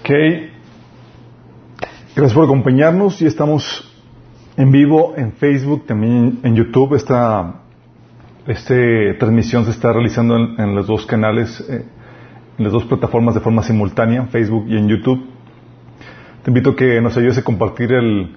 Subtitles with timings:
[0.00, 0.10] Ok.
[2.16, 3.22] Gracias por acompañarnos.
[3.22, 3.90] Y estamos
[4.56, 6.94] en vivo en Facebook, también en YouTube.
[6.94, 7.60] Esta,
[8.46, 8.74] esta
[9.18, 11.84] transmisión se está realizando en, los dos canales, eh,
[12.58, 15.26] en las dos plataformas de forma simultánea, Facebook y en YouTube.
[16.42, 18.36] Te invito a que nos ayudes a compartir el,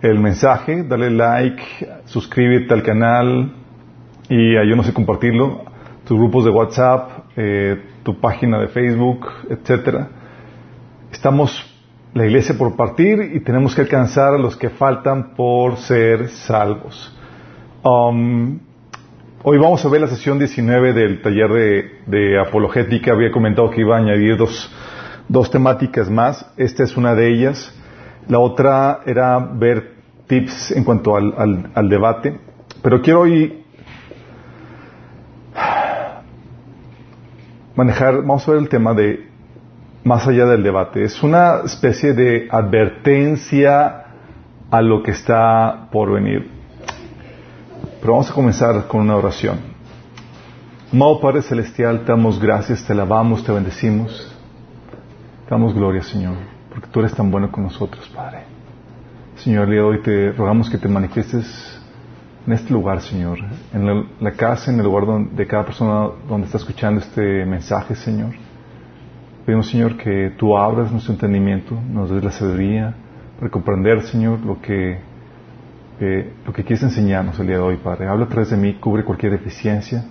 [0.00, 1.62] el mensaje, dale like,
[2.04, 3.52] suscríbete al canal
[4.28, 5.64] y ayúdanos a compartirlo,
[6.06, 10.08] tus grupos de WhatsApp, eh, tu página de Facebook, etcétera.
[11.10, 11.74] Estamos
[12.12, 17.12] la iglesia por partir y tenemos que alcanzar a los que faltan por ser salvos.
[17.82, 18.60] Um,
[19.42, 23.12] hoy vamos a ver la sesión 19 del taller de, apologética.
[23.12, 24.72] Había comentado que iba a añadir dos,
[25.28, 26.48] dos temáticas más.
[26.56, 27.74] Esta es una de ellas.
[28.28, 29.94] La otra era ver
[30.28, 32.38] tips en cuanto al, al debate.
[32.80, 33.63] Pero quiero hoy
[37.76, 39.28] manejar, vamos a ver el tema de
[40.04, 41.02] más allá del debate.
[41.02, 44.04] Es una especie de advertencia
[44.70, 46.50] a lo que está por venir.
[48.00, 49.58] Pero vamos a comenzar con una oración.
[50.92, 54.32] Amado Padre Celestial, te damos gracias, te alabamos, te bendecimos.
[55.46, 56.36] Te damos gloria, Señor,
[56.70, 58.44] porque tú eres tan bueno con nosotros, Padre.
[59.36, 61.73] Señor, de hoy te rogamos que te manifiestes
[62.46, 63.38] en este lugar, Señor,
[63.72, 68.32] en la, casa, en el lugar de cada persona donde está escuchando este mensaje, Señor.
[69.46, 72.94] Pedimos, Señor, que tú abras nuestro entendimiento, nos des la sabiduría
[73.38, 74.98] para comprender, Señor, lo que,
[76.00, 78.08] eh, lo que quieres enseñarnos el día de hoy, Padre.
[78.08, 80.04] Habla a de mí, cubre cualquier deficiencia,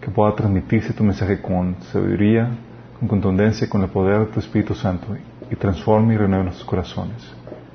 [0.00, 2.48] que pueda transmitirse tu mensaje con sabiduría,
[2.98, 5.16] con contundencia, con el poder de tu Espíritu Santo
[5.50, 7.34] y, transforme y renueve nuestros corazones.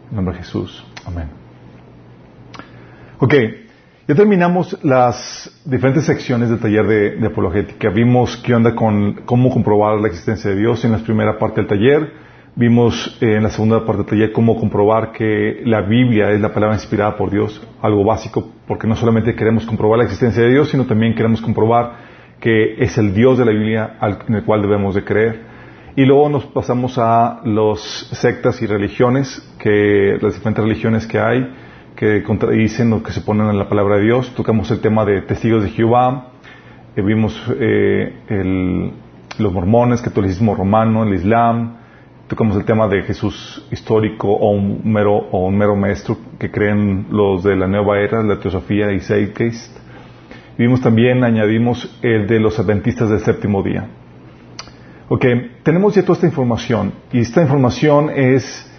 [0.10, 0.86] En nombre de Jesús.
[1.06, 1.28] Amén.
[3.20, 3.34] Ok.
[4.12, 6.86] Ya terminamos las diferentes secciones del taller
[7.18, 7.90] de, apologética.
[7.92, 11.70] Vimos qué onda con cómo comprobar la existencia de Dios en la primera parte del
[11.70, 12.12] taller.
[12.54, 16.54] Vimos eh, en la segunda parte del taller cómo comprobar que la Biblia es la
[16.54, 20.70] palabra inspirada por Dios, algo básico, porque no solamente queremos comprobar la existencia de Dios,
[20.70, 21.94] sino también queremos comprobar
[22.42, 23.98] que es el Dios de la Biblia
[24.28, 25.40] en el cual debemos de creer.
[25.96, 27.80] Y luego nos pasamos a las
[28.12, 31.48] sectas y religiones, que las diferentes religiones que hay,
[32.02, 34.34] que contradicen lo que se ponen en la palabra de Dios.
[34.34, 36.30] Tocamos el tema de testigos de Jehová,
[36.96, 38.92] eh, vimos eh,
[39.38, 41.78] los mormones, catolicismo romano, el Islam,
[42.28, 47.06] tocamos el tema de Jesús histórico o un mero, o un mero maestro que creen
[47.12, 49.78] los de la nueva era, la teosofía y Zeitgeist.
[50.58, 53.88] Vimos también, añadimos el de los adventistas del séptimo día.
[55.08, 55.24] Ok,
[55.62, 58.71] tenemos ya toda esta información y esta información es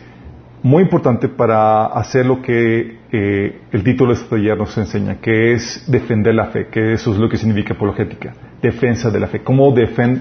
[0.62, 5.52] muy importante para hacer lo que eh, el título de este taller nos enseña, que
[5.52, 9.40] es defender la fe, que eso es lo que significa apologética, defensa de la fe.
[9.42, 9.74] ¿Cómo,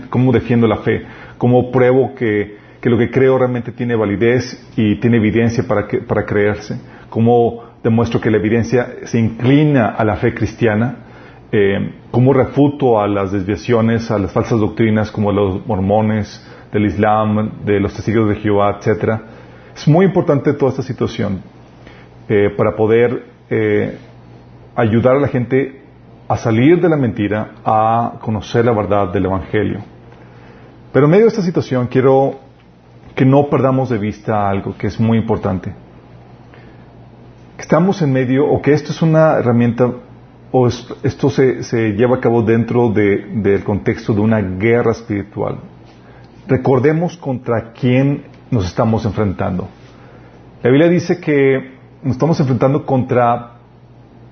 [0.09, 1.03] cómo defiendo la fe?
[1.38, 6.79] ¿Cómo pruebo que, lo que creo realmente tiene validez y tiene evidencia para, para creerse?
[7.09, 10.96] ¿Cómo demuestro que la evidencia se inclina a la fe cristiana?
[11.52, 17.66] Eh, ¿Cómo refuto a las desviaciones, a las falsas doctrinas como los mormones, del Islam,
[17.66, 19.22] de los testigos de Jehová, etcétera?
[19.75, 21.41] Es muy importante toda esta situación
[22.27, 23.97] eh, para poder eh,
[24.75, 25.81] ayudar a la gente
[26.27, 29.79] a salir de la mentira, a conocer la verdad del Evangelio.
[30.93, 32.39] Pero en medio de esta situación quiero
[33.15, 35.73] que no perdamos de vista algo que es muy importante.
[37.57, 39.91] Estamos en medio, o que esto es una herramienta,
[40.51, 45.59] o esto se lleva a cabo dentro del contexto de una guerra espiritual.
[46.47, 49.67] Recordemos contra quién nos estamos enfrentando.
[50.62, 53.53] La Biblia dice que nos estamos enfrentando contra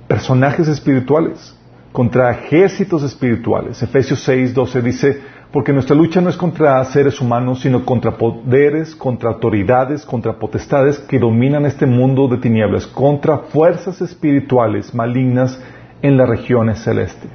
[0.08, 1.56] personajes espirituales,
[1.92, 3.82] contra ejércitos espirituales.
[3.82, 5.22] Efesios 6, 12 dice,
[5.52, 11.00] porque nuestra lucha no es contra seres humanos, sino contra poderes, contra autoridades, contra potestades
[11.00, 15.60] que dominan este mundo de tinieblas, contra fuerzas espirituales malignas
[16.02, 17.32] en las regiones celestes,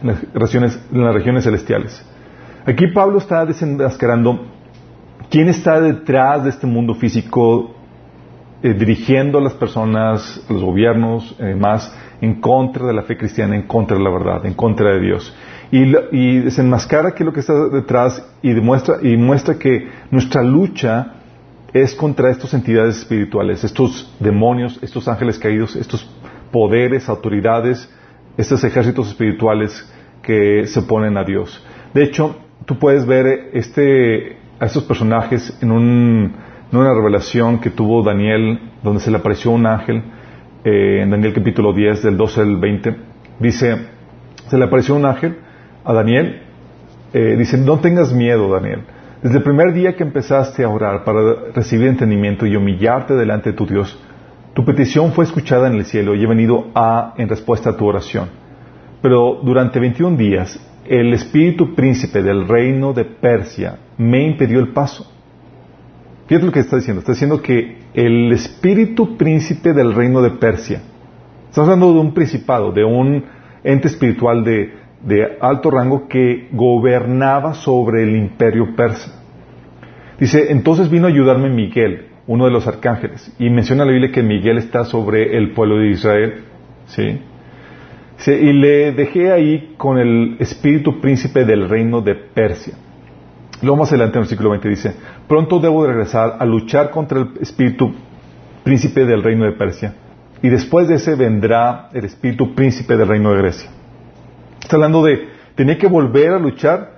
[0.00, 2.02] en las regiones, en las regiones celestiales.
[2.64, 4.55] Aquí Pablo está desenmascarando
[5.30, 7.74] ¿Quién está detrás de este mundo físico
[8.62, 13.66] eh, dirigiendo a las personas, los gobiernos, más en contra de la fe cristiana, en
[13.66, 15.34] contra de la verdad, en contra de Dios?
[15.70, 21.14] Y, desenmascara qué es lo que está detrás y demuestra y muestra que nuestra lucha
[21.72, 26.08] es contra estas entidades espirituales, estos demonios, estos ángeles caídos, estos
[26.52, 27.92] poderes, autoridades,
[28.36, 29.92] estos ejércitos espirituales
[30.22, 31.64] que se oponen a Dios.
[31.92, 38.60] De hecho, tú puedes ver este a estos personajes en, una revelación que tuvo Daniel,
[38.82, 40.02] donde se le apareció un ángel,
[40.64, 42.96] eh, en Daniel capítulo 10, del 12 al 20.
[43.38, 43.76] Dice,
[44.48, 45.38] se le apareció un ángel
[45.84, 46.46] a Daniel
[47.12, 48.82] eh, dice, no tengas miedo, Daniel.
[49.22, 53.56] Desde el primer día que empezaste a orar para recibir entendimiento y humillarte delante de
[53.56, 53.98] tu Dios,
[54.52, 57.86] tu petición fue escuchada en el cielo y he venido a en respuesta a tu
[57.86, 58.28] oración.
[59.00, 65.10] Pero durante 21 días, el espíritu príncipe del reino de Persia me impidió el paso.
[66.26, 67.00] Fíjate lo que está diciendo.
[67.00, 70.82] Está diciendo que el espíritu príncipe del reino de Persia,
[71.48, 73.24] estamos hablando de un principado, de un
[73.62, 79.22] ente espiritual de, de alto rango que gobernaba sobre el imperio persa.
[80.18, 84.22] Dice, entonces vino a ayudarme Miguel, uno de los arcángeles, y menciona la Biblia que
[84.22, 86.44] Miguel está sobre el pueblo de Israel,
[86.86, 87.20] ¿sí?
[88.26, 92.74] Y le dejé ahí con el espíritu príncipe del reino de Persia.
[93.62, 94.94] Luego más adelante en el versículo 20 dice,
[95.28, 97.94] pronto debo de regresar a luchar contra el espíritu
[98.64, 99.94] príncipe del reino de Persia,
[100.42, 103.70] y después de ese vendrá el espíritu príncipe del reino de Grecia.
[104.60, 106.96] Está hablando de, tenía que volver a luchar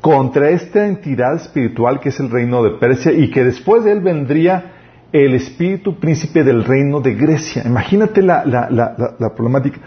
[0.00, 4.00] contra esta entidad espiritual que es el reino de Persia y que después de él
[4.00, 4.72] vendría
[5.12, 7.62] el espíritu príncipe del reino de Grecia.
[7.64, 9.78] Imagínate la, la problemática.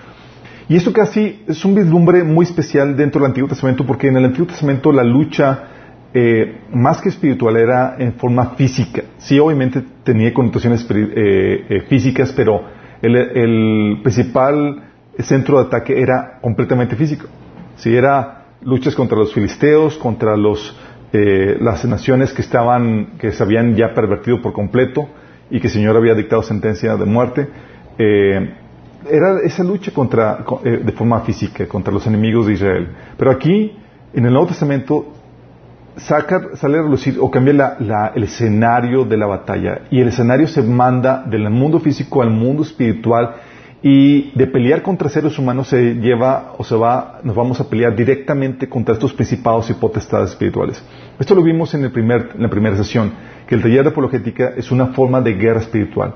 [0.68, 4.26] Y esto casi es un vislumbre muy especial dentro del Antiguo Testamento porque en el
[4.26, 5.64] Antiguo Testamento la lucha
[6.12, 9.04] eh, más que espiritual era en forma física.
[9.18, 12.64] Sí, obviamente tenía connotaciones eh, eh, físicas, pero
[13.02, 14.82] el, principal
[15.20, 17.28] centro de ataque era completamente físico.
[17.76, 20.76] Sí, era luchas contra los filisteos, contra los,
[21.12, 25.08] las naciones que estaban, que se habían ya pervertido por completo
[25.52, 27.48] y que el Señor había dictado sentencia de muerte
[29.10, 32.90] era esa lucha contra, eh, de forma física contra los enemigos de Israel.
[33.18, 33.72] Pero aquí,
[34.14, 35.14] en el Nuevo Testamento,
[35.98, 37.78] saca, sale a relucir o cambia
[38.16, 39.82] el escenario de la batalla.
[39.90, 43.36] Y el escenario se manda del mundo físico al mundo espiritual.
[43.82, 47.96] Y de pelear contra seres humanos se lleva o se va, nos vamos a pelear
[47.96, 50.84] directamente contra estos principados y potestades espirituales.
[51.20, 53.12] Esto lo vimos en, el primer, en la primera sesión,
[53.46, 56.16] que el taller de apologética es una forma de guerra espiritual.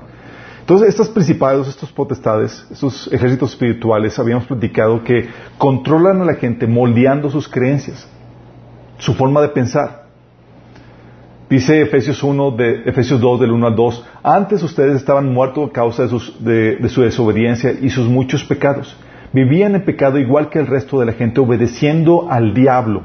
[0.70, 5.28] Entonces, estos principados, estos potestades, estos ejércitos espirituales, habíamos platicado que
[5.58, 8.08] controlan a la gente moldeando sus creencias,
[8.98, 10.04] su forma de pensar.
[11.48, 15.72] Dice Efesios 1 de Efesios 2 del 1 al 2, antes ustedes estaban muertos a
[15.72, 16.06] causa
[16.38, 18.96] de, de su desobediencia y sus muchos pecados.
[19.32, 23.02] Vivían en pecado igual que el resto de la gente, obedeciendo al diablo,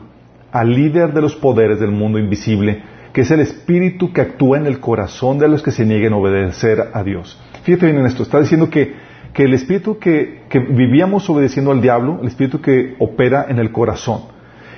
[0.52, 4.68] al líder de los poderes del mundo invisible, que es el espíritu que actúa en
[4.68, 7.40] el corazón de los que se nieguen a obedecer a Dios.
[7.66, 8.94] Fíjate bien en esto, está diciendo que,
[9.34, 14.22] el espíritu que, vivíamos obedeciendo al diablo, el espíritu que opera en el corazón.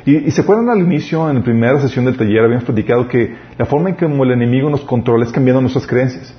[0.06, 3.66] Y, se fueron al inicio, en la primera sesión del taller, habíamos platicado que la
[3.66, 6.34] forma en que el enemigo nos controla es cambiando nuestras creencias.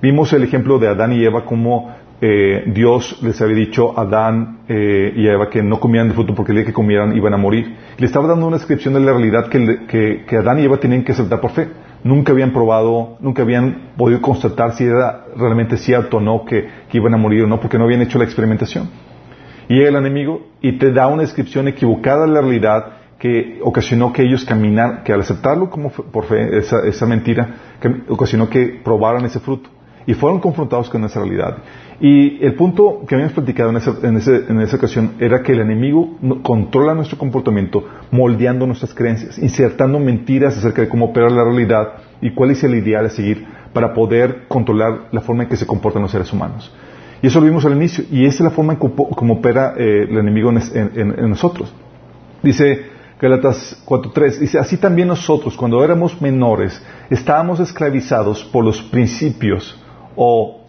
[0.00, 4.60] Vimos el ejemplo de Adán y Eva, como eh, Dios les había dicho a Adán
[4.66, 7.36] eh, y Eva que no comieran de fruto porque el día que comieran iban a
[7.36, 7.76] morir.
[7.98, 11.12] Le estaba dando una descripción de la realidad que, que Adán y Eva tenían que
[11.12, 11.68] aceptar por fe
[12.04, 17.14] nunca habían probado, nunca habían podido constatar si era realmente cierto o no que, iban
[17.14, 18.88] a morir o no, porque no habían hecho la experimentación.
[19.68, 24.12] Y llega el enemigo y te da una descripción equivocada de la realidad que ocasionó
[24.12, 27.48] que ellos caminaran, que al aceptarlo como por fe, esa, mentira,
[28.08, 29.70] ocasionó que probaran ese fruto.
[30.06, 31.56] Y fueron confrontados con esa realidad.
[32.06, 34.20] Y el punto que habíamos platicado en esa, en,
[34.50, 40.54] en esa ocasión era que el enemigo controla nuestro comportamiento moldeando nuestras creencias, insertando mentiras
[40.58, 44.42] acerca de cómo opera la realidad y cuál es el ideal a seguir para poder
[44.48, 46.70] controlar la forma en que se comportan los seres humanos.
[47.22, 50.06] Y eso lo vimos al inicio, y esa es la forma en cómo opera eh,
[50.06, 51.72] el enemigo en, nosotros.
[52.42, 52.84] Dice
[53.18, 59.82] Galatas 4.3, dice, así también nosotros, cuando éramos menores, estábamos esclavizados por los principios
[60.16, 60.63] o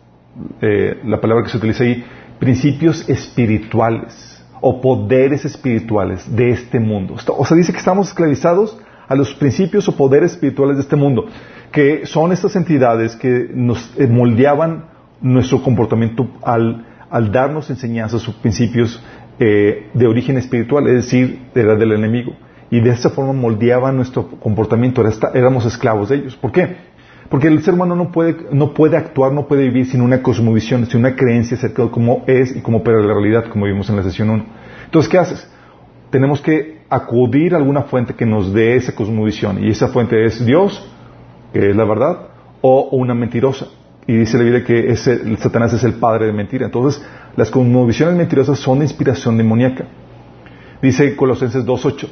[0.61, 2.03] eh, la palabra que se utiliza ahí,
[2.39, 7.15] principios espirituales o poderes espirituales de este mundo.
[7.37, 8.77] O sea, dice que estamos esclavizados
[9.07, 11.25] a los principios o poderes espirituales de este mundo,
[11.71, 14.85] que son estas entidades que nos eh, moldeaban
[15.21, 16.85] nuestro comportamiento al,
[17.31, 19.01] darnos enseñanzas o principios
[19.39, 22.33] eh, de origen espiritual, es decir, era del enemigo.
[22.71, 26.35] Y de esa forma moldeaban nuestro comportamiento, éramos esclavos de ellos.
[26.35, 26.75] ¿Por qué?
[27.29, 30.85] Porque el ser humano no puede, no puede actuar, no puede vivir sin una cosmovisión,
[30.85, 33.95] sin una creencia acerca de cómo es y cómo opera la realidad, como vimos en
[33.95, 34.45] la sesión 1.
[34.85, 35.49] Entonces, ¿qué haces?
[36.11, 39.63] Tenemos que acudir a alguna fuente que nos dé esa cosmovisión.
[39.63, 40.87] Y esa fuente es Dios,
[41.51, 42.27] que es la verdad,
[42.61, 43.67] o una mentirosa.
[44.07, 46.67] Y dice la Biblia que ese, Satanás es el padre de mentira.
[46.67, 47.03] Entonces,
[47.35, 49.85] las cosmovisiones mentirosas son inspiración demoníaca.
[50.81, 52.07] Dice Colosenses 2.8.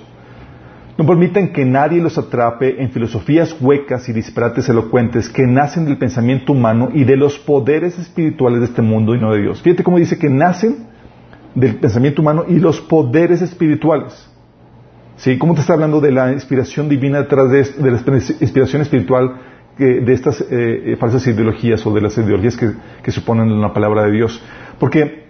[0.98, 5.98] No permitan que nadie los atrape en filosofías huecas y disparates elocuentes que nacen del
[5.98, 9.62] pensamiento humano y de los poderes espirituales de este mundo y no de Dios.
[9.62, 10.86] Fíjate cómo dice que nacen
[11.56, 14.30] del pensamiento humano y los poderes espirituales.
[15.16, 15.38] ¿Sí?
[15.38, 17.98] ¿Cómo te está hablando de la inspiración divina detrás de, de la
[18.42, 19.36] inspiración espiritual
[19.78, 22.72] de estas eh, eh, falsas ideologías o de las ideologías que,
[23.02, 24.44] que suponen la palabra de Dios?
[24.80, 25.24] Porque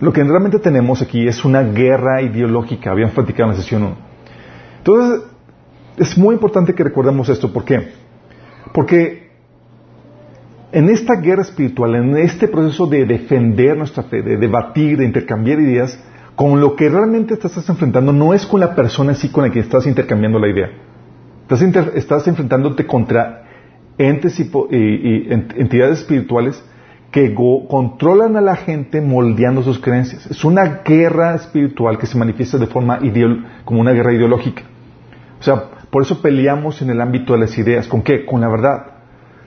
[0.00, 2.92] lo que realmente tenemos aquí es una guerra ideológica.
[2.92, 4.11] Habíamos platicado en la sesión 1.
[4.82, 5.22] Entonces,
[5.96, 7.52] es muy importante que recordemos esto.
[7.52, 7.92] ¿Por qué?
[8.74, 9.30] Porque
[10.72, 15.60] en esta guerra espiritual, en este proceso de defender nuestra fe, de debatir, de intercambiar
[15.60, 16.02] ideas,
[16.34, 19.52] con lo que realmente te estás enfrentando no es con la persona así con la
[19.52, 20.70] que estás intercambiando la idea.
[21.94, 23.44] Estás, enfrentándote contra
[23.98, 24.50] entes y
[25.30, 26.60] entidades espirituales
[27.12, 30.26] que controlan a la gente moldeando sus creencias.
[30.26, 32.98] Es una guerra espiritual que se manifiesta de forma
[33.66, 34.62] como una guerra ideológica.
[35.42, 37.88] O sea, por eso peleamos en el ámbito de las ideas.
[37.88, 38.24] ¿Con qué?
[38.24, 38.86] Con la verdad.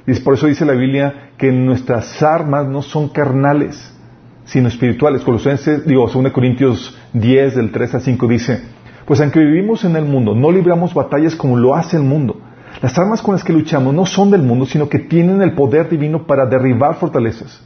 [0.06, 3.96] Y por eso dice la Biblia que nuestras armas no son carnales,
[4.44, 5.22] sino espirituales.
[5.22, 8.62] Colosenses, digo, 2 Corintios 10, del 3 al 5 dice,
[9.06, 12.42] pues aunque vivimos en el mundo, no libramos batallas como lo hace el mundo.
[12.82, 15.88] Las armas con las que luchamos no son del mundo, sino que tienen el poder
[15.88, 17.64] divino para derribar fortalezas.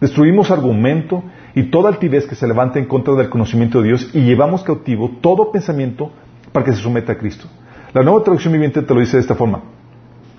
[0.00, 1.22] Destruimos argumento
[1.54, 5.12] y toda altivez que se levanta en contra del conocimiento de Dios y llevamos cautivo
[5.20, 6.10] todo pensamiento
[6.52, 7.46] para que se someta a Cristo.
[7.92, 9.62] La nueva traducción viviente te lo dice de esta forma.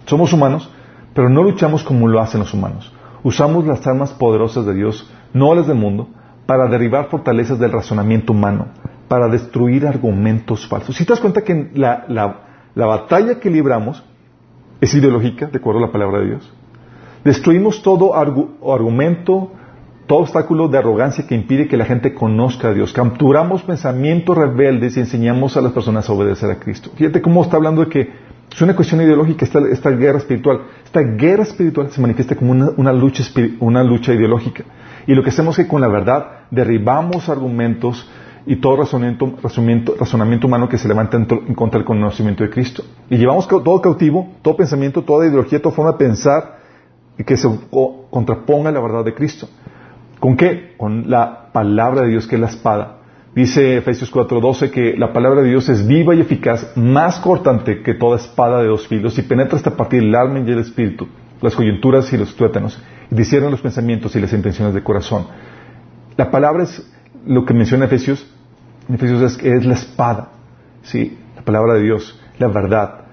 [0.05, 0.69] Somos humanos,
[1.13, 2.91] pero no luchamos como lo hacen los humanos.
[3.23, 6.09] Usamos las armas poderosas de Dios, no las del mundo,
[6.45, 8.67] para derribar fortalezas del razonamiento humano,
[9.07, 10.95] para destruir argumentos falsos.
[10.95, 12.05] Si te das cuenta que la,
[12.75, 14.03] la batalla que libramos
[14.81, 16.53] es ideológica, de acuerdo a la palabra de Dios.
[17.23, 19.51] Destruimos todo argumento,
[20.07, 22.93] todo obstáculo de arrogancia que impide que la gente conozca a Dios.
[22.93, 26.91] Capturamos pensamientos rebeldes y enseñamos a las personas a obedecer a Cristo.
[26.95, 28.11] Fíjate cómo está hablando de que
[28.51, 30.61] es una cuestión ideológica esta, esta guerra espiritual.
[30.85, 33.23] Esta guerra espiritual se manifiesta como una, lucha,
[33.59, 34.63] una lucha ideológica.
[35.07, 38.07] Y lo que hacemos es que con la verdad derribamos argumentos,
[38.45, 42.83] y todo razonamiento, razonamiento, humano que se levanta en, contra del conocimiento de Cristo.
[43.09, 46.57] Y llevamos todo cautivo, todo pensamiento, toda ideología, toda forma de pensar
[47.25, 47.47] que se
[48.09, 49.47] contraponga a la verdad de Cristo.
[50.23, 50.73] ¿Con qué?
[50.77, 52.99] Con la palabra de Dios que es la espada.
[53.35, 57.93] Dice Efesios 4:12 que la palabra de Dios es viva y eficaz, más cortante que
[57.93, 61.09] toda espada de dos filos y penetra hasta partir el alma y el espíritu,
[61.41, 65.27] las coyunturas y los tuétanos, y los pensamientos y las intenciones del corazón.
[66.15, 66.89] La palabra es
[67.27, 68.25] lo que menciona Efesios,
[68.87, 70.29] Efesios es, es la espada,
[70.83, 71.17] ¿sí?
[71.35, 73.07] la palabra de Dios, la verdad.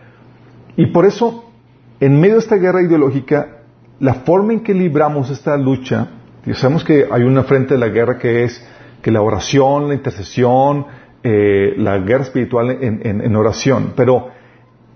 [0.77, 1.51] Y por eso,
[1.99, 3.63] en medio de esta guerra ideológica,
[3.99, 6.20] la forma en que libramos esta lucha,
[6.55, 8.67] sabemos que hay una frente de la guerra que es
[9.03, 10.87] que la oración, la intercesión,
[11.23, 14.29] eh, la guerra espiritual en, oración, pero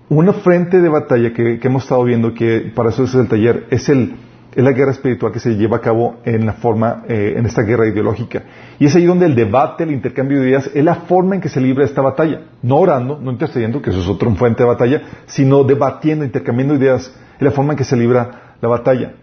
[0.08, 3.66] una frente de batalla que, que, hemos estado viendo, que para eso es el taller,
[3.70, 4.14] es el,
[4.54, 7.62] es la guerra espiritual que se lleva a cabo en la forma, eh, en esta
[7.62, 8.42] guerra ideológica.
[8.78, 11.48] Y es ahí donde el debate, el intercambio de ideas, es la forma en que
[11.48, 12.42] se libra esta batalla.
[12.62, 17.12] No orando, no intercediendo, que eso es otra fuente de batalla, sino debatiendo, intercambiando ideas,
[17.36, 19.14] es la forma en que se libra la batalla.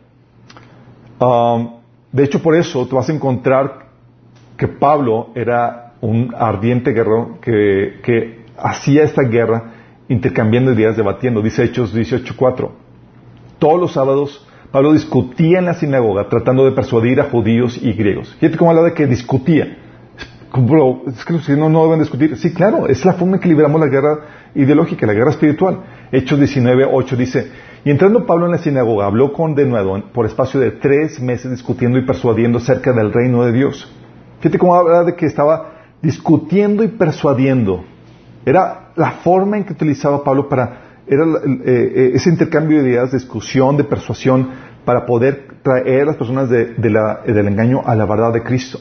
[1.20, 1.81] Um,
[2.12, 3.86] de hecho, por eso te vas a encontrar
[4.58, 9.74] que Pablo era un ardiente guerrero que, hacía esta guerra
[10.08, 11.41] intercambiando ideas, debatiendo.
[11.41, 12.70] Dice Hechos 18.4.
[13.58, 18.34] Todos los sábados Pablo discutía en la sinagoga tratando de persuadir a judíos y griegos.
[18.39, 19.65] Fíjate cómo habla de que discutía.
[19.65, 22.38] es que los cristianos no deben discutir.
[22.38, 24.20] Sí, claro, es la forma en que liberamos la guerra
[24.56, 25.80] ideológica, la guerra espiritual.
[26.12, 27.51] Hechos 19, 8 dice,
[27.84, 31.52] y entrando Pablo en la sinagoga, habló con de nuevo por espacio de tres meses
[31.52, 33.92] discutiendo y persuadiendo acerca del reino de Dios.
[34.40, 37.84] Fíjate cómo habla de que estaba discutiendo y persuadiendo.
[38.46, 43.12] Era la forma en que utilizaba Pablo para era eh, eh, ese intercambio de ideas,
[43.12, 44.50] discusión, de persuasión,
[44.86, 48.80] para poder traer a las personas del engaño a la verdad de Cristo.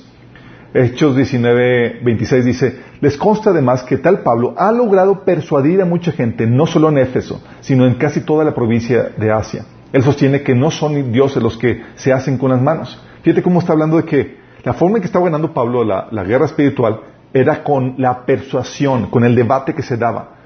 [0.72, 6.12] Hechos 19, 26 dice, les consta además que tal Pablo ha logrado persuadir a mucha
[6.12, 9.64] gente, no solo en Éfeso, sino en casi toda la provincia de Asia.
[9.92, 13.02] Él sostiene que no son dioses los que se hacen con las manos.
[13.22, 16.44] Fíjate cómo está hablando de que la forma en que estaba ganando Pablo la, guerra
[16.44, 17.00] espiritual
[17.32, 20.40] era con la persuasión, con el debate que se daba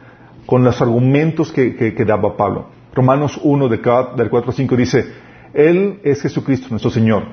[0.46, 2.68] con los argumentos que, daba Pablo.
[2.94, 4.16] Romanos 1 del 4
[4.46, 5.12] a 5 dice,
[5.52, 7.24] Él es Jesucristo nuestro Señor.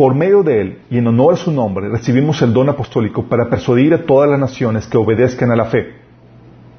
[0.00, 3.50] Por medio de Él y en honor a su nombre recibimos el don apostólico para
[3.50, 5.92] persuadir a todas las naciones que obedezcan a la fe.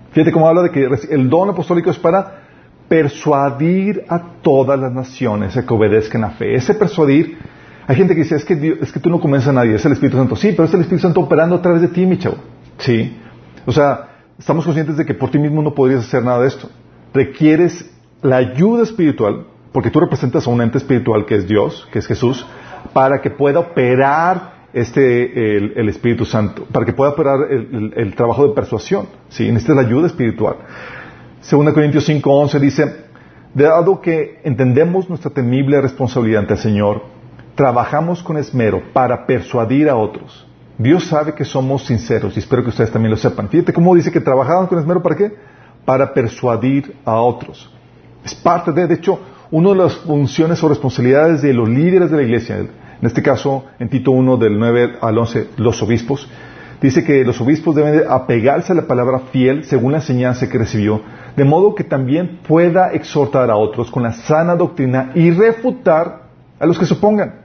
[0.10, 2.42] Fíjate cómo habla de que el don apostólico es para
[2.88, 6.56] persuadir a todas las naciones a que obedezcan a la fe.
[6.56, 7.38] Ese persuadir,
[7.86, 9.92] hay gente que dice, es que, es que tú no convences a nadie, es el
[9.92, 10.36] Espíritu Santo.
[10.36, 12.38] Sí, pero es el Espíritu Santo operando a través de ti, mi chavo.
[12.80, 13.20] Sí.
[13.68, 16.72] O sea, estamos conscientes de que por ti mismo no podrías hacer nada de esto.
[17.14, 17.88] Requieres
[18.24, 22.08] la ayuda espiritual, porque tú representas a un ente espiritual que es Dios, que es
[22.08, 22.48] Jesús,
[22.94, 28.54] para que pueda operar este, el, Espíritu Santo, para que pueda operar el, trabajo de
[28.54, 29.08] persuasión.
[29.30, 29.52] ¿sí?
[29.52, 30.56] Necesita la ayuda espiritual.
[31.50, 32.96] 2 Corintios 5:11 dice,
[33.54, 37.04] dado que entendemos nuestra temible responsabilidad ante el Señor,
[37.56, 40.48] trabajamos con esmero para persuadir a otros.
[40.78, 43.50] Dios sabe que somos sinceros y espero que ustedes también lo sepan.
[43.50, 45.32] Fíjate cómo dice que trabajamos con esmero para qué?
[45.86, 47.70] Para persuadir a otros.
[48.24, 49.20] Es parte de, de hecho,
[49.52, 52.70] una de las funciones o responsabilidades de los líderes de la iglesia, en
[53.02, 56.30] este caso en Tito 1 del 9 al 11, los obispos,
[56.82, 61.02] dice que los obispos deben apegarse a la palabra fiel según la enseñanza que recibió,
[61.36, 66.24] de modo que también pueda exhortar a otros con la sana doctrina y refutar
[66.58, 67.42] a los que se opongan.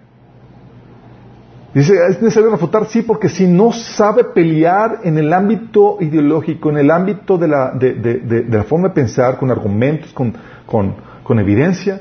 [1.74, 6.78] Dice, es necesario refutar, sí, porque si no sabe pelear en el ámbito ideológico, en
[6.78, 10.32] el ámbito de la, de, la forma de pensar, con argumentos, con,
[10.64, 10.94] con
[11.34, 12.00] evidencia,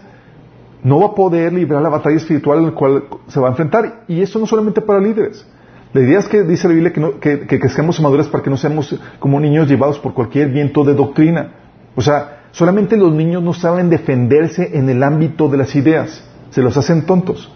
[0.84, 4.04] no va a poder librar la batalla espiritual en la cual se va a enfrentar.
[4.08, 5.46] Y eso no solamente para líderes.
[5.94, 8.58] La idea es que dice la Biblia que, que, que, seamos madures para que no
[8.58, 11.54] seamos como niños llevados por cualquier viento de doctrina.
[11.96, 16.24] O sea, solamente los niños no saben defenderse en el ámbito de las ideas.
[16.50, 17.52] Se los hacen tontos.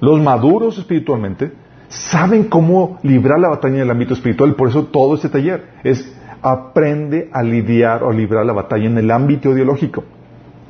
[0.00, 1.52] Los maduros espiritualmente
[1.88, 4.54] saben cómo librar la batalla en el ámbito espiritual.
[4.54, 8.98] Por eso todo este taller es aprende a lidiar o a librar la batalla en
[8.98, 10.04] el ámbito ideológico.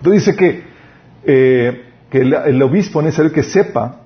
[0.00, 0.71] Entonces dice que
[1.25, 4.00] eh, que el, obispo es necesario que sepa,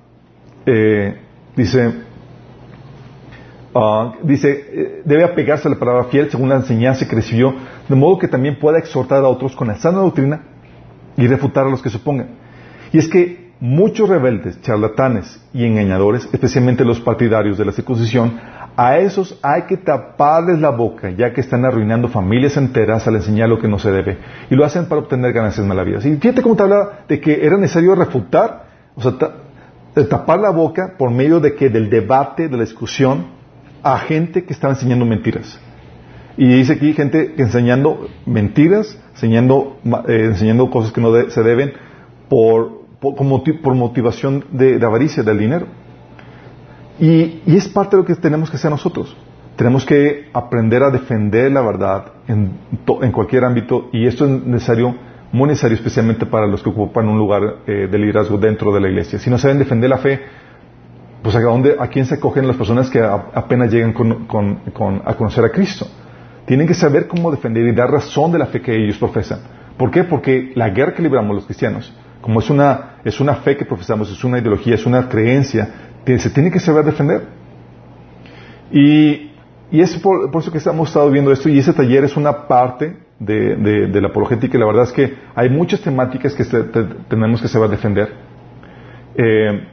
[0.65, 1.17] eh,
[1.55, 1.91] dice,
[3.73, 7.55] ah, dice, eh, debe apegarse a la palabra fiel según la enseñanza que recibió,
[7.89, 10.43] de modo que también pueda exhortar a otros con la sana doctrina
[11.17, 12.29] y refutar a los que se opongan.
[12.93, 18.39] Y es que muchos rebeldes, charlatanes y engañadores, especialmente los partidarios de la circuncisión,
[18.77, 23.47] a esos hay que taparles la boca, ya que están arruinando familias enteras al enseñar
[23.47, 24.17] lo que no se debe.
[24.49, 26.05] Y lo hacen para obtener ganancias malavidas.
[26.05, 28.65] Y fíjate cómo te habla de que era necesario refutar,
[28.95, 29.13] o sea,
[30.09, 33.27] tapar la boca por medio de que del debate, de la discusión,
[33.81, 35.59] a gente que estaba enseñando mentiras.
[36.37, 39.77] Y dice aquí gente enseñando mentiras, enseñando,
[40.09, 41.71] eh, enseñando cosas que no se deben
[42.27, 45.67] por, por, motivación de avaricia del dinero.
[46.99, 49.15] Y, es parte de lo que tenemos que hacer nosotros.
[49.55, 52.51] Tenemos que aprender a defender la verdad en,
[53.01, 54.95] en cualquier ámbito y esto es necesario,
[55.31, 58.89] muy necesario especialmente para los que ocupan un lugar eh, de liderazgo dentro de la
[58.89, 59.17] iglesia.
[59.17, 60.19] Si no saben defender la fe,
[61.23, 63.95] pues a, dónde, a quién se acogen las personas que apenas llegan
[65.05, 65.87] a conocer a Cristo.
[66.45, 69.39] Tienen que saber cómo defender y dar razón de la fe que ellos profesan.
[69.77, 70.03] ¿Por qué?
[70.03, 74.11] Porque la guerra que libramos los cristianos, como es una, es una fe que profesamos,
[74.11, 75.69] es una ideología, es una creencia,
[76.05, 77.23] se tiene que saber defender.
[78.71, 79.31] Y,
[79.71, 84.01] es por, eso que hemos estado viendo esto y ese taller es una parte de,
[84.01, 86.43] la apologética y la verdad es que hay muchas temáticas que
[87.09, 88.09] tenemos que saber defender.
[89.15, 89.67] Eh,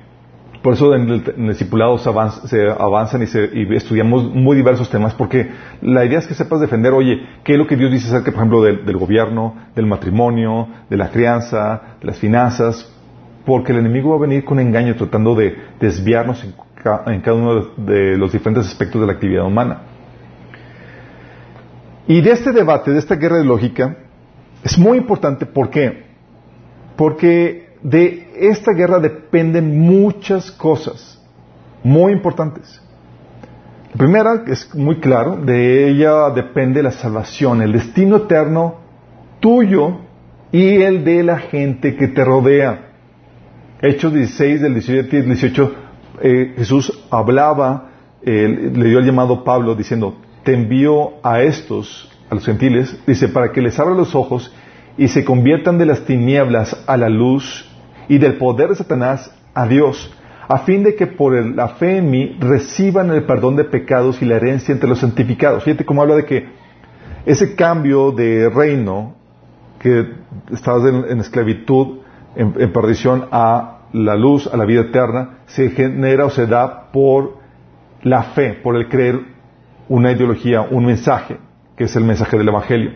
[0.63, 5.51] por eso en el, discipulado se, avanzan y, estudiamos muy diversos temas, porque
[5.83, 8.41] la idea es que sepas defender, oye, qué es lo que Dios dice acerca, por
[8.41, 12.89] ejemplo, del, del, gobierno, del matrimonio, de la crianza, de las finanzas,
[13.45, 16.55] porque el enemigo va a venir con engaño tratando de desviarnos en,
[17.21, 19.83] cada uno de los diferentes aspectos de la actividad humana.
[22.07, 23.97] Y de este debate, de esta guerra de lógica,
[24.65, 26.05] es muy importante, ¿por qué?
[26.97, 31.21] Porque de esta guerra dependen muchas cosas
[31.83, 32.81] muy importantes.
[33.93, 38.77] La primera, es muy claro, de ella depende la salvación, el destino eterno
[39.41, 39.99] tuyo
[40.51, 42.92] y el de la gente que te rodea.
[43.85, 45.75] Hechos 16, del 17 y 18,
[46.23, 47.89] eh, Jesús hablaba,
[48.23, 50.15] le dio el llamado Pablo diciendo,
[50.45, 54.55] te envío a estos, a los gentiles, dice, para que les abra los ojos
[54.97, 57.69] y se conviertan de las tinieblas a la luz
[58.07, 60.15] y del poder de Satanás a Dios,
[60.47, 64.27] a fin de que por la fe en mí reciban el perdón de pecados y
[64.27, 65.65] la herencia entre los santificados.
[65.65, 66.47] Fíjate cómo habla de que
[67.27, 69.17] ese cambio de reino,
[69.81, 70.07] que
[70.53, 72.03] estabas en esclavitud,
[72.35, 77.39] en, perdición a la luz, a la vida eterna, se genera o se da por
[78.03, 79.21] la fe, por el creer
[79.89, 81.39] una ideología, un mensaje,
[81.77, 82.93] que es el mensaje del Evangelio.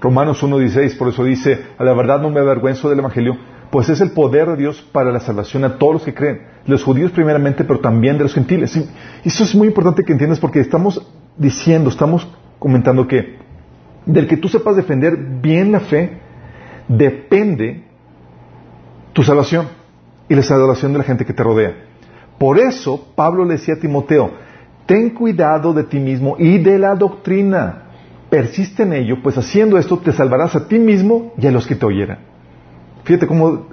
[0.00, 3.36] Romanos 1.16, por eso dice, a la verdad no me avergüenzo del Evangelio,
[3.70, 6.84] pues es el poder de Dios para la salvación a todos los que creen, los
[6.84, 8.76] judíos primeramente, pero también de los gentiles.
[8.76, 8.88] Y
[9.24, 11.06] eso es muy importante que entiendas porque estamos
[11.38, 13.40] diciendo, estamos comentando que
[14.04, 16.18] del que tú sepas defender bien la fe,
[16.88, 17.84] depende
[19.12, 19.81] tu salvación
[20.28, 21.74] y la salvación de la gente que te rodea.
[22.38, 24.30] Por eso Pablo le decía a Timoteo,
[24.86, 27.84] ten cuidado de ti mismo y de la doctrina.
[28.30, 31.74] Persiste en ello, pues haciendo esto te salvarás a ti mismo y a los que
[31.74, 32.18] te oyeran.
[33.04, 33.66] Fíjate cómo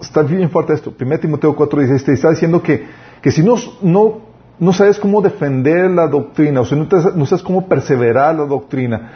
[0.00, 0.94] está bien fuerte esto.
[0.98, 2.86] 1 Timoteo 4 dice, está diciendo que,
[3.20, 4.26] que si no, no
[4.58, 9.12] no sabes cómo defender la doctrina, o sea, no, sabes cómo perseverar la doctrina,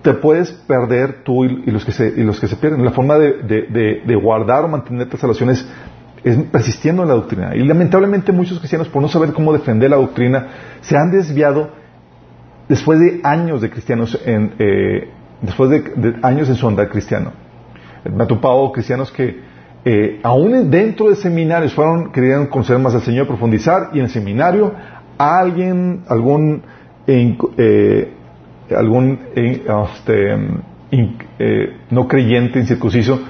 [0.00, 2.84] te puedes perder tú y, los, que se, y los que se pierden.
[2.84, 5.66] La forma de, guardar o mantener tus salvaciones
[6.24, 7.54] es persistiendo en la doctrina.
[7.54, 10.46] Y lamentablemente muchos cristianos, por no saber cómo defender la doctrina,
[10.80, 11.70] se han desviado
[12.68, 15.08] después de años de cristianos en, eh,
[15.40, 17.32] después de, años en su andar cristiano.
[18.04, 19.40] Me ha topado cristianos que
[19.84, 24.10] eh, aún dentro de seminarios fueron, querían conocer más al Señor, profundizar, y en el
[24.10, 24.72] seminario
[25.18, 26.62] alguien, algún,
[27.06, 28.12] eh,
[28.74, 30.34] algún este,
[31.38, 33.20] eh, no creyente, incircunciso,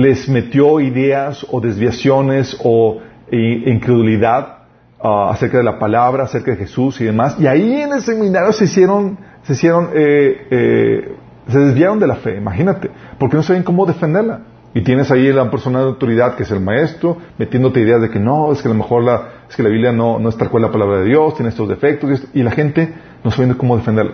[0.00, 4.58] les metió ideas o desviaciones o incredulidad
[5.02, 7.36] ah, acerca de la palabra, acerca de Jesús y demás.
[7.38, 12.90] Y ahí en el seminario se hicieron, se hicieron, se desviaron de la fe, imagínate,
[13.18, 14.40] porque no saben cómo defenderla.
[14.74, 18.18] Y tienes ahí la persona de autoridad que es el maestro, metiéndote ideas de que
[18.18, 20.50] no, es que a lo mejor la, es que la Biblia no, no es tal
[20.50, 24.12] cual la palabra de Dios, tiene estos defectos, y, la gente no sabe cómo defenderla.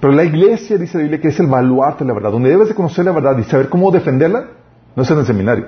[0.00, 2.68] Pero la iglesia, dice la Biblia, que es el baluarte de la verdad, donde debes
[2.68, 4.46] de conocer la verdad y saber cómo defenderla,
[4.94, 5.66] no es en el seminario,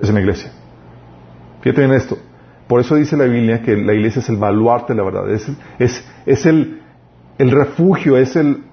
[0.00, 0.50] es en la iglesia.
[1.60, 2.18] Fíjate bien esto.
[2.66, 6.46] Por eso dice la Biblia que la iglesia es el baluarte de la verdad, es,
[6.46, 6.80] el,
[7.38, 8.64] refugio, es el,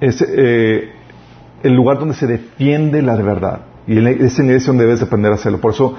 [0.00, 0.90] es, eh,
[1.62, 3.62] el lugar donde se defiende la verdad.
[3.86, 5.60] Y es en la iglesia donde debes aprender a hacerlo.
[5.60, 5.96] Por eso,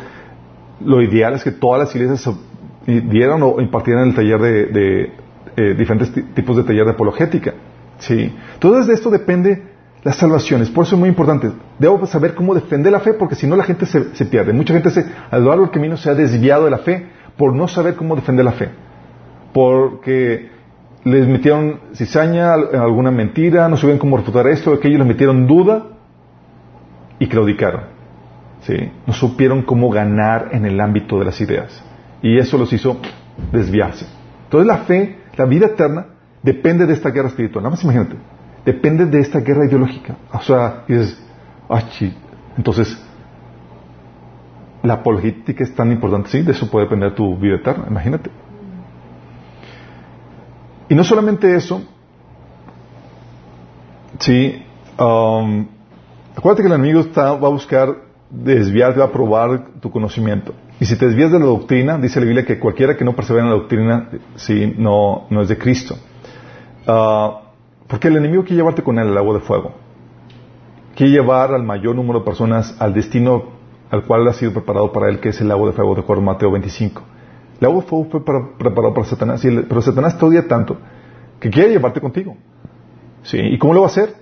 [0.86, 2.30] lo ideal es que todas las iglesias
[2.86, 5.12] dieran o impartieran el taller de,
[5.58, 7.54] eh, diferentes tipos de taller de apologética.
[7.98, 8.34] ¿sí?
[8.54, 9.64] Entonces, de esto depende
[10.04, 10.70] las salvaciones.
[10.70, 11.52] Por eso es muy importante.
[11.78, 14.54] Debo saber cómo defender la fe, porque si no, la gente se, pierde.
[14.54, 17.08] Mucha gente se, a lo largo del camino se ha desviado de la fe
[17.38, 18.70] por no saber cómo defender la fe.
[19.54, 20.50] Porque
[21.04, 25.88] les metieron cizaña, alguna mentira, no sabían cómo refutar esto, aquello, les metieron duda
[27.18, 27.82] y claudicaron.
[28.62, 28.92] ¿sí?
[29.06, 31.84] No supieron cómo ganar en el ámbito de las ideas.
[32.22, 32.98] Y eso los hizo
[33.52, 34.06] desviarse.
[34.46, 36.08] Entonces la fe, la vida eterna,
[36.42, 37.64] depende de esta guerra espiritual.
[37.64, 38.16] Nada más imagínate.
[38.70, 40.16] Depende de esta guerra ideológica.
[40.32, 41.20] O sea, dices,
[41.68, 41.82] ah,
[42.56, 43.04] Entonces,
[44.84, 48.30] la apologética es tan importante, sí, de eso puede depender tu vida eterna, imagínate.
[50.88, 51.82] Y no solamente eso,
[54.20, 54.64] sí,
[55.00, 55.66] um,
[56.36, 57.90] acuérdate que el enemigo está, va a buscar
[58.30, 60.54] desviarte, va a probar tu conocimiento.
[60.80, 63.46] Y si te desvías de la doctrina, dice la Biblia que cualquiera que no persevera
[63.46, 65.98] en la doctrina, sí, no, no es de Cristo.
[66.88, 67.49] Uh,
[67.90, 69.74] porque el enemigo quiere llevarte con él al agua de fuego.
[70.96, 73.58] Quiere llevar al mayor número de personas al destino
[73.90, 76.22] al cual ha sido preparado para él, que es el agua de fuego, de acuerdo
[76.22, 77.02] a Mateo 25.
[77.60, 80.78] El agua de fuego fue preparado para Satanás, pero Satanás te odia tanto
[81.40, 82.38] que quiere llevarte contigo.
[83.24, 83.38] ¿Sí?
[83.40, 84.14] ¿Y cómo lo va a hacer?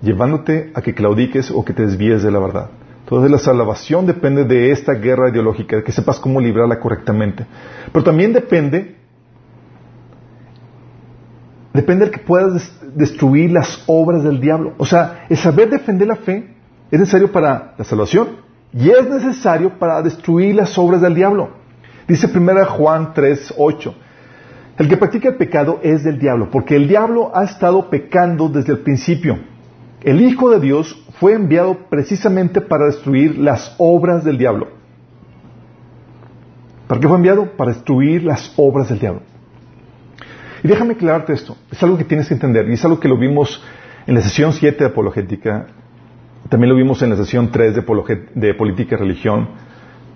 [0.00, 2.70] Llevándote a que claudiques o que te desvíes de la verdad.
[3.04, 7.46] Entonces la salvación depende de esta guerra ideológica, de que sepas cómo librarla correctamente.
[7.92, 8.96] Pero también depende,
[11.72, 14.74] depende de que puedas destruir las obras del diablo.
[14.78, 16.54] O sea, el saber defender la fe
[16.90, 18.28] es necesario para la salvación
[18.72, 21.50] y es necesario para destruir las obras del diablo.
[22.06, 23.94] Dice 1 Juan 3, 8.
[24.78, 28.72] El que practica el pecado es del diablo, porque el diablo ha estado pecando desde
[28.72, 29.38] el principio.
[30.02, 34.68] El Hijo de Dios fue enviado precisamente para destruir las obras del diablo.
[36.88, 37.56] ¿Para qué fue enviado?
[37.56, 39.20] Para destruir las obras del diablo.
[40.62, 41.56] Y déjame aclararte esto.
[41.70, 42.68] Es algo que tienes que entender.
[42.68, 43.62] Y es algo que lo vimos
[44.06, 45.66] en la sesión 7 de apologética.
[46.48, 49.48] También lo vimos en la sesión 3 de, política y religión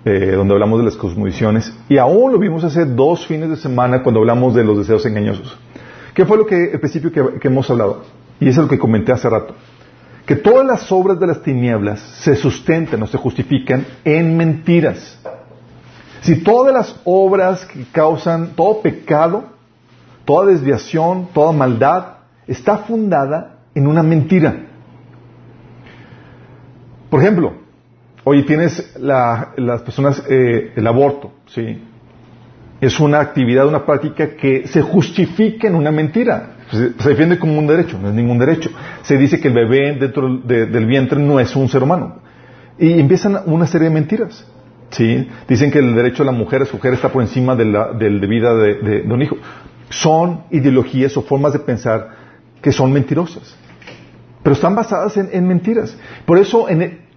[0.05, 4.03] eh, donde hablamos de las cosmovisiones, y aún lo vimos hace dos fines de semana
[4.03, 5.57] cuando hablamos de los deseos engañosos.
[6.13, 8.03] ¿Qué fue lo que, el principio que, hemos hablado?
[8.39, 9.53] Y es lo que comenté hace rato.
[10.25, 15.19] Que todas las obras de las tinieblas se sustentan o se justifican en mentiras.
[16.21, 19.56] Si todas las obras que causan todo pecado,
[20.27, 24.67] toda desviación, toda maldad, está fundada en una mentira.
[27.09, 27.53] Por ejemplo,
[28.29, 31.81] Oye, tienes las personas, eh, el aborto, ¿sí?
[32.81, 36.57] Es una actividad, una práctica que se justifica en una mentira.
[36.69, 38.69] Se, defiende como un derecho, no es ningún derecho.
[39.03, 42.17] Se dice que el bebé dentro del vientre no es un ser humano.
[42.77, 44.45] Y empiezan una serie de mentiras.
[44.89, 45.29] ¿sí?
[45.47, 47.91] Dicen que el derecho de la mujer a su mujer está por encima de, la,
[47.93, 49.37] vida de, de un hijo.
[49.89, 52.09] Son ideologías o formas de pensar
[52.61, 53.55] que son mentirosas
[54.47, 55.97] pero están basadas en, mentiras.
[56.25, 56.67] Por eso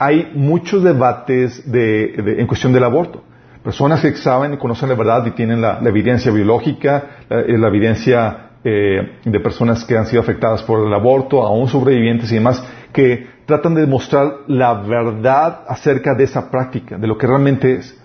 [0.00, 3.22] hay muchos debates en cuestión del aborto.
[3.62, 8.50] Personas que saben y conocen la verdad y tienen la, evidencia biológica, la, eh, evidencia
[8.64, 13.28] eh, de personas que han sido afectadas por el aborto, aún sobrevivientes y demás, que
[13.46, 17.96] tratan de demostrar la verdad acerca de esa práctica, de lo que realmente es.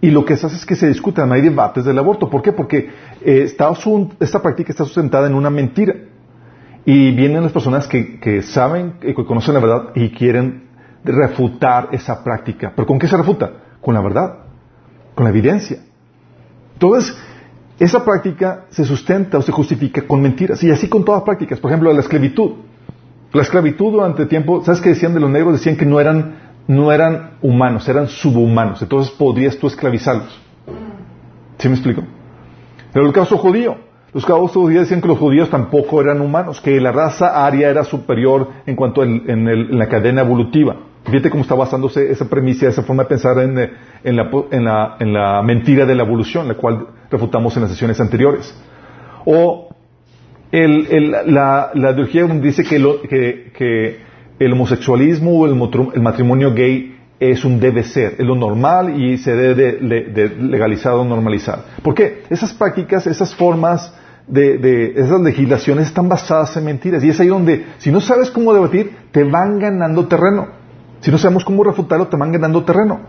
[0.00, 2.28] Y lo que se hace es que se discutan, hay debates del aborto.
[2.28, 2.52] ¿Por qué?
[2.52, 2.90] Porque
[3.22, 3.46] eh,
[4.20, 5.94] esta práctica está sustentada en una mentira.
[6.84, 10.68] Y vienen las personas que, que saben, que conocen la verdad y quieren
[11.02, 12.72] refutar esa práctica.
[12.74, 13.52] ¿Pero con qué se refuta?
[13.80, 14.38] Con la verdad,
[15.14, 15.78] con la evidencia.
[16.74, 17.16] Entonces,
[17.78, 20.62] esa práctica se sustenta o se justifica con mentiras.
[20.62, 21.58] Y así con todas prácticas.
[21.58, 22.52] Por ejemplo, la esclavitud.
[23.32, 25.54] La esclavitud durante tiempo, ¿sabes qué decían de los negros?
[25.54, 28.82] Decían que no eran, no eran humanos, eran subhumanos.
[28.82, 30.40] Entonces podrías tú esclavizarlos.
[31.58, 32.02] ¿Sí me explico?
[32.92, 33.76] Pero el caso judío.
[34.12, 37.84] Los casos judíos decían que los judíos tampoco eran humanos, que la raza aria era
[37.84, 40.76] superior en cuanto en, la cadena evolutiva.
[41.04, 43.58] Fíjate cómo está basándose esa premisa, esa forma de pensar en,
[44.02, 48.00] en, la, la, en, la, mentira de la evolución, la cual refutamos en las sesiones
[48.00, 48.58] anteriores.
[49.26, 49.68] O
[50.50, 54.00] el, la, la, dice que, lo, que,
[54.38, 59.34] el homosexualismo o el, matrimonio gay es un debe ser, es lo normal y se
[59.34, 61.64] debe de, de legalizar o normalizar.
[61.82, 62.24] ¿Por qué?
[62.28, 63.92] Esas prácticas, esas formas
[64.26, 67.02] de, de, esas legislaciones están basadas en mentiras.
[67.04, 70.48] Y es ahí donde, si no sabes cómo debatir, te van ganando terreno.
[71.00, 73.00] Si no sabemos cómo refutarlo, te van ganando terreno.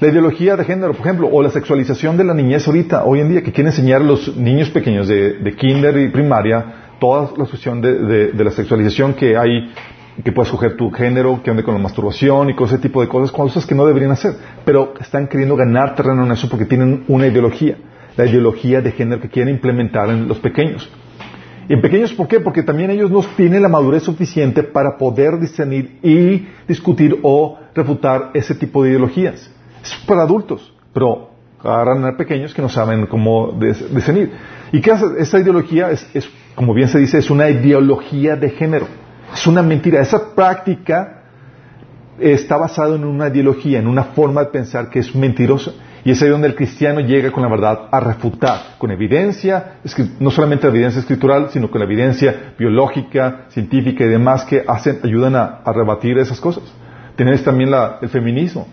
[0.00, 3.28] La ideología de género, por ejemplo, o la sexualización de la niñez ahorita, hoy en
[3.28, 7.82] día, que quiere enseñar a los niños pequeños de, kinder y primaria toda la cuestión
[7.82, 9.72] de, la sexualización que hay,
[10.24, 13.08] que puedes escoger tu género, que ande con la masturbación y con ese tipo de
[13.08, 14.34] cosas, cosas que no deberían hacer.
[14.64, 17.76] Pero están queriendo ganar terreno en eso porque tienen una ideología,
[18.16, 20.90] la ideología de género que quieren implementar en los pequeños.
[21.68, 22.40] Y en pequeños, ¿por qué?
[22.40, 28.30] Porque también ellos no tienen la madurez suficiente para poder discernir y discutir o refutar
[28.34, 29.50] ese tipo de ideologías.
[29.82, 31.30] Es para adultos, pero
[31.62, 33.56] agarran a pequeños que no saben cómo
[33.92, 34.32] discernir.
[34.72, 35.06] ¿Y qué hace?
[35.18, 38.86] Esa ideología es, es, como bien se dice, es una ideología de género.
[39.32, 40.00] Es una mentira.
[40.00, 41.22] Esa práctica
[42.18, 45.72] está basada en una ideología, en una forma de pensar que es mentirosa.
[46.04, 49.74] Y es ahí donde el cristiano llega con la verdad a refutar, con evidencia,
[50.18, 55.36] no solamente evidencia escritural, sino con la evidencia biológica, científica y demás que hacen, ayudan
[55.36, 56.64] a, rebatir esas cosas.
[57.16, 58.66] Tienes también el feminismo,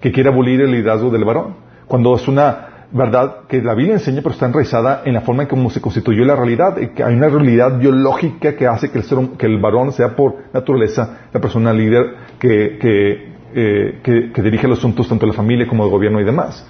[0.00, 1.54] que quiere abolir el liderazgo del varón,
[1.86, 5.48] cuando es una verdad que la Biblia enseña, pero está enraizada en la forma en
[5.48, 9.46] cómo se constituyó la realidad, que hay una realidad biológica que hace que el, que
[9.46, 15.08] el varón sea por naturaleza la persona líder que, que eh, que, dirige los asuntos
[15.08, 16.68] tanto de la familia como del gobierno y demás.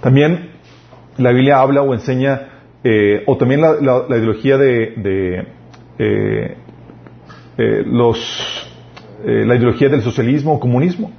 [0.00, 0.50] También
[1.16, 5.44] la Biblia habla o enseña, eh, o también la, ideología de,
[5.98, 6.56] eh,
[7.84, 8.70] los,
[9.24, 11.10] la ideología del socialismo o comunismo,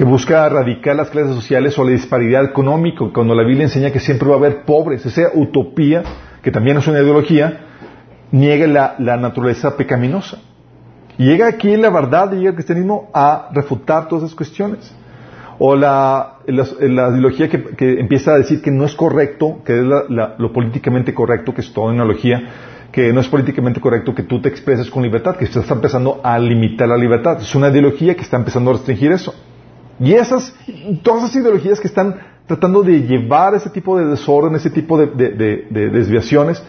[0.00, 4.00] que busca erradicar las clases sociales o la disparidad económica, cuando la Biblia enseña que
[4.00, 6.02] siempre va a haber pobres, esa utopía,
[6.42, 7.66] que también es una ideología,
[8.32, 10.38] niega la naturaleza pecaminosa.
[11.18, 14.90] Llega aquí la verdad, llega el cristianismo a refutar todas esas cuestiones.
[15.58, 21.12] O la, ideología que, empieza a decir que no es correcto, que es lo políticamente
[21.12, 22.42] correcto, que es toda una ideología,
[22.90, 26.22] que no es políticamente correcto que tú te expreses con libertad, que se está empezando
[26.24, 27.38] a limitar la libertad.
[27.42, 29.34] Es una ideología que está empezando a restringir eso.
[30.00, 30.54] Y esas,
[31.02, 35.06] todas esas ideologías que están tratando de llevar ese tipo de desorden, ese tipo de,
[35.06, 36.62] de desviaciones,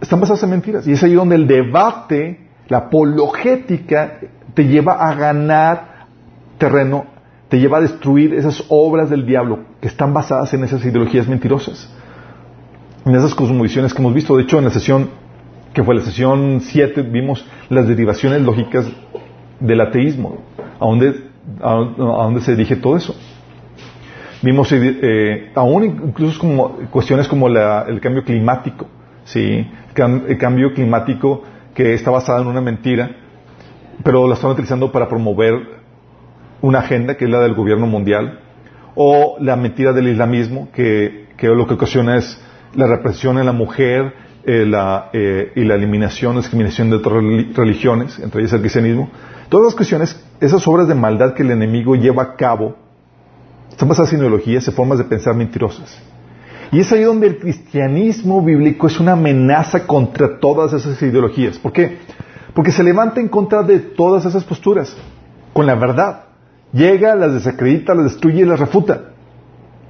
[0.00, 0.86] están basadas en mentiras.
[0.86, 4.18] Y es ahí donde el debate la apologética
[4.54, 6.06] te lleva a ganar
[6.58, 7.06] terreno,
[7.48, 11.88] te lleva a destruir esas obras del diablo que están basadas en esas ideologías mentirosas,
[13.04, 14.36] en esas cosmovisiones que hemos visto.
[14.36, 15.10] De hecho, en la sesión,
[15.72, 18.86] que fue la sesión 7, vimos las derivaciones lógicas
[19.60, 20.38] del ateísmo,
[20.80, 21.25] a dónde,
[21.60, 23.14] a, se dirige todo eso.
[24.42, 28.86] Vimos eh, aún incluso como cuestiones como el cambio climático,
[29.24, 29.66] ¿sí?
[29.96, 31.42] el cambio climático
[31.74, 33.10] que está basada en una mentira,
[34.02, 35.54] pero la están utilizando para promover
[36.60, 38.40] una agenda que es la del gobierno mundial,
[38.94, 42.42] o la mentira del islamismo, que, lo que ocasiona es
[42.74, 44.14] la represión en la mujer
[44.46, 47.14] eh, la, eh, y la eliminación, discriminación de otras
[47.54, 49.10] religiones, entre ellas el cristianismo.
[49.48, 52.76] Todas las cuestiones, esas obras de maldad que el enemigo lleva a cabo,
[53.70, 56.00] están basadas en ideologías y formas de pensar mentirosas.
[56.72, 61.58] Y es ahí donde el cristianismo bíblico es una amenaza contra todas esas ideologías.
[61.58, 61.98] ¿Por qué?
[62.54, 64.96] Porque se levanta en contra de todas esas posturas,
[65.52, 66.24] con la verdad.
[66.72, 69.10] Llega, las desacredita, las destruye y las refuta.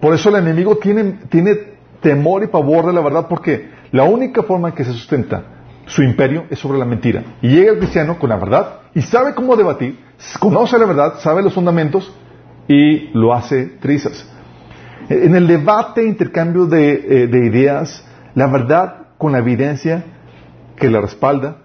[0.00, 4.42] Por eso el enemigo tiene, tiene temor y pavor de la verdad, porque la única
[4.42, 7.22] forma en que se sustenta su imperio es sobre la mentira.
[7.40, 9.98] Y llega el cristiano con la verdad y sabe cómo debatir,
[10.38, 12.12] conoce la verdad, sabe los fundamentos
[12.68, 14.28] y lo hace trizas.
[15.08, 20.04] En el debate, intercambio eh, de, ideas, la verdad con la evidencia
[20.76, 21.58] que la respalda,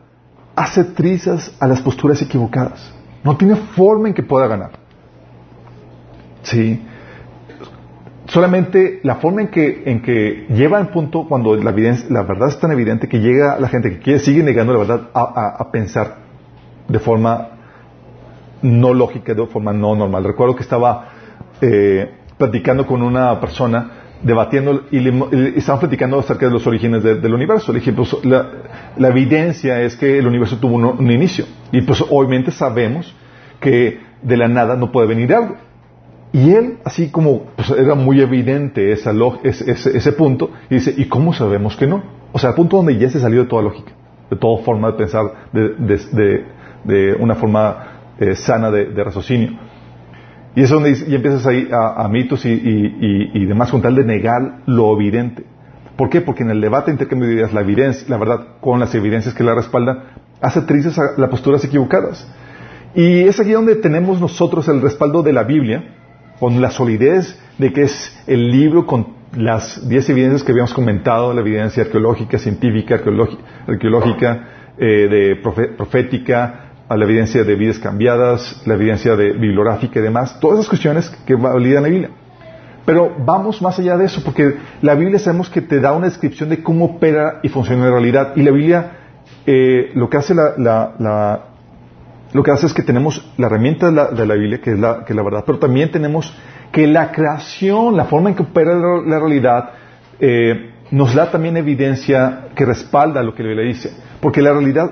[0.55, 2.93] hace trizas a las posturas equivocadas.
[3.23, 4.71] No tiene forma en que pueda ganar.
[6.43, 6.81] Sí.
[8.31, 12.59] Solamente la forma en que, en que lleva al punto cuando la, la verdad es
[12.59, 16.15] tan evidente que llega la gente que quiere, sigue negando la verdad a, pensar
[16.87, 17.49] de forma
[18.61, 20.23] no lógica, de forma no normal.
[20.23, 21.09] Recuerdo que estaba
[21.59, 23.91] eh, platicando con una persona
[24.23, 27.73] debatiendo y, le, estaban platicando acerca de los orígenes del universo.
[27.73, 31.45] Le dije, pues la, evidencia es que el universo tuvo un, inicio.
[31.73, 33.13] Y pues obviamente sabemos
[33.59, 35.57] que de la nada no puede venir algo.
[36.33, 39.11] Y él, así como pues, era muy evidente esa
[39.43, 42.03] ese, ese, punto, y dice, ¿y cómo sabemos que no?
[42.31, 43.91] O sea, al punto donde ya se salió de toda lógica,
[44.29, 46.45] de toda forma de pensar, de,
[46.83, 49.59] de, una forma eh, sana de, raciocinio.
[50.55, 54.59] Y es donde y empiezas ahí a, mitos y, y, demás con tal de negar
[54.65, 55.45] lo evidente.
[55.97, 56.21] ¿Por qué?
[56.21, 59.43] Porque en el debate intercambio de ideas, la evidencia, la verdad, con las evidencias que
[59.43, 60.03] la respaldan,
[60.41, 62.29] hace tristes las posturas equivocadas.
[62.95, 66.00] Y es aquí donde tenemos nosotros el respaldo de la Biblia,
[66.41, 71.35] con la solidez de que es el libro con las diez evidencias que habíamos comentado,
[71.35, 72.95] la evidencia arqueológica, científica,
[73.67, 75.35] arqueológica, eh, de
[75.77, 81.09] profética, la evidencia de vidas cambiadas, la evidencia de bibliográfica y demás, todas esas cuestiones
[81.27, 82.09] que validan la Biblia.
[82.87, 86.49] Pero vamos más allá de eso, porque la Biblia sabemos que te da una descripción
[86.49, 88.33] de cómo opera y funciona en realidad.
[88.35, 88.91] Y la Biblia,
[89.45, 91.50] eh, lo que hace la,
[92.33, 95.13] lo que hace es que tenemos la herramienta de la, Biblia, que es la, que
[95.13, 96.33] la verdad, pero también tenemos
[96.71, 99.71] que la creación, la forma en que opera la, realidad,
[100.19, 103.91] eh, nos da también evidencia que respalda lo que la Biblia dice.
[104.21, 104.91] Porque la realidad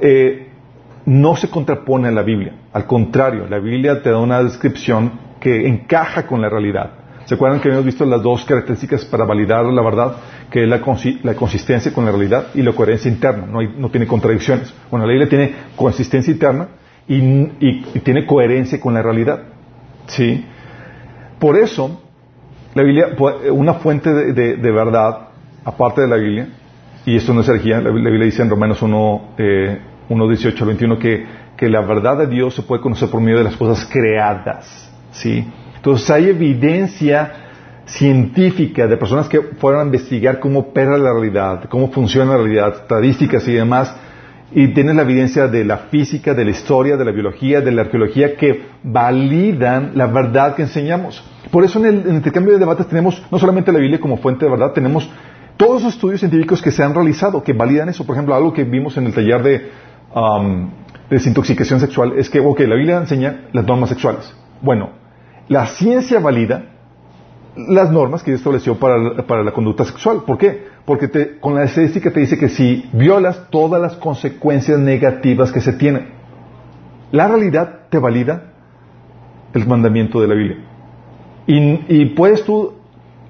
[0.00, 0.48] eh,
[1.04, 2.54] no se contrapone a la Biblia.
[2.72, 6.99] Al contrario, la Biblia te da una descripción que encaja con la realidad.
[7.30, 10.16] ¿Se acuerdan que habíamos visto las dos características para validar la verdad?
[10.50, 10.80] Que es la,
[11.36, 13.46] consistencia con la realidad y la coherencia interna.
[13.46, 14.74] No, tiene contradicciones.
[14.90, 16.70] Bueno, la Biblia tiene consistencia interna
[17.06, 19.44] y, tiene coherencia con la realidad.
[20.06, 20.44] ¿Sí?
[21.38, 22.02] Por eso,
[22.74, 23.10] la Biblia,
[23.52, 25.28] una fuente de, verdad,
[25.64, 26.48] aparte de la Biblia,
[27.06, 30.66] y esto no es herejía, la, Biblia dice en Romanos 1, eh, 1 18 al
[30.66, 33.88] 21 que, que la verdad de Dios se puede conocer por medio de las cosas
[33.88, 34.90] creadas.
[35.12, 35.46] ¿Sí?
[35.80, 37.32] Entonces hay evidencia
[37.86, 42.74] científica de personas que fueron a investigar cómo opera la realidad, cómo funciona la realidad,
[42.82, 43.96] estadísticas y demás,
[44.52, 47.82] y tienes la evidencia de la física, de la historia, de la biología, de la
[47.82, 51.24] arqueología que validan la verdad que enseñamos.
[51.50, 54.50] Por eso en el, intercambio de debates tenemos no solamente la Biblia como fuente de
[54.50, 55.08] verdad, tenemos
[55.56, 58.04] todos los estudios científicos que se han realizado, que validan eso.
[58.04, 59.70] Por ejemplo, algo que vimos en el taller de
[60.14, 60.70] um,
[61.08, 64.34] desintoxicación sexual es que, ok, la Biblia enseña las normas sexuales.
[64.60, 64.99] Bueno,
[65.50, 66.62] la ciencia valida
[67.56, 70.22] las normas que estableció para, para la conducta sexual.
[70.24, 70.68] ¿Por qué?
[70.84, 75.72] Porque con la estadística te dice que si violas todas las consecuencias negativas que se
[75.72, 76.10] tienen,
[77.10, 78.52] la realidad te valida
[79.52, 80.58] el mandamiento de la Biblia.
[81.48, 82.74] Y, puedes tú,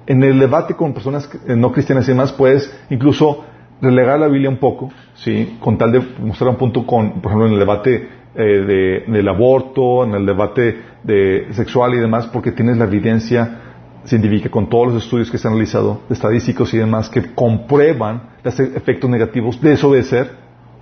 [0.05, 3.45] en el debate con personas no cristianas y demás, puedes incluso
[3.81, 5.57] relegar la Biblia un poco, ¿sí?
[5.59, 10.03] Con tal de mostrar un punto con, por ejemplo, en el debate eh, del aborto,
[10.03, 13.59] en el debate de sexual y demás, porque tienes la evidencia
[14.05, 18.59] científica con todos los estudios que se han realizado, estadísticos y demás, que comprueban los
[18.59, 20.31] efectos negativos de desobedecer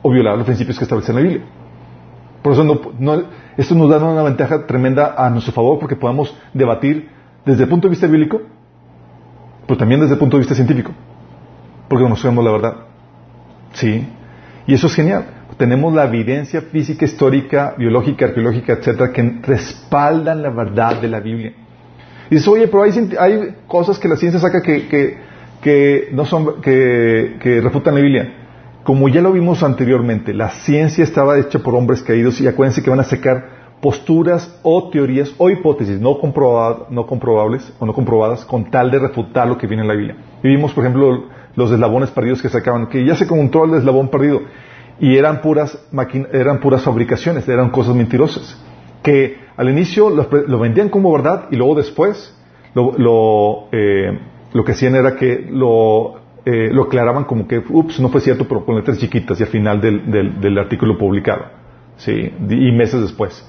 [0.02, 1.42] o violar los principios que establece la Biblia.
[2.42, 3.24] Por eso no,
[3.58, 7.10] esto nos da una ventaja tremenda a nuestro favor porque podemos debatir
[7.46, 8.42] desde el punto de vista bíblico,
[9.68, 10.92] pero también desde el punto de vista científico,
[11.90, 12.74] porque conocemos la verdad.
[13.74, 14.08] Sí,
[14.70, 15.26] y eso es genial
[15.60, 21.52] tenemos la evidencia física, histórica, biológica, arqueológica, etcétera, que respaldan la verdad de la Biblia.
[22.30, 25.18] Y dices, oye, pero hay, cosas que la ciencia saca que,
[25.62, 28.34] que, no son, que, que refutan la Biblia.
[28.84, 32.90] Como ya lo vimos anteriormente, la ciencia estaba hecha por hombres caídos y acuérdense que
[32.90, 36.18] van a sacar posturas o teorías o hipótesis no,
[36.90, 40.16] no comprobables o no comprobadas con tal de refutar lo que viene en la Biblia.
[40.42, 41.26] vimos, por ejemplo,
[41.56, 44.42] los eslabones perdidos que sacaban, que ya se encontró el eslabón perdido
[45.00, 45.78] y eran puras,
[46.32, 48.62] eran puras fabricaciones, eran cosas mentirosas,
[49.02, 52.36] que al inicio lo, vendían como verdad y luego después
[52.74, 54.20] lo, lo, eh,
[54.54, 58.48] lo que hacían era que lo, eh, lo aclaraban como que, ups, no fue cierto,
[58.48, 61.46] pero con letras chiquitas y al final del, del, del artículo publicado,
[61.98, 62.34] ¿sí?
[62.50, 63.46] y meses después.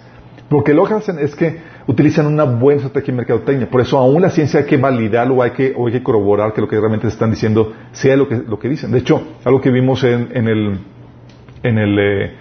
[0.51, 3.70] Lo que lo hacen es que utilizan una buena estrategia de mercadotecnia.
[3.70, 6.52] Por eso aún la ciencia hay que validarlo o hay que, o hay que corroborar
[6.52, 8.92] que lo que realmente están diciendo sea lo que, lo que dicen.
[8.92, 10.78] De hecho, algo que vimos en, en el
[11.62, 12.32] en el eh,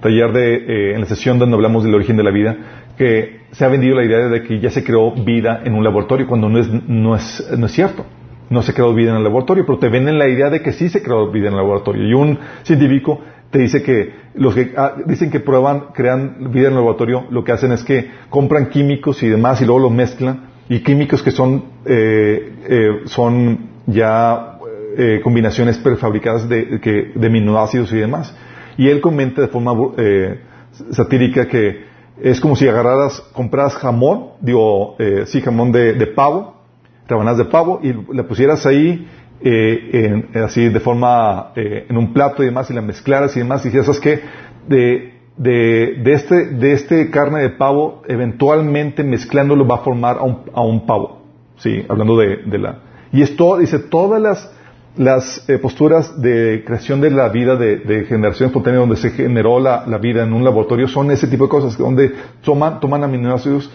[0.00, 2.56] taller de, eh, en la sesión donde hablamos del origen de la vida,
[2.96, 6.26] que se ha vendido la idea de que ya se creó vida en un laboratorio,
[6.26, 8.04] cuando no es, no es, no es cierto.
[8.50, 10.88] No se creó vida en el laboratorio, pero te venden la idea de que sí
[10.88, 12.04] se creó vida en el laboratorio.
[12.04, 13.20] Y un científico
[13.50, 17.42] te dice que los que ah, dicen que prueban, crean vida en el laboratorio, lo
[17.44, 21.32] que hacen es que compran químicos y demás y luego lo mezclan y químicos que
[21.32, 24.58] son, eh, eh, son ya
[24.96, 28.34] eh, combinaciones prefabricadas de, que, de aminoácidos y demás.
[28.78, 29.72] Y él comenta de forma
[30.92, 31.84] satírica que
[32.22, 34.96] es como si agarraras, compraras jamón, digo,
[35.26, 36.54] sí, jamón de, de, pavo,
[37.08, 39.08] rebanadas de pavo, y le pusieras ahí
[40.34, 43.86] así de forma, en un plato y demás, y la mezclaras y demás, y dijeras,
[43.86, 44.20] ¿sabes qué?
[44.68, 50.22] De, de, de, este, de este carne de pavo, eventualmente mezclándolo va a formar a
[50.22, 51.22] un, a un pavo.
[51.56, 52.78] Sí, hablando de, de la.
[53.12, 54.52] Y esto, dice, todas las,
[54.96, 59.60] las eh, posturas de creación de la vida, de, de generación espontánea, donde se generó
[59.60, 62.12] la, la, vida en un laboratorio, son ese tipo de cosas, donde
[62.42, 63.70] toman, toman aminoácidos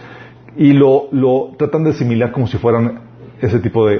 [0.56, 3.00] y lo, lo tratan de asimilar como si fueran
[3.40, 3.98] ese tipo de,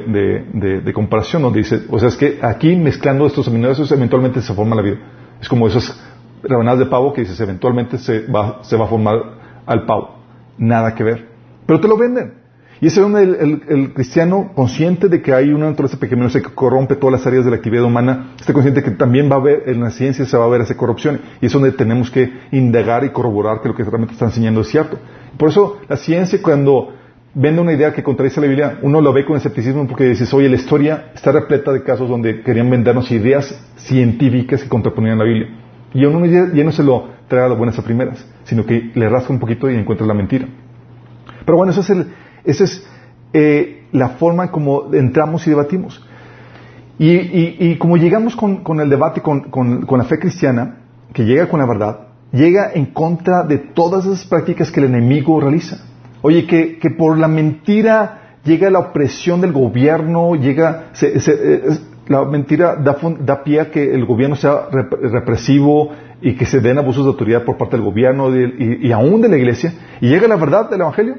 [0.82, 4.74] de, comparación, donde dice, o sea, es que aquí mezclando estos aminoácidos eventualmente se forma
[4.76, 4.98] la vida.
[5.40, 6.02] Es como esas
[6.42, 9.16] rebanadas de pavo que dices, eventualmente se va, se va a formar
[9.66, 10.16] al pavo.
[10.58, 11.28] Nada que ver.
[11.66, 12.46] Pero te lo venden.
[12.80, 16.96] Y ese es donde el, cristiano, consciente de que hay una naturaleza pecaminosa que corrompe
[16.96, 19.80] todas las áreas de la actividad humana, está consciente que también va a haber, en
[19.80, 21.20] la ciencia se va a ver esa corrupción.
[21.40, 24.68] Y es donde tenemos que indagar y corroborar que lo que realmente está enseñando es
[24.68, 24.98] cierto.
[25.38, 26.92] Por eso, la ciencia, cuando
[27.38, 30.48] vende una idea que contradice la Biblia, uno lo ve con escepticismo porque dices, oye,
[30.48, 35.48] la historia está repleta de casos donde querían vendernos ideas científicas que contraponían la Biblia.
[35.92, 39.08] Y uno ya no se lo trae a las buenas a primeras, sino que le
[39.08, 40.48] rasca un poquito y encuentra la mentira.
[41.44, 42.04] Pero bueno, esa
[42.44, 42.86] es
[43.34, 46.02] eh, la forma como entramos y debatimos.
[46.98, 50.78] Y, como llegamos con, el debate, con, la fe cristiana,
[51.12, 55.38] que llega con la verdad, llega en contra de todas esas prácticas que el enemigo
[55.38, 55.84] realiza.
[56.26, 63.44] Oye, que, por la mentira llega la opresión del gobierno, llega, eh, la mentira da,
[63.44, 67.56] pie a que el gobierno sea represivo y que se den abusos de autoridad por
[67.56, 71.14] parte del gobierno y, aún de la iglesia, y llega la verdad del Evangelio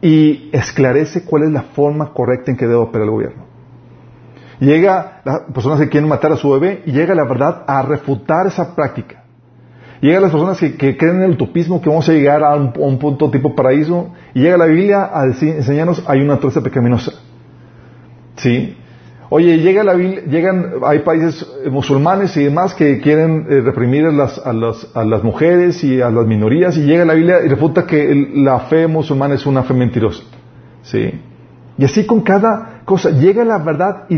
[0.00, 3.44] y esclarece cuál es la forma correcta en que debe operar el gobierno.
[4.58, 8.46] Llega las personas que quieren matar a su bebé y llega la verdad a refutar
[8.46, 9.23] esa práctica.
[10.00, 13.30] Llega las personas que, creen en el utopismo que vamos a llegar a un, punto
[13.30, 17.12] tipo paraíso y llega la Biblia a enseñarnos hay una troza pecaminosa.
[18.36, 18.76] ¿Sí?
[19.30, 24.40] Oye, llega la, llegan, hay países musulmanes y demás que quieren eh, reprimir a las,
[24.44, 28.60] a, las, mujeres y a las minorías y llega la Biblia y refuta que la
[28.60, 30.22] fe musulmana es una fe mentirosa.
[30.82, 31.20] ¿Sí?
[31.76, 34.16] Y así con cada cosa, llega la verdad y,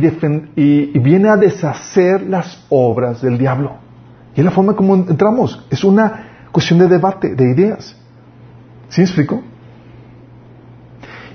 [0.57, 3.86] y, viene a deshacer las obras del diablo.
[4.37, 5.67] Y la forma como entramos.
[5.71, 7.97] Es una cuestión de debate, de ideas.
[8.89, 9.43] ¿Sí me explico?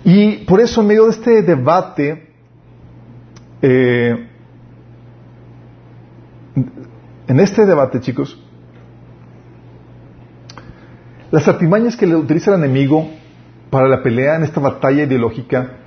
[0.04, 2.30] Y por eso en medio de este debate,
[3.62, 4.28] eh,
[7.28, 8.40] en este debate, chicos,
[11.32, 13.10] las artimañas que le utiliza el enemigo
[13.70, 15.78] para la pelea en esta batalla ideológica,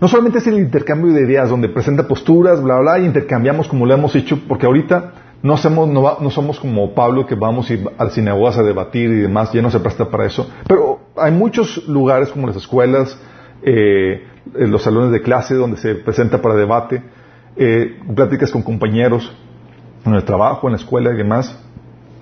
[0.00, 3.86] no solamente es el intercambio de ideas, donde presenta posturas, bla, bla, y intercambiamos como
[3.86, 5.12] lo hemos hecho, porque ahorita
[5.42, 9.20] no somos, no, somos como Pablo que vamos a ir al sinagogas a debatir y
[9.22, 10.48] demás, ya no se presta para eso.
[10.68, 13.18] Pero hay muchos lugares como las escuelas,
[13.62, 14.24] eh,
[14.54, 17.02] los salones de clase donde se presenta para debate,
[17.56, 19.32] eh, pláticas con compañeros
[20.04, 21.58] en el trabajo, en la escuela y demás.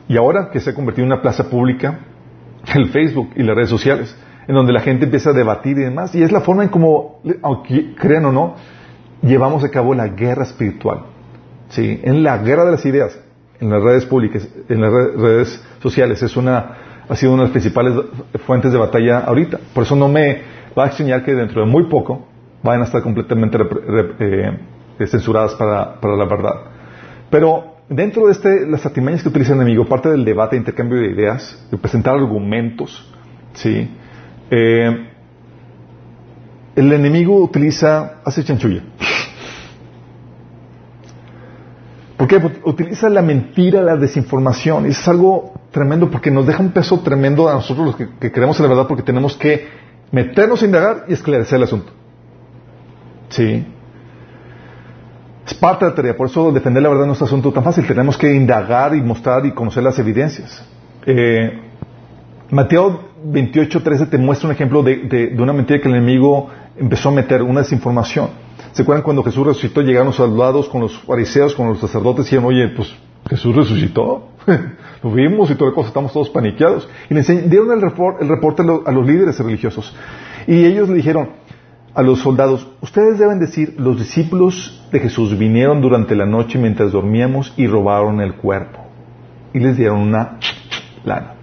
[0.08, 2.00] Y ahora que se ha convertido en una plaza pública,
[2.74, 4.16] el Facebook y las redes sociales,
[4.48, 6.14] en donde la gente empieza a debatir y demás.
[6.14, 8.56] Y es la forma en como, aunque crean o no,
[9.22, 11.09] llevamos a cabo la guerra espiritual.
[11.70, 12.00] ¿Sí?
[12.02, 13.18] En la guerra de las ideas,
[13.60, 16.76] en las redes públicas, en las redes sociales, es una,
[17.08, 17.94] ha sido una de las principales
[18.46, 19.58] fuentes de batalla ahorita.
[19.74, 20.42] Por eso no me,
[20.76, 22.26] va a enseñar que dentro de muy poco
[22.62, 23.58] van a estar completamente
[24.18, 24.58] eh,
[25.06, 26.54] censuradas para, la verdad.
[27.30, 30.98] Pero dentro de este, las artimañas que utiliza el enemigo, parte del debate, de intercambio
[31.00, 33.10] de ideas, de presentar argumentos,
[33.54, 33.88] ¿sí?
[34.50, 35.06] Eh,
[36.76, 38.82] el enemigo utiliza, hace chanchulla.
[42.20, 44.84] Porque utiliza la mentira, la desinformación.
[44.84, 48.30] Y es algo tremendo porque nos deja un peso tremendo a nosotros los que, que
[48.30, 49.66] creemos en la verdad porque tenemos que
[50.12, 51.92] meternos a indagar y esclarecer el asunto.
[53.30, 53.64] Sí.
[55.46, 57.64] Es parte de la tarea, por eso defender la verdad no es un asunto tan
[57.64, 57.86] fácil.
[57.86, 60.62] Tenemos que indagar y mostrar y conocer las evidencias.
[61.06, 61.58] Eh,
[62.50, 66.50] Mateo 28, 13 te muestra un ejemplo de, una mentira que el enemigo
[66.80, 68.30] empezó a meter, una desinformación.
[68.72, 69.82] ¿Se acuerdan cuando Jesús resucitó?
[69.82, 72.92] Llegaron los soldados con los fariseos, con los sacerdotes y dijeron, oye, pues
[73.28, 74.28] Jesús resucitó.
[75.02, 76.88] Lo vimos y toda cosa, estamos todos paniqueados.
[77.08, 77.80] Y le dieron el,
[78.28, 79.94] reporte a los líderes religiosos.
[80.46, 81.30] Y ellos le dijeron
[81.94, 86.92] a los soldados, ustedes deben decir, los discípulos de Jesús vinieron durante la noche mientras
[86.92, 88.86] dormíamos y robaron el cuerpo.
[89.52, 90.38] Y les dieron una
[91.04, 91.34] lana.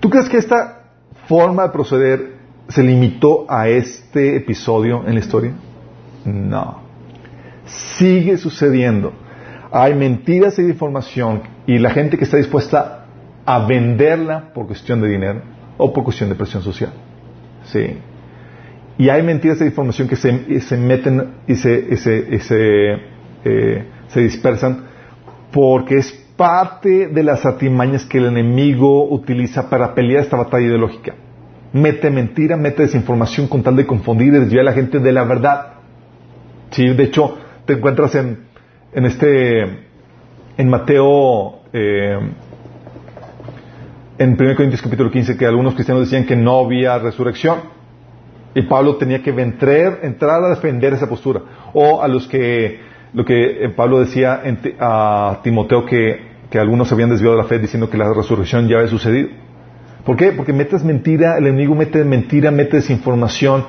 [0.00, 0.84] ¿Tú crees que esta
[1.26, 2.39] forma de proceder
[2.70, 5.52] se limitó a este episodio en la historia?
[6.24, 6.82] No.
[7.64, 9.12] Sigue sucediendo.
[9.72, 13.06] Hay mentiras y información y la gente que está dispuesta
[13.44, 15.42] a venderla por cuestión de dinero
[15.78, 16.92] o por cuestión de presión social.
[17.64, 17.98] Sí.
[18.98, 22.98] Y hay mentiras y información que se, meten y se, se,
[23.44, 24.84] eh, se dispersan
[25.50, 31.14] porque es parte de las artimañas que el enemigo utiliza para pelear esta batalla ideológica.
[31.72, 35.24] Mete mentira, mete desinformación con tal de confundir y desviar a la gente de la
[35.24, 35.74] verdad.
[36.70, 38.46] Sí, de hecho, te encuentras en,
[38.92, 39.62] en este,
[40.56, 42.18] en Mateo, eh,
[44.18, 47.58] en 1 Corintios capítulo 15, que algunos cristianos decían que no había resurrección.
[48.52, 51.42] Y Pablo tenía que entrar, entrar a defender esa postura.
[51.72, 52.80] O a los que,
[53.12, 54.42] lo que eh, Pablo decía
[54.80, 58.88] a Timoteo que, que algunos habían desviado la fe diciendo que la resurrección ya había
[58.88, 59.28] sucedido.
[60.04, 60.32] ¿Por qué?
[60.32, 63.64] Porque metes mentira, el enemigo mete mentira, mete desinformación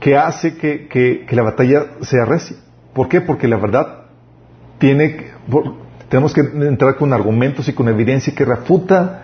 [0.00, 2.56] que hace que, que, la batalla sea recia.
[2.92, 3.20] ¿Por qué?
[3.20, 4.04] Porque la verdad
[4.78, 5.16] tiene,
[6.08, 9.22] tenemos que entrar con argumentos y con evidencia que refuta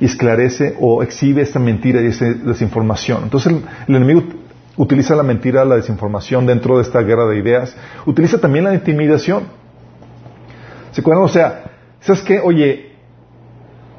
[0.00, 3.24] y esclarece o exhibe esta mentira y esa desinformación.
[3.24, 3.54] Entonces
[3.86, 4.22] el, enemigo
[4.76, 7.76] utiliza la mentira, la desinformación dentro de esta guerra de ideas.
[8.06, 9.44] Utiliza también la intimidación.
[10.92, 11.24] ¿Se acuerdan?
[11.24, 11.64] O sea,
[12.00, 12.38] ¿sabes qué?
[12.38, 12.87] Oye,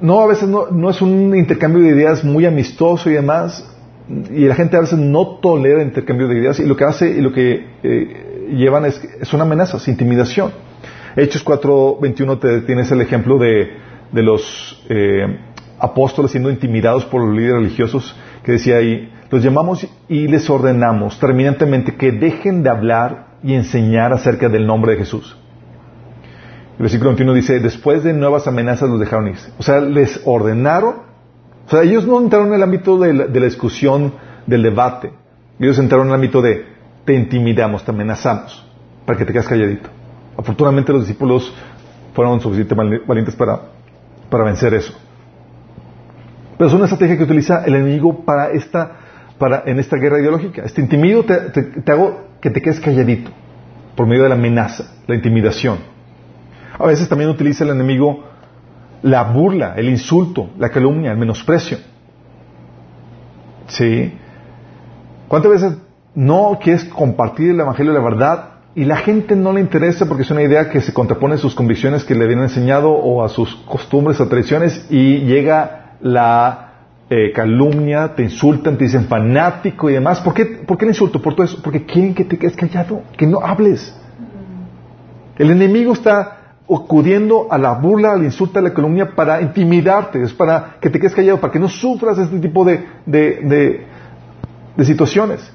[0.01, 3.65] no, a veces no, es un intercambio de ideas muy amistoso y demás,
[4.07, 7.21] y la gente a veces no tolera intercambio de ideas, y lo que hace y
[7.21, 10.51] lo que eh, llevan es, son amenazas, intimidación.
[11.15, 13.71] Hechos 4.21 te tienes el ejemplo de,
[14.11, 15.39] de los eh,
[15.79, 21.19] apóstoles siendo intimidados por los líderes religiosos, que decía ahí, los llamamos y les ordenamos
[21.19, 25.37] terminantemente que dejen de hablar y enseñar acerca del nombre de Jesús.
[26.79, 29.35] El versículo 21 dice, después de nuevas amenazas los dejaron ir.
[29.57, 30.95] O sea, les ordenaron,
[31.67, 34.13] o sea, ellos no entraron en el ámbito de la, discusión,
[34.47, 35.11] del debate,
[35.59, 36.65] ellos entraron en el ámbito de,
[37.03, 38.65] te intimidamos, te amenazamos,
[39.05, 39.89] para que te quedes calladito.
[40.37, 41.53] Afortunadamente los discípulos
[42.13, 43.59] fueron suficientemente valientes para,
[44.29, 44.93] para vencer eso.
[46.57, 48.91] Pero es una estrategia que utiliza el enemigo para esta,
[49.37, 50.61] para, en esta guerra ideológica.
[50.63, 53.31] Este intimido te, te, hago que te quedes calladito
[53.97, 55.98] por medio de la amenaza, la intimidación.
[56.79, 58.23] A veces también utiliza el enemigo
[59.01, 61.77] la burla, el insulto, la calumnia, el menosprecio.
[63.67, 64.13] ¿Sí?
[65.27, 65.77] ¿Cuántas veces
[66.15, 70.23] no quieres compartir el Evangelio de la verdad y la gente no le interesa porque
[70.23, 73.29] es una idea que se contrapone a sus convicciones que le habían enseñado o a
[73.29, 76.69] sus costumbres o tradiciones y llega la
[77.09, 80.21] eh, calumnia, te insultan, te dicen fanático y demás.
[80.21, 81.21] ¿Por qué, ¿Por qué el insulto?
[81.21, 81.61] Por todo eso.
[81.61, 83.95] Porque quieren que te quedes callado, que no hables.
[85.37, 86.38] El enemigo está
[86.69, 90.99] acudiendo a la burla, al insulto, a la calumnia para intimidarte, es para que te
[90.99, 93.85] quedes callado, para que no sufras este tipo de, de,
[94.83, 95.51] situaciones.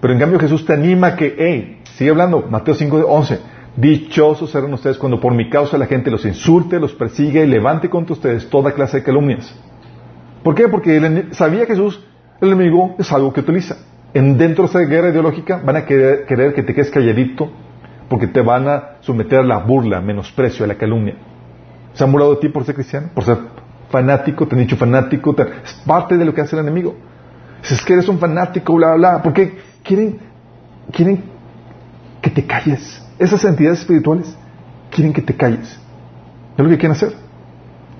[0.00, 3.40] Pero en cambio Jesús te anima que, hey, sigue hablando, Mateo 5, 11,
[3.76, 7.88] dichosos serán ustedes cuando por mi causa la gente los insulte, los persigue y levante
[7.88, 9.54] contra ustedes toda clase de calumnias.
[10.42, 10.68] ¿Por qué?
[10.68, 12.00] Porque sabía Jesús,
[12.40, 13.76] el enemigo es algo que utiliza.
[14.12, 17.50] En, dentro de esa guerra ideológica van a querer, que te quedes calladito
[18.08, 21.14] porque te van a someter a la burla, menosprecio, a la calumnia.
[21.94, 23.08] ¿Se han burlado de ti por ser cristiano?
[23.14, 23.38] ¿Por ser
[23.90, 24.46] fanático?
[24.46, 25.34] ¿Te han dicho fanático?
[25.64, 26.94] Es parte de lo que hace el enemigo.
[27.62, 29.22] Es que eres un fanático, bla, bla, bla.
[29.22, 30.18] Porque quieren,
[30.92, 31.22] quieren
[32.20, 33.02] que te calles.
[33.18, 34.36] Esas entidades espirituales
[34.90, 35.78] quieren que te calles.
[36.56, 37.14] Es lo que quieren hacer.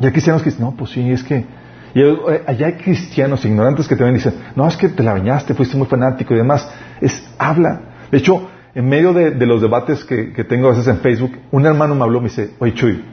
[0.00, 1.46] Y hay cristianos que dicen, no, pues sí, es que
[1.94, 5.54] y eh, allá hay cristianos ignorantes que también dicen, no, es que te la bañaste,
[5.54, 6.68] fuiste muy fanático y demás.
[7.00, 7.80] Es, habla.
[8.10, 11.94] De hecho, en medio de, los debates que, tengo a veces en Facebook, un hermano
[11.94, 13.04] me habló, me dice, oye Chuy,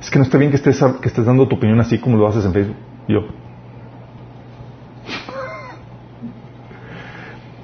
[0.00, 2.26] es que no está bien que estés, que estés dando tu opinión así como lo
[2.26, 2.76] haces en Facebook.
[3.08, 3.20] Y yo.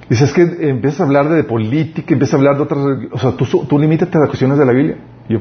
[0.09, 2.79] Dice, es que empiezas a hablar de, política, empiezas a hablar de otras...
[3.11, 4.97] O sea, tú, tú límite a las cuestiones de la Biblia.
[5.29, 5.39] Y yo,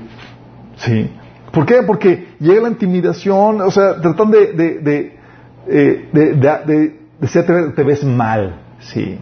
[0.76, 1.10] sí.
[1.52, 1.82] ¿Por qué?
[1.86, 5.20] Porque llega la intimidación, o sea, tratan de
[5.66, 9.18] eh, de, de, de, ser te, ves mal, sí.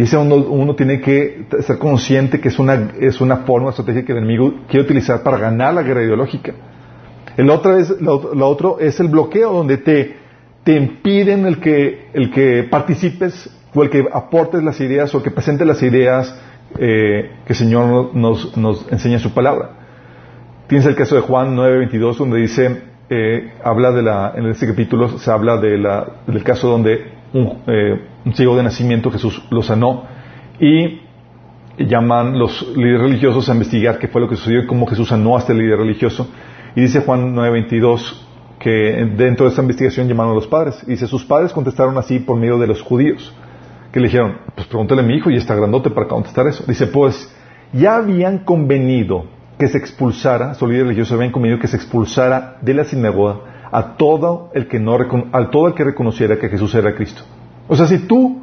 [0.00, 4.02] Y ese uno, uno, tiene que ser consciente que es una, es una forma, estrategia
[4.02, 6.54] que el enemigo quiere utilizar para ganar la guerra ideológica.
[7.36, 8.14] El otro es, lo,
[8.48, 10.16] otro es el bloqueo, donde te,
[10.64, 15.30] te impiden el que, el que participes o el que aportes las ideas o que
[15.30, 16.34] presentes las ideas
[16.78, 19.72] eh, que el Señor nos, nos enseña en su palabra.
[20.66, 25.18] Tienes el caso de Juan 9:22, donde dice, eh, habla de la, en este capítulo
[25.18, 29.62] se habla de la, del caso donde un, eh, un, ciego de nacimiento Jesús lo
[29.62, 30.04] sanó
[30.58, 31.00] y
[31.78, 35.36] llaman los líderes religiosos a investigar qué fue lo que sucedió y cómo Jesús sanó
[35.36, 36.28] a este líder religioso.
[36.76, 38.26] Y dice Juan 9:22
[38.60, 38.70] que
[39.16, 40.80] dentro de esa investigación llamaron a los padres.
[40.86, 43.32] Y dice, sus padres contestaron así por medio de los judíos,
[43.90, 46.62] que le dijeron, pues pregúntale a mi hijo y está grandote para contestar eso.
[46.68, 47.34] Dice, pues
[47.72, 49.24] ya habían convenido
[49.58, 53.96] que se expulsara, su líder religioso habían convenido que se expulsara de la sinagoga a
[53.96, 54.96] todo el que no
[55.32, 57.22] a todo el que reconociera que Jesús era Cristo.
[57.70, 58.36] O sea, si tú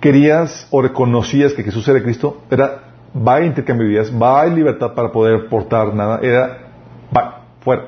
[0.00, 2.84] querías o reconocías que Jesús era Cristo, era
[3.16, 6.68] va a intercambio de vidas, va a libertad para poder portar nada, era
[7.14, 7.86] va, fuera,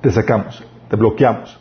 [0.00, 1.58] te sacamos, te bloqueamos.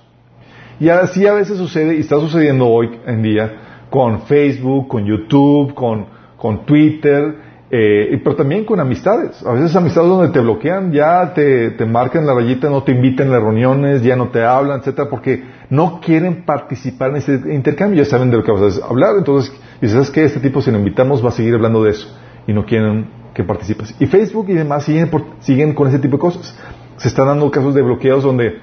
[0.79, 5.73] Y así a veces sucede, y está sucediendo hoy en día, con Facebook, con YouTube,
[5.73, 6.05] con,
[6.37, 7.35] con Twitter,
[7.73, 9.41] eh, pero también con amistades.
[9.45, 13.29] A veces amistades donde te bloquean, ya te, te marcan la rayita, no te invitan
[13.29, 18.03] a las reuniones, ya no te hablan, etcétera, porque no quieren participar en ese intercambio,
[18.03, 20.69] ya saben de lo que vas a hablar, entonces, y sabes que este tipo, si
[20.69, 22.13] lo invitamos, va a seguir hablando de eso,
[22.45, 23.95] y no quieren que participes.
[24.01, 25.09] Y Facebook y demás siguen,
[25.39, 26.53] siguen con ese tipo de cosas.
[26.97, 28.59] Se están dando casos de bloqueos donde,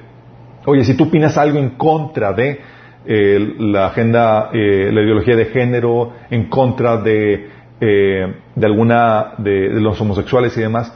[0.67, 2.61] oye, si tú opinas algo en contra de
[3.07, 9.71] eh, la agenda, eh, la ideología de género, en contra de, eh, de alguna de,
[9.81, 10.93] los homosexuales y demás,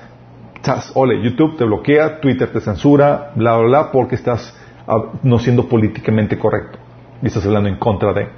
[0.94, 4.56] ole, YouTube te bloquea, Twitter te censura, bla, bla, bla, porque estás
[4.86, 6.78] ah, no siendo políticamente correcto
[7.22, 8.28] y estás hablando en contra de.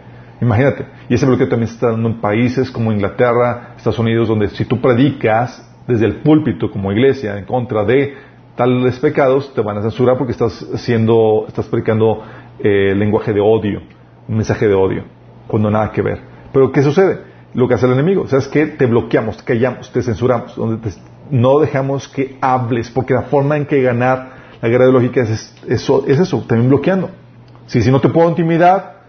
[0.41, 0.87] Imagínate.
[1.09, 4.65] Y ese bloqueo también se está dando en países como Inglaterra, Estados Unidos, donde si
[4.65, 8.15] tú predicas desde el púlpito como iglesia en contra de
[8.57, 12.23] tales pecados, te van a censurar porque estás haciendo, estás predicando
[12.59, 13.81] eh, lenguaje de odio,
[14.29, 15.05] un mensaje de odio,
[15.47, 16.21] cuando nada que ver.
[16.53, 17.34] Pero ¿qué sucede?
[17.55, 18.67] Lo que hace el enemigo, ¿sabes qué?
[18.67, 20.91] Te bloqueamos, te callamos, te censuramos, donde
[21.31, 26.05] no dejamos que hables, porque la forma en que ganar la guerra ideológica es, eso,
[26.07, 27.11] es eso, también bloqueando.
[27.67, 29.05] Si, si no te puedo intimidar,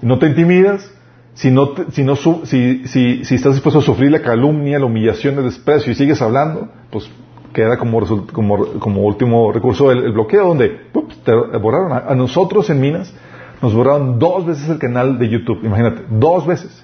[0.00, 0.90] no te intimidas,
[1.34, 5.38] si, no si, no si, si, si, estás dispuesto a sufrir la calumnia, la humillación,
[5.38, 7.10] el desprecio y sigues hablando, pues
[7.52, 8.00] queda como,
[8.32, 10.86] como, como último recurso el, bloqueo, donde
[11.24, 11.92] te borraron.
[11.92, 13.12] A, nosotros en Minas
[13.60, 16.79] nos borraron dos veces el canal de YouTube, imagínate, dos veces.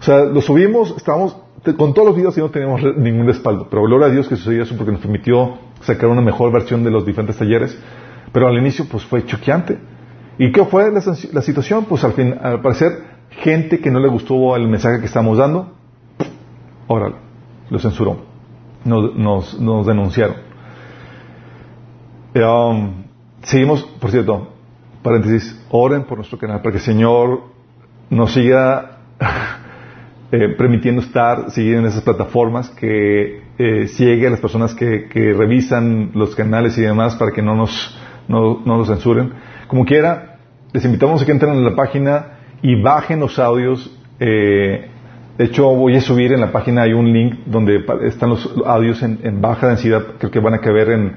[0.00, 1.36] O sea, lo subimos, estábamos
[1.76, 4.62] con todos los videos y no teníamos ningún respaldo, pero gloria a Dios que sucedió
[4.62, 7.76] eso porque nos permitió sacar una mejor versión de los diferentes talleres,
[8.32, 9.78] pero al inicio pues fue choqueante.
[10.38, 11.84] ¿Y qué fue la, la situación?
[11.86, 12.92] Pues al fin, al parecer,
[13.30, 15.72] gente que no le gustó el mensaje que estamos dando,
[16.86, 17.16] órale,
[17.70, 18.28] lo censuró
[18.84, 20.36] nos, nos, denunciaron.
[22.34, 23.04] Um,
[23.42, 24.48] seguimos, por cierto,
[25.02, 27.42] paréntesis, oren por nuestro canal para que el Señor
[28.10, 28.98] nos siga
[30.30, 35.32] eh, permitiendo estar, seguir en esas plataformas, que eh, sigue a las personas que, que,
[35.32, 37.98] revisan los canales y demás para que no nos,
[38.28, 39.32] no, no nos censuren.
[39.68, 40.38] Como quiera,
[40.72, 43.90] les invitamos a que entren en la página y bajen los audios.
[44.20, 44.90] Eh,
[45.38, 49.02] de hecho, voy a subir en la página, hay un link donde están los audios
[49.02, 51.12] en, baja densidad, creo que van a caber en,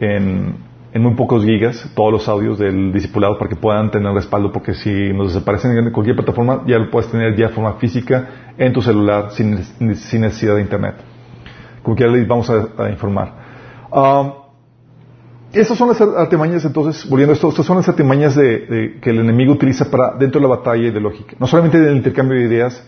[0.00, 0.54] en,
[1.00, 5.12] muy pocos gigas, todos los audios del discipulado para que puedan tener respaldo, porque si
[5.12, 8.80] nos desaparecen en cualquier plataforma, ya lo puedes tener ya de forma física en tu
[8.82, 9.62] celular sin,
[9.94, 10.94] sin necesidad de internet.
[11.82, 13.32] Como les vamos a, informar.
[13.92, 14.32] Um,
[15.52, 19.20] estas son las artimañas, entonces, volviendo a esto, estas son las artimañas de, que el
[19.20, 21.36] enemigo utiliza para dentro de la batalla ideológica.
[21.38, 22.84] No solamente del intercambio de ideas,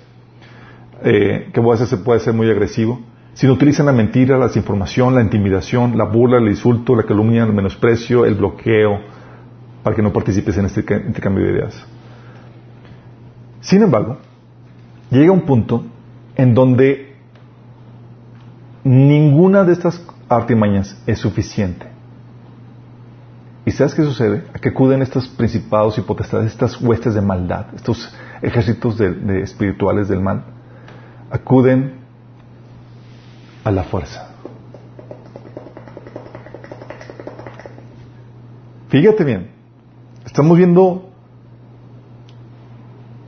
[1.04, 3.00] eh, que a veces puede ser muy agresivo,
[3.34, 7.52] sino utilizan la mentira, la desinformación, la intimidación, la burla, el insulto, la calumnia, el
[7.52, 9.00] menosprecio, el bloqueo,
[9.82, 11.86] para que no participes en este intercambio de ideas.
[13.60, 14.18] Sin embargo,
[15.10, 15.84] llega un punto
[16.34, 17.16] en donde
[18.84, 21.86] ninguna de estas artimañas es suficiente.
[23.64, 24.44] ¿Y sabes qué sucede?
[24.54, 30.08] A que acuden estos principados y potestades, estas huestes de maldad, estos ejércitos de espirituales
[30.08, 30.44] del mal
[31.30, 31.97] acuden
[33.68, 34.30] a la fuerza.
[38.88, 39.50] Fíjate bien,
[40.24, 41.10] estamos viendo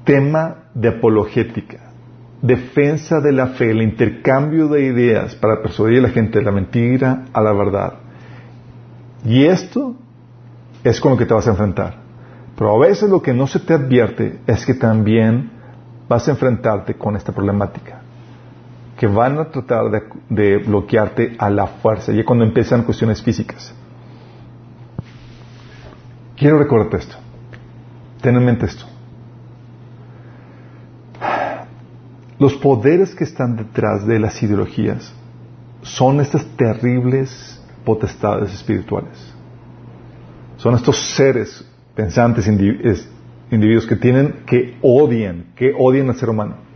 [0.04, 1.92] tema de apologética,
[2.40, 6.52] defensa de la fe, el intercambio de ideas para persuadir a la gente de la
[6.52, 7.92] mentira a la verdad.
[9.26, 9.94] Y esto
[10.82, 11.96] es con lo que te vas a enfrentar.
[12.56, 15.50] Pero a veces lo que no se te advierte es que también
[16.08, 17.99] vas a enfrentarte con esta problemática.
[19.00, 19.84] Que van a tratar
[20.28, 23.74] de, bloquearte a la fuerza, ya cuando empiezan cuestiones físicas.
[26.36, 27.16] Quiero recordarte esto.
[28.20, 28.84] Ten en mente esto.
[32.38, 35.14] Los poderes que están detrás de las ideologías
[35.80, 39.32] son estas terribles potestades espirituales.
[40.58, 46.69] Son estos seres pensantes, individuos que tienen, que odian, que odian al ser humano.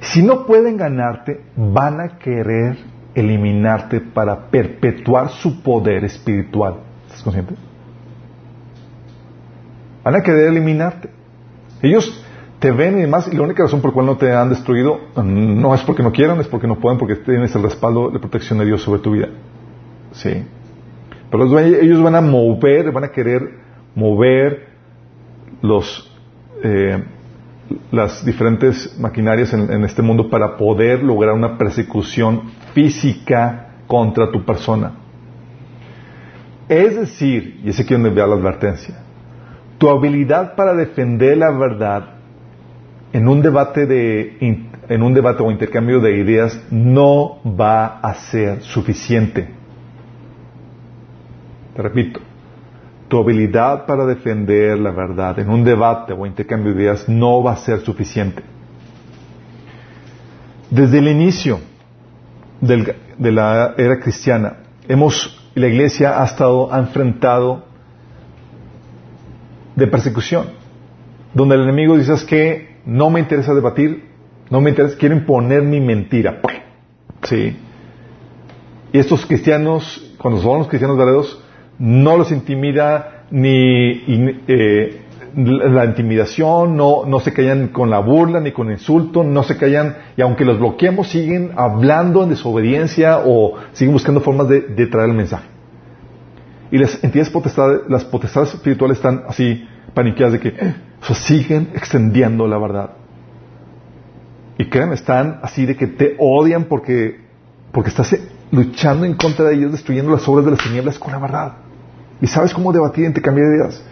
[0.00, 2.78] Si no pueden ganarte, van a querer
[3.14, 6.76] eliminarte para perpetuar su poder espiritual.
[7.06, 7.54] ¿Estás consciente?
[10.04, 11.10] Van a querer eliminarte.
[11.82, 12.24] Ellos
[12.58, 14.98] te ven y demás, y la única razón por la cual no te han destruido
[15.22, 18.58] no es porque no quieran, es porque no pueden, porque tienes el respaldo de protección
[18.58, 19.28] de Dios sobre tu vida.
[20.12, 20.44] Sí.
[21.30, 23.42] Pero ellos van a mover, van a querer
[23.94, 24.68] mover
[25.60, 26.10] los,
[26.62, 27.04] eh,
[27.90, 34.92] las diferentes maquinarias en, este mundo para poder lograr una persecución física contra tu persona.
[36.68, 38.96] Es decir, y ese aquí donde vea la advertencia,
[39.78, 42.14] tu habilidad para defender la verdad
[43.12, 48.62] en un debate de en un debate o intercambio de ideas no va a ser
[48.62, 49.48] suficiente.
[51.74, 52.20] Te repito,
[53.08, 57.52] tu habilidad para defender la verdad en un debate o intercambio de ideas no va
[57.52, 58.42] a ser suficiente.
[60.70, 61.60] Desde el inicio
[62.60, 67.64] de la era cristiana, hemos, la iglesia ha estado, ha enfrentado
[69.74, 70.46] de persecución,
[71.32, 74.08] donde el enemigo dice que no me interesa debatir,
[74.50, 76.40] no me interesa, quiero imponer mi mentira.
[77.22, 77.56] Sí.
[78.92, 81.42] Y estos cristianos, cuando son los cristianos verdaderos,
[81.78, 84.02] no los intimida ni
[84.48, 85.02] eh,
[85.34, 89.96] la intimidación, no, no se callan con la burla ni con insulto, no se callan,
[90.16, 95.16] y aunque los bloqueemos, siguen hablando en desobediencia o siguen buscando formas de, traer el
[95.16, 95.46] mensaje.
[96.70, 100.54] Y las entidades potestades, las potestades espirituales están así paniqueadas de que
[101.14, 102.90] siguen extendiendo la verdad.
[104.58, 107.20] Y créanme, están así de que te odian porque,
[107.70, 108.16] porque estás
[108.50, 111.52] luchando en contra de ellos, destruyendo las obras de las tinieblas con la verdad.
[112.20, 113.82] Y sabes cómo debatir, intercambiar ideas.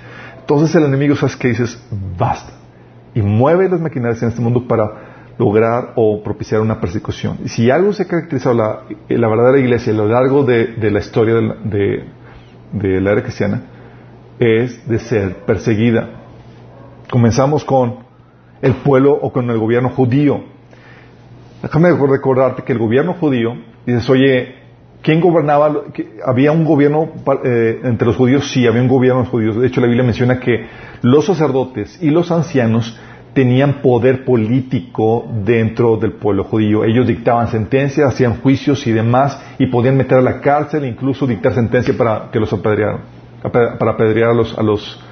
[0.41, 1.79] Entonces el enemigo, ¿sabes qué dices?
[2.19, 2.53] Basta.
[3.15, 7.39] Y mueve las maquinarias en este mundo para lograr o propiciar una persecución.
[7.45, 10.99] Y si algo se ha caracterizado la, la verdadera iglesia a lo largo de, la
[10.99, 12.05] historia de,
[12.73, 13.63] de, la era cristiana,
[14.39, 16.11] es de ser perseguida.
[17.11, 17.99] Comenzamos con
[18.63, 20.45] el pueblo o con el gobierno judío.
[21.63, 24.66] Déjame recordarte que el gobierno judío, dices, oye,
[25.03, 25.83] ¿Quién gobernaba?
[26.25, 27.11] ¿Había un gobierno
[27.45, 28.51] eh, entre los judíos?
[28.51, 29.61] Sí, había un gobierno entre los judíos.
[29.63, 30.67] De hecho, la Biblia menciona que
[31.03, 32.99] los sacerdotes y los ancianos
[33.37, 36.85] tenían poder político dentro del pueblo judío.
[36.85, 41.27] Ellos dictaban sentencias, hacían juicios y demás, y podían meter a la cárcel e incluso
[41.27, 43.01] dictar sentencia para que los apedrearan,
[43.43, 45.05] para apedrear a los, a los,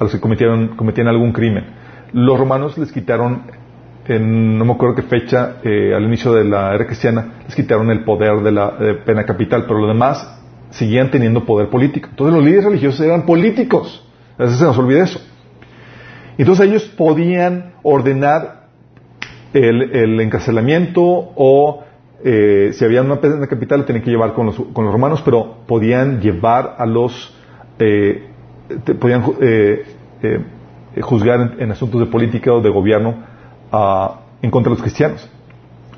[0.00, 1.66] a los que cometieron, cometían algún crimen.
[2.14, 3.42] Los romanos les quitaron
[4.08, 7.90] en no me acuerdo qué fecha, eh, al inicio de la era cristiana, les quitaron
[7.90, 10.40] el poder de la pena capital, pero los demás
[10.70, 12.08] seguían teniendo poder político.
[12.10, 14.06] Entonces los líderes religiosos eran políticos.
[14.38, 15.20] A veces se nos olvida eso.
[16.38, 18.66] Entonces ellos podían ordenar
[19.52, 21.82] el, encarcelamiento o
[22.22, 25.22] eh, si había una pena capital lo tenían que llevar con los, con los romanos,
[25.24, 27.34] pero podían llevar a los,
[27.78, 28.26] eh,
[29.00, 29.22] podían
[31.00, 33.35] juzgar en asuntos de política o de gobierno
[33.72, 35.28] en contra de los cristianos.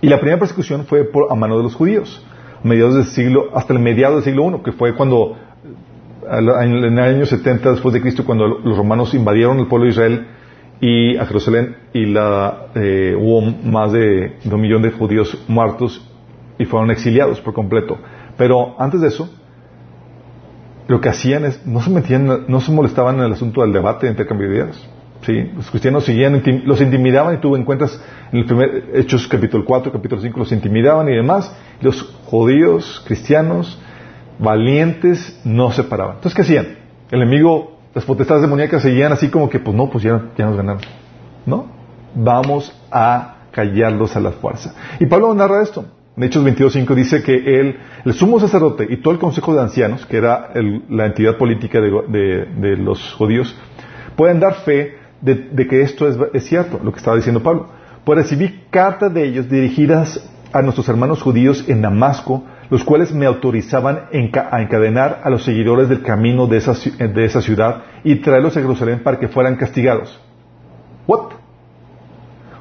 [0.01, 2.25] Y la primera persecución fue a mano de los judíos,
[2.63, 5.37] mediados del siglo, hasta el mediado del siglo I, que fue cuando,
[6.31, 10.27] en el año 70 después de Cristo, cuando los romanos invadieron el pueblo de Israel
[10.81, 16.01] y a Jerusalén y la, eh, hubo más de, un millón de judíos muertos
[16.59, 17.99] y fueron exiliados por completo.
[18.37, 19.29] Pero antes de eso,
[20.87, 24.07] lo que hacían es, no se metían, no se molestaban en el asunto del debate
[24.07, 24.89] de intercambio de ideas.
[25.25, 25.51] ¿Sí?
[25.55, 28.01] Los cristianos seguían, los intimidaban y tuvo encuentras
[28.33, 31.55] en el primer Hechos capítulo 4, capítulo 5, los intimidaban y demás.
[31.81, 33.81] Los judíos, cristianos,
[34.39, 36.17] valientes, no se paraban.
[36.17, 36.79] Entonces, ¿qué hacían?
[37.11, 40.83] El enemigo, las potestades demoníacas seguían así como que, pues no, pues ya, nos ganaron.
[41.47, 41.67] ¿No?
[42.15, 44.75] Vamos a callarlos a la fuerza.
[45.01, 45.85] Y Pablo narra esto.
[46.17, 50.05] En Hechos 22.5 dice que él, el sumo sacerdote y todo el consejo de ancianos,
[50.05, 50.51] que era
[50.89, 53.57] la entidad política de, de los judíos,
[54.17, 57.69] pueden dar fe de, que esto es, cierto, lo que estaba diciendo Pablo.
[58.05, 63.27] Pues recibí cartas de ellos dirigidas a nuestros hermanos judíos en Damasco, los cuales me
[63.27, 68.57] autorizaban a encadenar a los seguidores del camino de esa, de esa ciudad y traerlos
[68.57, 70.19] a Jerusalén para que fueran castigados.
[71.07, 71.33] ¿What?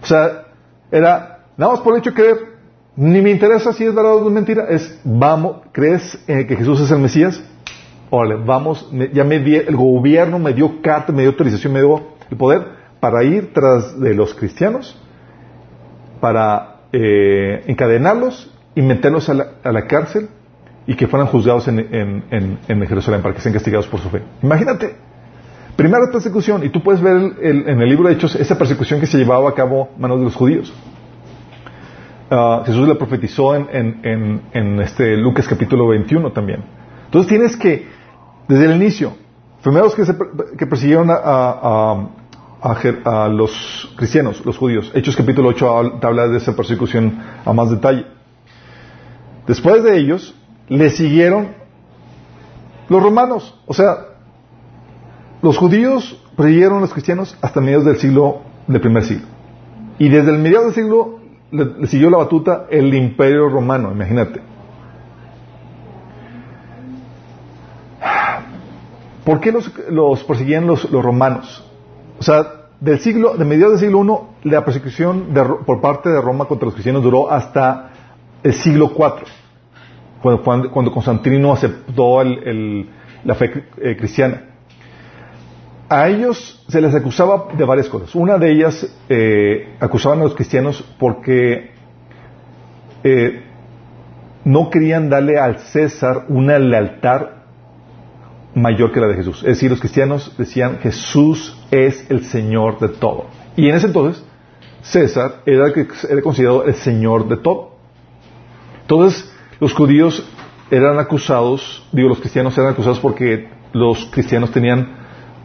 [0.02, 0.46] O sea,
[0.92, 2.58] era, nada más por el hecho creer,
[2.96, 6.90] ni me interesa si es verdad o es mentira, es, vamos, ¿crees que Jesús es
[6.90, 7.44] el Mesías?
[8.10, 12.02] Órale, vamos, ya me di, el gobierno me dio carta, me dio autorización, me dio
[12.30, 12.64] el poder
[13.00, 15.00] para ir tras de los cristianos,
[16.22, 20.30] para eh, encadenarlos y meterlos a la, cárcel
[20.86, 21.80] y que fueran juzgados en,
[22.70, 24.22] en, Jerusalén para que sean castigados por su fe.
[24.42, 24.96] Imagínate,
[25.76, 29.18] primera persecución, y tú puedes ver en el libro de Hechos esa persecución que se
[29.18, 30.74] llevaba a cabo a manos de los judíos.
[32.30, 36.62] Ah, Jesús le profetizó en, en, este Lucas capítulo 21 también.
[37.06, 37.88] Entonces tienes que,
[38.48, 39.14] desde el inicio,
[39.62, 40.04] primeros que,
[40.58, 42.10] que persiguieron a,
[43.30, 44.92] los cristianos, los judíos.
[44.94, 48.06] Hechos capítulo 8 habla de esa persecución a más detalle.
[49.46, 50.36] Después de ellos,
[50.68, 51.50] le siguieron
[52.90, 53.60] los romanos.
[53.66, 53.98] O sea,
[55.42, 59.28] los judíos creyeron a los cristianos hasta mediados del siglo, del primer siglo.
[60.00, 61.20] Y desde el mediados del siglo
[61.52, 64.42] le, siguió la batuta el imperio romano, imagínate.
[69.28, 71.62] ¿Por qué los, los persiguían los, romanos?
[72.18, 72.48] O sea,
[72.80, 75.34] del siglo, de mediados del siglo I, la persecución
[75.66, 77.90] por parte de Roma contra los cristianos duró hasta
[78.42, 84.44] el siglo IV, cuando, cuando Constantino aceptó la fe eh, cristiana.
[85.90, 88.16] A ellos se les acusaba de varias cosas.
[88.16, 91.72] Una de ellas, eh, acusaban a los cristianos porque
[93.04, 93.44] eh,
[94.46, 97.37] no querían darle al César una lealtad
[98.58, 99.38] mayor que la de Jesús.
[99.40, 103.26] Es decir, los cristianos decían Jesús es el Señor de todo.
[103.56, 104.24] Y en ese entonces,
[104.82, 107.76] César era, era considerado el Señor de todo.
[108.82, 110.26] Entonces, los judíos
[110.72, 114.96] eran acusados, digo, los cristianos eran acusados porque los cristianos tenían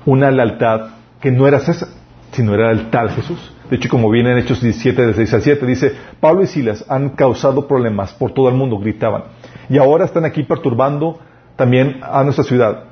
[0.04, 1.88] una lealtad que no era César,
[2.32, 3.52] sino era el tal Jesús.
[3.70, 6.84] De hecho, como viene en Hechos 17, de 6 al 7, dice, Pablo y Silas
[6.88, 9.24] han causado problemas por todo el mundo, gritaban,
[9.68, 11.20] y ahora están aquí perturbando
[11.56, 12.91] también a nuestra ciudad.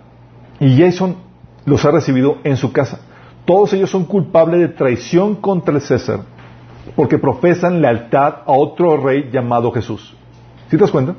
[0.60, 1.16] Y Jason
[1.64, 3.00] los ha recibido en su casa.
[3.44, 6.20] Todos ellos son culpables de traición contra el César,
[6.94, 10.14] porque profesan lealtad a otro rey llamado Jesús.
[10.70, 11.14] ¿Sí te das cuenta?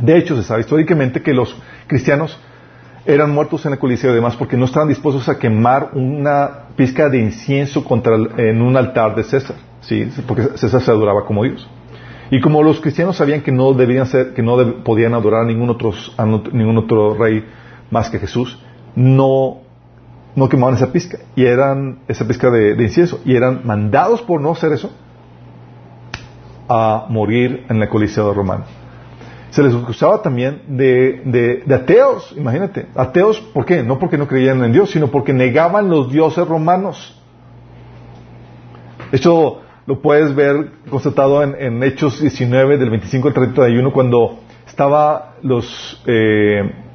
[0.00, 1.56] De hecho, se sabe históricamente que los
[1.86, 2.38] cristianos
[3.06, 7.08] eran muertos en el Coliseo y demás porque no estaban dispuestos a quemar una pizca
[7.08, 10.08] de incienso contra en un altar de César, ¿sí?
[10.26, 11.66] porque César se adoraba como Dios.
[12.30, 15.70] Y como los cristianos sabían que no debían ser, que no podían adorar a ningún
[15.70, 17.44] otro, a ningún otro rey
[17.90, 18.58] más que Jesús,
[18.94, 19.58] no,
[20.34, 24.52] no quemaban esa pizca, y eran, esa pizca de, incienso, y eran mandados por no
[24.52, 24.90] hacer eso
[26.68, 28.64] a morir en el Coliseo romano.
[29.50, 32.88] Se les acusaba también de, de, ateos, imagínate.
[32.94, 33.82] Ateos, ¿por qué?
[33.82, 37.22] No porque no creían en Dios, sino porque negaban los dioses romanos.
[39.12, 45.36] Esto lo puedes ver constatado en, en Hechos 19, del 25 al 31, cuando estaba
[45.42, 46.85] los, eh,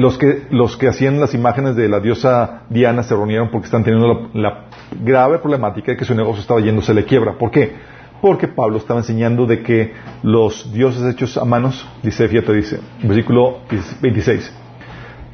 [0.00, 3.84] los, que, los que hacían las imágenes de la diosa Diana se reunieron porque están
[3.84, 4.64] teniendo la, la
[5.02, 7.34] grave problemática de que su negocio estaba yéndose le quiebra.
[7.38, 7.74] ¿Por qué?
[8.20, 13.60] porque Pablo estaba enseñando de que los dioses hechos a manos, dice, fíjate, dice, versículo
[14.02, 14.52] 26,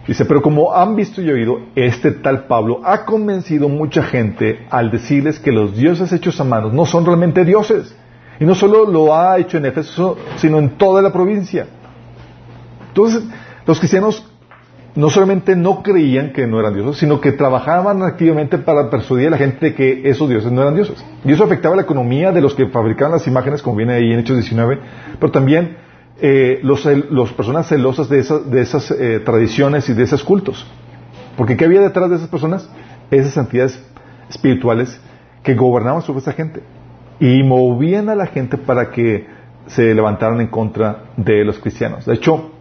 [0.06, 4.90] dice, pero como han visto y oído, este tal Pablo ha convencido mucha gente al
[4.90, 7.94] decirles que los dioses hechos a manos no son realmente dioses.
[8.38, 11.66] Y no solo lo ha hecho en Éfeso, sino en toda la provincia.
[12.88, 13.24] Entonces,
[13.66, 14.30] los cristianos
[14.96, 19.30] no solamente no creían que no eran dioses, sino que trabajaban activamente para persuadir a
[19.32, 21.04] la gente de que esos dioses no eran dioses.
[21.24, 24.20] Y eso afectaba la economía de los que fabricaban las imágenes, como viene ahí en
[24.20, 24.80] Hechos 19,
[25.20, 25.76] pero también
[26.20, 26.82] eh, los,
[27.34, 30.66] personas celosas de, de esas eh, tradiciones y de esos cultos.
[31.36, 32.68] Porque ¿qué había detrás de esas personas?
[33.10, 33.78] Esas entidades
[34.30, 34.98] espirituales
[35.42, 36.62] que gobernaban sobre esa gente
[37.20, 39.26] y movían a la gente para que
[39.66, 42.06] se levantaran en contra de los cristianos.
[42.06, 42.52] De hecho,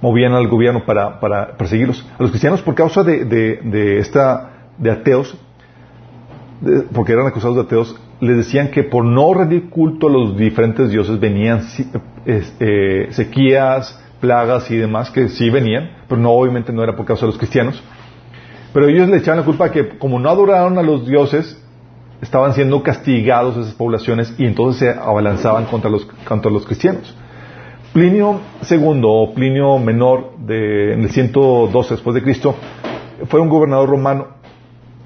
[0.00, 2.06] movían al gobierno para, para perseguirlos.
[2.18, 5.36] A los cristianos, por causa de, de, esta, de ateos,
[6.92, 10.90] porque eran acusados de ateos, les decían que por no rendir culto a los diferentes
[10.90, 11.62] dioses venían
[12.24, 17.26] eh, sequías, plagas y demás, que sí venían, pero no obviamente no era por causa
[17.26, 17.82] de los cristianos.
[18.72, 21.62] Pero ellos le echaban la culpa que como no adoraron a los dioses,
[22.20, 27.14] estaban siendo castigados esas poblaciones y entonces se abalanzaban contra los, contra los cristianos.
[27.96, 28.40] Plinio
[28.70, 32.54] II o Plinio Menor de, en el 112 después de Cristo
[33.26, 34.26] fue un gobernador romano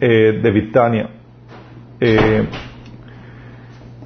[0.00, 1.08] eh, de Britania,
[2.00, 2.48] eh,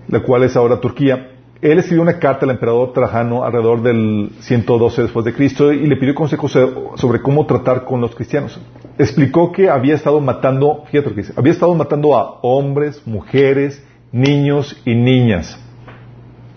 [0.09, 1.31] la cual es ahora Turquía.
[1.63, 5.97] Él escribió una carta al emperador Trajano alrededor del 112 después de Cristo y le
[5.97, 8.61] pidió consejos sobre cómo tratar con los cristianos.
[8.99, 13.83] Explicó que había estado matando, fíjate lo que dice, había estado matando a hombres, mujeres,
[14.13, 15.59] niños y niñas.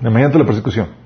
[0.01, 0.96] Imagínate la persecución.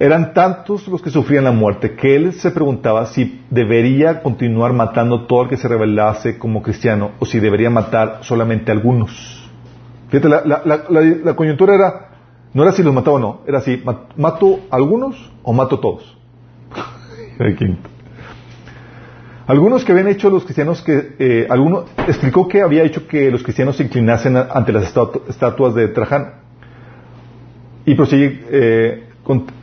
[0.00, 5.26] Eran tantos los que sufrían la muerte que él se preguntaba si debería continuar matando
[5.26, 9.50] todo el que se rebelase como cristiano o si debería matar solamente a algunos.
[10.08, 12.10] Fíjate, la, coyuntura era,
[12.54, 13.82] no era si los mataba o no, era si
[14.16, 16.16] mato a algunos o mato a todos.
[19.48, 23.42] algunos que habían hecho los cristianos que, eh, alguno, explicó que había hecho que los
[23.42, 24.94] cristianos se inclinasen ante las
[25.28, 26.46] estatuas de Trajano.
[27.84, 29.07] Y prosigue, eh,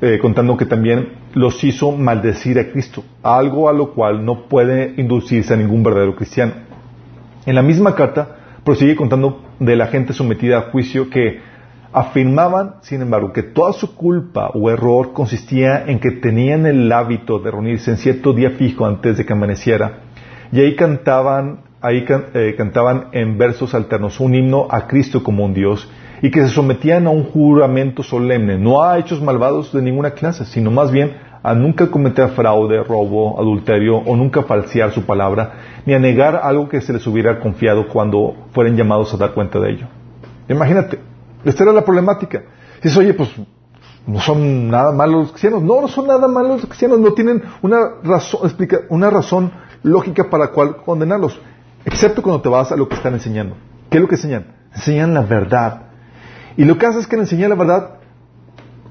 [0.01, 4.93] eh, contando que también los hizo maldecir a Cristo, algo a lo cual no puede
[4.97, 6.53] inducirse a ningún verdadero cristiano.
[7.45, 11.39] En la misma carta prosigue contando de la gente sometida a juicio que
[11.93, 17.39] afirmaban, sin embargo, que toda su culpa o error consistía en que tenían el hábito
[17.39, 19.99] de reunirse en cierto día fijo antes de que amaneciera
[20.51, 25.53] y ahí cantaban, ahí eh, cantaban en versos alternos un himno a Cristo como un
[25.53, 25.89] Dios
[26.21, 30.45] y que se sometían a un juramento solemne, no a hechos malvados de ninguna clase,
[30.45, 35.93] sino más bien a nunca cometer fraude, robo, adulterio o nunca falsear su palabra, ni
[35.93, 39.71] a negar algo que se les hubiera confiado cuando fueran llamados a dar cuenta de
[39.71, 39.87] ello.
[40.49, 40.99] Imagínate,
[41.43, 42.43] esta era la problemática.
[42.81, 43.29] Dices, oye, pues
[44.07, 45.61] no son nada malos los cristianos.
[45.61, 46.99] No, no son nada malos los cristianos.
[46.99, 49.51] No tienen una razón, explica, una razón
[49.83, 51.39] lógica para cual condenarlos.
[51.85, 53.55] Excepto cuando te vas a lo que están enseñando.
[53.89, 54.55] ¿Qué es lo que enseñan?
[54.73, 55.84] Enseñan la verdad.
[56.57, 57.89] Y lo que hace es que al enseñar la verdad,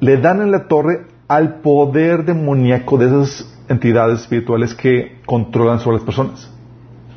[0.01, 5.97] le dan en la torre al poder demoníaco de esas entidades espirituales que controlan sobre
[5.97, 6.51] las personas.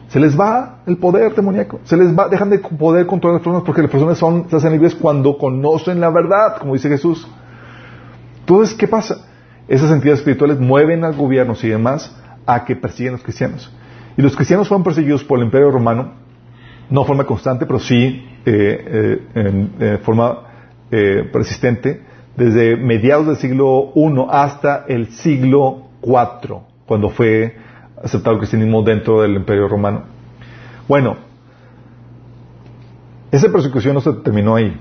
[0.08, 1.82] Se les va el poder demoníaco.
[1.84, 4.72] Se les va, dejan de poder controlar las personas porque las personas son, se hacen
[4.72, 7.28] libres cuando conocen la verdad, como dice Jesús.
[8.40, 9.26] Entonces, ¿qué pasa?
[9.68, 13.70] Esas entidades espirituales mueven al gobierno y demás a que persiguen a los cristianos.
[14.16, 16.14] Y los cristianos fueron perseguidos por el Imperio Romano,
[16.90, 20.40] no forma constante, pero sí eh, eh, en forma
[20.90, 22.02] eh, persistente,
[22.38, 27.58] desde mediados del siglo I hasta el siglo IV, cuando fue
[28.02, 30.04] aceptado el cristianismo dentro del Imperio Romano.
[30.88, 31.18] Bueno,
[33.32, 34.80] esa persecución no se terminó ahí.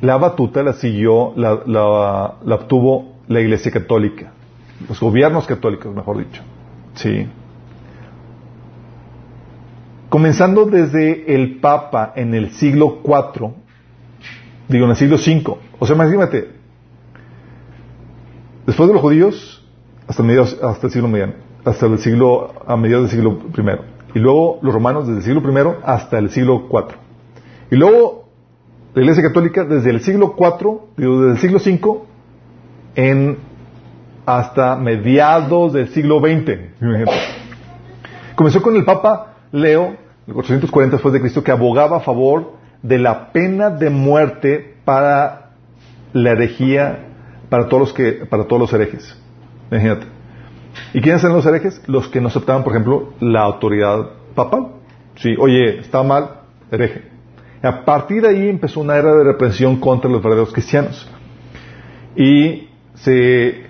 [0.00, 4.32] La batuta la siguió, la, la, obtuvo la Iglesia Católica,
[4.88, 6.42] los gobiernos católicos, mejor dicho.
[6.94, 7.26] Sí.
[10.16, 13.50] Comenzando desde el Papa en el siglo IV,
[14.66, 16.52] digo en el siglo V, o sea, imagínate,
[18.64, 19.62] después de los judíos,
[20.08, 21.34] hasta, mediados, el siglo mediano,
[21.66, 24.16] hasta el siglo, a mediados del siglo I.
[24.18, 26.96] Y luego los romanos desde el siglo I hasta el siglo IV.
[27.72, 28.30] Y luego
[28.94, 32.00] la Iglesia Católica desde el siglo IV, desde el siglo V,
[32.94, 33.36] en
[34.24, 36.58] hasta mediados del siglo XX.
[38.34, 42.98] Comenzó con el Papa Leo, el 440 después de Cristo, que abogaba a favor de
[42.98, 45.50] la pena de muerte para
[46.12, 46.98] la herejía,
[47.48, 49.16] para todos los que, para todos los herejes.
[49.70, 50.06] Imagínate.
[50.92, 51.80] ¿Y quiénes eran los herejes?
[51.86, 54.68] Los que no aceptaban, por ejemplo, la autoridad papal.
[55.16, 57.02] Sí, oye, está mal, hereje.
[57.62, 61.08] A partir de ahí empezó una era de represión contra los verdaderos cristianos.
[62.14, 63.66] Y se,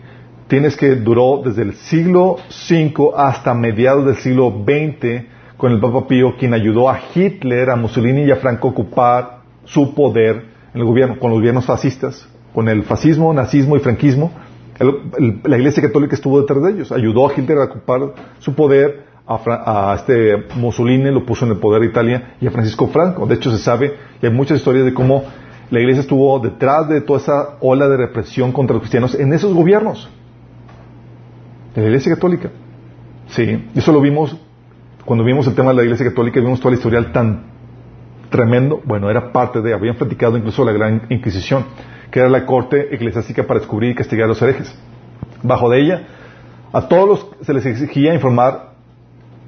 [0.49, 2.37] tienes que duró desde el siglo
[2.71, 7.77] V hasta mediados del siglo XX con el Papa Pío, quien ayudó a Hitler, a
[7.77, 10.45] Mussolini y a Franco a ocupar su poder
[10.75, 14.31] en el gobierno, con los gobiernos fascistas, con el fascismo, nazismo y franquismo
[14.79, 19.95] la Iglesia Católica estuvo detrás de ellos, ayudó a Hitler a ocupar su poder, a,
[19.97, 23.27] este Mussolini lo puso en el poder de Italia y a Francisco Franco.
[23.27, 25.25] De hecho, se sabe, y hay muchas historias de cómo
[25.71, 29.53] la Iglesia estuvo detrás de toda esa ola de represión contra los cristianos en esos
[29.53, 30.09] gobiernos.
[31.75, 32.51] De la Iglesia Católica.
[33.29, 34.37] Sí, eso lo vimos
[35.07, 37.45] cuando vimos el tema de la Iglesia Católica, vimos todo el historial tan
[38.29, 38.83] tremendo.
[38.85, 41.65] Bueno, era parte de, habían platicado incluso la Gran Inquisición
[42.11, 44.75] que era la corte eclesiástica para descubrir y castigar a los herejes.
[45.43, 46.03] Bajo de ella,
[46.73, 48.73] a todos los se les exigía informar,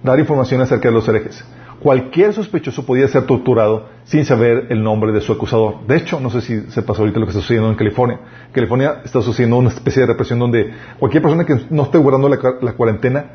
[0.03, 1.45] dar información acerca de los herejes.
[1.81, 5.87] Cualquier sospechoso podía ser torturado sin saber el nombre de su acusador.
[5.87, 8.19] De hecho, no sé si se pasó ahorita lo que está sucediendo en California.
[8.53, 12.73] California está sucediendo una especie de represión donde cualquier persona que no esté guardando la,
[12.73, 13.31] cuarentena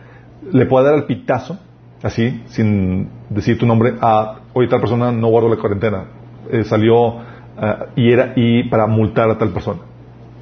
[0.52, 1.58] le pueda dar el pitazo,
[2.04, 6.06] así, sin decir tu nombre, a, oye, tal persona no guardó la cuarentena.
[6.52, 7.22] Eh, salió
[7.58, 9.80] Ah, y, era, y para multar a tal persona.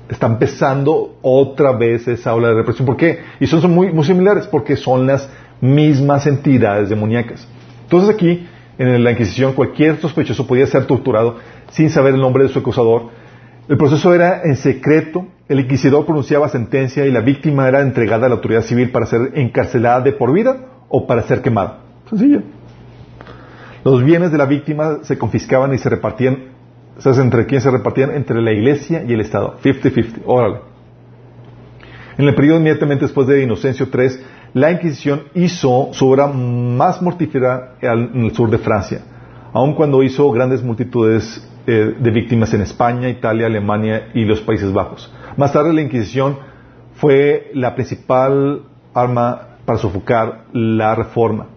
[0.10, 2.86] Está empezando otra vez esa ola de represión.
[2.86, 3.20] ¿Por qué?
[3.40, 7.48] Y son, son muy, muy similares porque son las mismas entidades demoníacas.
[7.84, 8.48] Entonces aquí,
[8.78, 11.38] en la Inquisición, cualquier sospechoso podía ser torturado
[11.72, 13.10] sin saber el nombre de su acusador.
[13.68, 18.30] El proceso era en secreto, el inquisidor pronunciaba sentencia y la víctima era entregada a
[18.30, 21.80] la autoridad civil para ser encarcelada de por vida o para ser quemada.
[22.10, 22.44] Sencillo.
[23.84, 26.52] Los bienes de la víctima se confiscaban y se repartían
[27.02, 28.12] ¿Sabes entre quién se repartían?
[28.12, 29.58] Entre la iglesia y el Estado.
[29.64, 30.22] 50-50.
[30.26, 30.60] Órale.
[32.18, 34.10] En el periodo inmediatamente después de Inocencio III,
[34.54, 39.02] la Inquisición hizo su obra más mortífera en el sur de Francia,
[39.54, 44.72] aun cuando hizo grandes multitudes eh, de víctimas en España, Italia, Alemania y los Países
[44.72, 45.12] Bajos.
[45.38, 46.38] Más tarde la Inquisición
[46.96, 48.64] fue la principal
[48.94, 51.48] arma para sofocar la reforma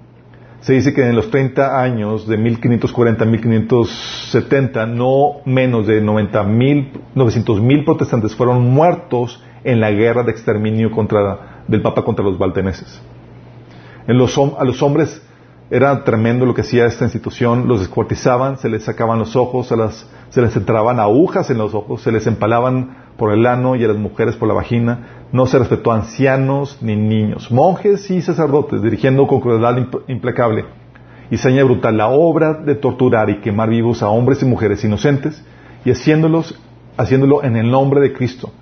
[0.65, 6.43] se dice que en los 30 años de 1540 a 1570, no menos de 90
[6.45, 12.25] mil, 900 mil protestantes fueron muertos en la guerra de exterminio contra, del Papa contra
[12.25, 13.03] los valteneses.
[14.07, 15.21] En los, a los hombres
[15.71, 17.67] Era tremendo lo que hacía esta institución.
[17.67, 19.75] Los descuartizaban, se les sacaban los ojos, se,
[20.29, 23.89] se les entraban agujas en los ojos, se les empalaban por el ano y a
[23.89, 25.24] las mujeres por la vagina.
[25.35, 29.77] No se respetó a ancianos ni niños, monjes y sacerdotes, dirigiendo con crueldad
[30.07, 30.65] implacable
[31.29, 35.45] y saña brutal la obra de torturar y quemar vivos a hombres y mujeres inocentes
[35.85, 36.57] y haciéndolos,
[36.97, 38.53] haciéndolo en el nombre de Cristo,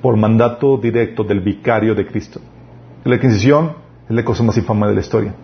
[0.00, 2.40] por mandato directo del vicario de Cristo.
[3.04, 3.74] La Inquisición
[4.08, 5.34] es la cosa más infame de la historia.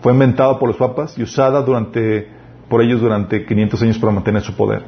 [0.00, 2.26] Fue inventada por los papas y usada durante,
[2.70, 4.82] por ellos durante 500 años para mantener su poder.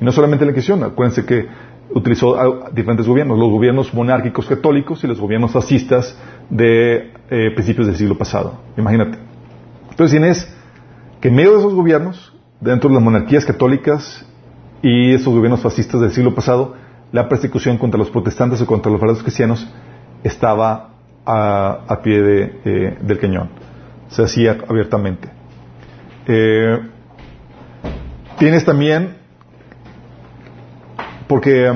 [0.00, 1.48] Y no solamente la Inquisición, acuérdense que
[1.90, 6.18] utilizó diferentes gobiernos, los gobiernos monárquicos católicos y los gobiernos fascistas
[6.50, 8.54] de eh, principios del siglo pasado.
[8.76, 9.18] Imagínate.
[9.90, 10.56] Entonces tienes
[11.20, 14.26] que en medio de esos gobiernos, dentro de las monarquías católicas
[14.82, 16.74] y esos gobiernos fascistas del siglo pasado,
[17.12, 19.66] la persecución contra los protestantes o contra los verdaderos cristianos
[20.22, 20.90] estaba
[21.24, 23.48] a, pie del cañón.
[24.08, 25.28] Se hacía abiertamente.
[26.26, 26.78] Eh,
[28.38, 29.16] tienes también,
[31.26, 31.70] porque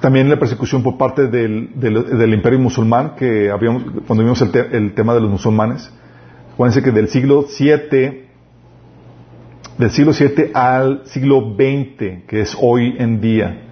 [0.00, 5.20] también la persecución por parte del, imperio musulmán, que habíamos, cuando vimos el, tema de
[5.20, 5.92] los musulmanes,
[6.52, 8.22] acuérdense que del siglo 7
[9.78, 13.64] del siglo 7 al siglo 20, que es hoy en día,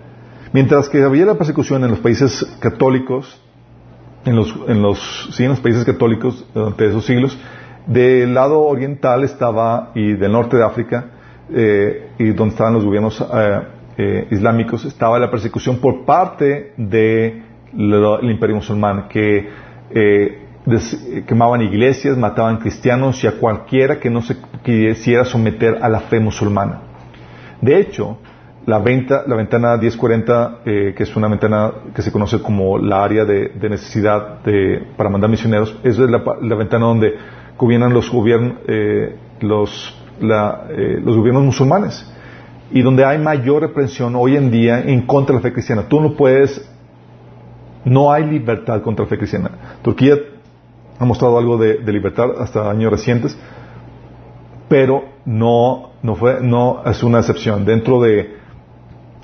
[0.53, 3.41] Mientras que había la persecución en los países católicos,
[4.27, 7.39] en los, en los, sí, en los países católicos durante esos siglos,
[7.87, 11.07] del lado oriental estaba, y del norte de África,
[11.55, 13.61] eh, y donde estaban los gobiernos eh,
[13.99, 17.43] eh, islámicos, estaba la persecución por parte del
[18.23, 19.49] imperio musulmán, que
[21.27, 26.21] quemaban iglesias, mataban cristianos y a cualquiera que no se quisiera someter a la fe
[26.21, 26.81] musulmana.
[27.61, 28.19] De hecho,
[28.67, 33.03] la, venta, la ventana 1040, eh, que es una ventana que se conoce como la
[33.03, 34.41] área de, necesidad
[34.97, 36.19] para mandar misioneros, es la,
[36.57, 37.15] ventana donde
[37.59, 38.59] gobiernan los, gobiernos
[39.41, 42.11] los, eh, los gobiernos musulmanes
[42.71, 45.83] y donde hay mayor reprensión hoy en día en contra de la fe cristiana.
[45.89, 46.69] Tú no puedes,
[47.85, 49.51] no hay libertad contra la fe cristiana.
[49.83, 50.17] Turquía
[50.99, 53.37] ha mostrado algo de, libertad hasta años recientes,
[54.69, 57.65] pero no, no, fue, no es una excepción.
[57.65, 58.43] Dentro de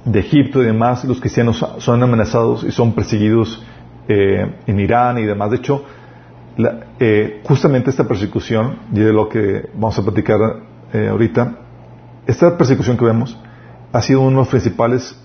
[0.05, 3.63] de Egipto y demás, los cristianos son amenazados y son perseguidos
[4.09, 5.51] eh, en Irán y demás.
[5.51, 5.85] De hecho,
[6.99, 10.39] eh, justamente esta persecución, y de lo que vamos a platicar
[10.93, 11.59] eh, ahorita,
[12.27, 13.39] esta persecución que vemos
[13.93, 15.19] ha sido uno de los principales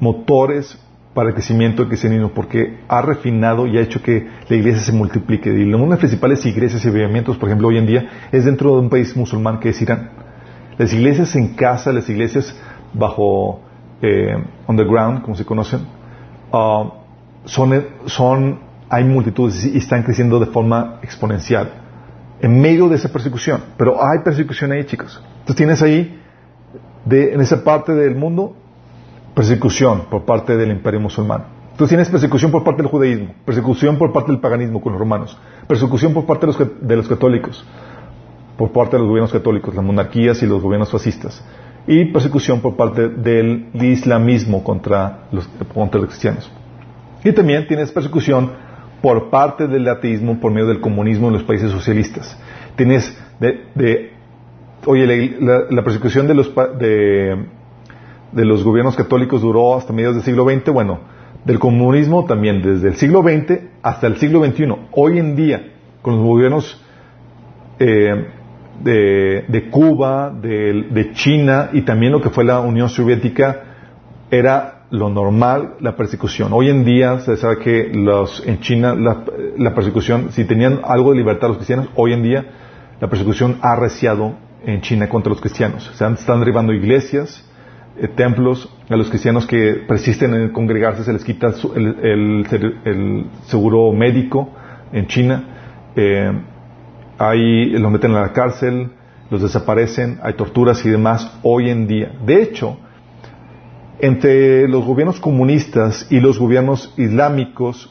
[0.00, 0.76] motores
[1.14, 4.92] para el crecimiento del cristianismo, porque ha refinado y ha hecho que la iglesia se
[4.92, 5.50] multiplique.
[5.50, 8.74] Y una de las principales iglesias y movimientos, por ejemplo, hoy en día, es dentro
[8.74, 10.10] de un país musulmán que es Irán.
[10.78, 12.56] Las iglesias en casa, las iglesias
[12.94, 13.60] bajo
[14.00, 15.80] eh, underground, como se conocen,
[17.44, 18.58] son, son,
[18.88, 21.81] hay multitudes y están creciendo de forma exponencial
[22.42, 23.62] en medio de esa persecución.
[23.78, 25.22] Pero hay persecución ahí, chicos.
[25.40, 26.20] Entonces tienes ahí,
[27.08, 28.54] en esa parte del mundo,
[29.34, 31.44] persecución por parte del imperio musulmán.
[31.76, 35.38] Tú tienes persecución por parte del judaísmo, persecución por parte del paganismo con los romanos,
[35.66, 37.64] persecución por parte de los, católicos,
[38.58, 41.42] por parte de los gobiernos católicos, las monarquías y los gobiernos fascistas,
[41.86, 45.28] y persecución por parte del islamismo contra
[45.72, 46.50] contra los cristianos.
[47.24, 48.52] Y también tienes persecución
[49.02, 52.38] por parte del ateísmo por medio del comunismo en los países socialistas.
[52.76, 54.12] Tienes de,
[54.86, 57.46] oye, la, persecución de los, de,
[58.32, 61.00] de los gobiernos católicos duró hasta mediados del siglo XX, bueno,
[61.44, 64.66] del comunismo también desde el siglo XX hasta el siglo XXI.
[64.92, 66.80] Hoy en día, con los gobiernos
[67.78, 68.26] eh,
[68.82, 73.62] de, Cuba, de, China y también lo que fue la Unión Soviética,
[74.30, 76.52] era lo normal la persecución.
[76.52, 81.16] Hoy en día se sabe que los, en China la, persecución, si tenían algo de
[81.16, 82.44] libertad los cristianos, hoy en día
[83.00, 85.90] la persecución ha arreciado en China contra los cristianos.
[85.94, 87.42] Se están derribando iglesias,
[87.96, 94.50] eh, templos, a los cristianos que persisten en congregarse se les quita el, seguro médico
[94.92, 95.44] en China.
[95.96, 96.32] Eh,
[97.16, 98.90] hay, los meten en la cárcel,
[99.30, 102.12] los desaparecen, hay torturas y demás hoy en día.
[102.26, 102.76] De hecho,
[104.02, 107.88] entre los gobiernos comunistas y los gobiernos islámicos,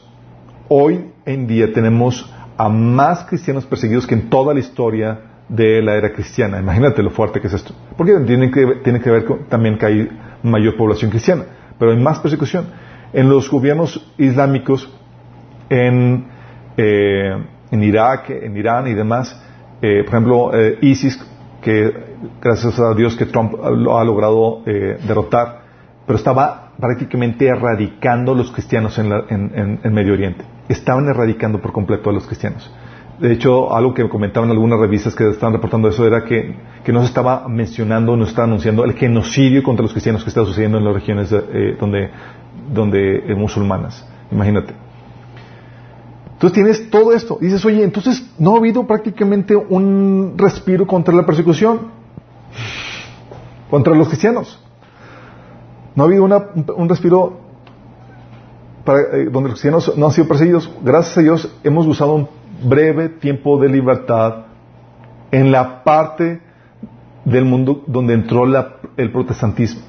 [0.68, 5.94] hoy en día tenemos a más cristianos perseguidos que en toda la historia de la
[5.94, 6.60] era cristiana.
[6.60, 7.74] Imagínate lo fuerte que es esto.
[7.96, 10.08] Porque tiene que, ver con, también que hay
[10.42, 11.44] mayor población cristiana,
[11.78, 12.66] pero hay más persecución.
[13.14, 14.92] En los gobiernos islámicos,
[15.70, 16.26] en,
[16.76, 19.42] eh, en Irak, en Irán y demás.
[19.80, 21.18] Eh, por ejemplo, eh, ISIS,
[21.62, 21.90] que
[22.38, 25.61] gracias a Dios que Trump lo ha logrado derrotar,
[26.06, 29.12] pero estaba prácticamente erradicando a los cristianos en,
[29.82, 30.44] en, Medio Oriente.
[30.68, 32.72] Estaban erradicando por completo a los cristianos.
[33.20, 37.00] De hecho, algo que comentaban algunas revistas que estaban reportando eso era que, que no
[37.00, 40.78] se estaba mencionando, no se estaba anunciando el genocidio contra los cristianos que está sucediendo
[40.78, 42.10] en las regiones eh, donde,
[42.72, 44.04] donde eh, musulmanas.
[44.32, 44.74] Imagínate.
[46.32, 47.38] Entonces tienes todo esto.
[47.40, 51.92] dices, oye, entonces no ha habido prácticamente un respiro contra la persecución,
[53.70, 54.58] contra los cristianos.
[55.94, 57.40] No ha habido un respiro
[58.84, 60.70] para, eh, donde los cristianos no han sido perseguidos.
[60.82, 62.28] Gracias a Dios hemos usado un
[62.64, 64.46] breve tiempo de libertad
[65.30, 66.40] en la parte
[67.24, 68.44] del mundo donde entró
[68.96, 69.82] el protestantismo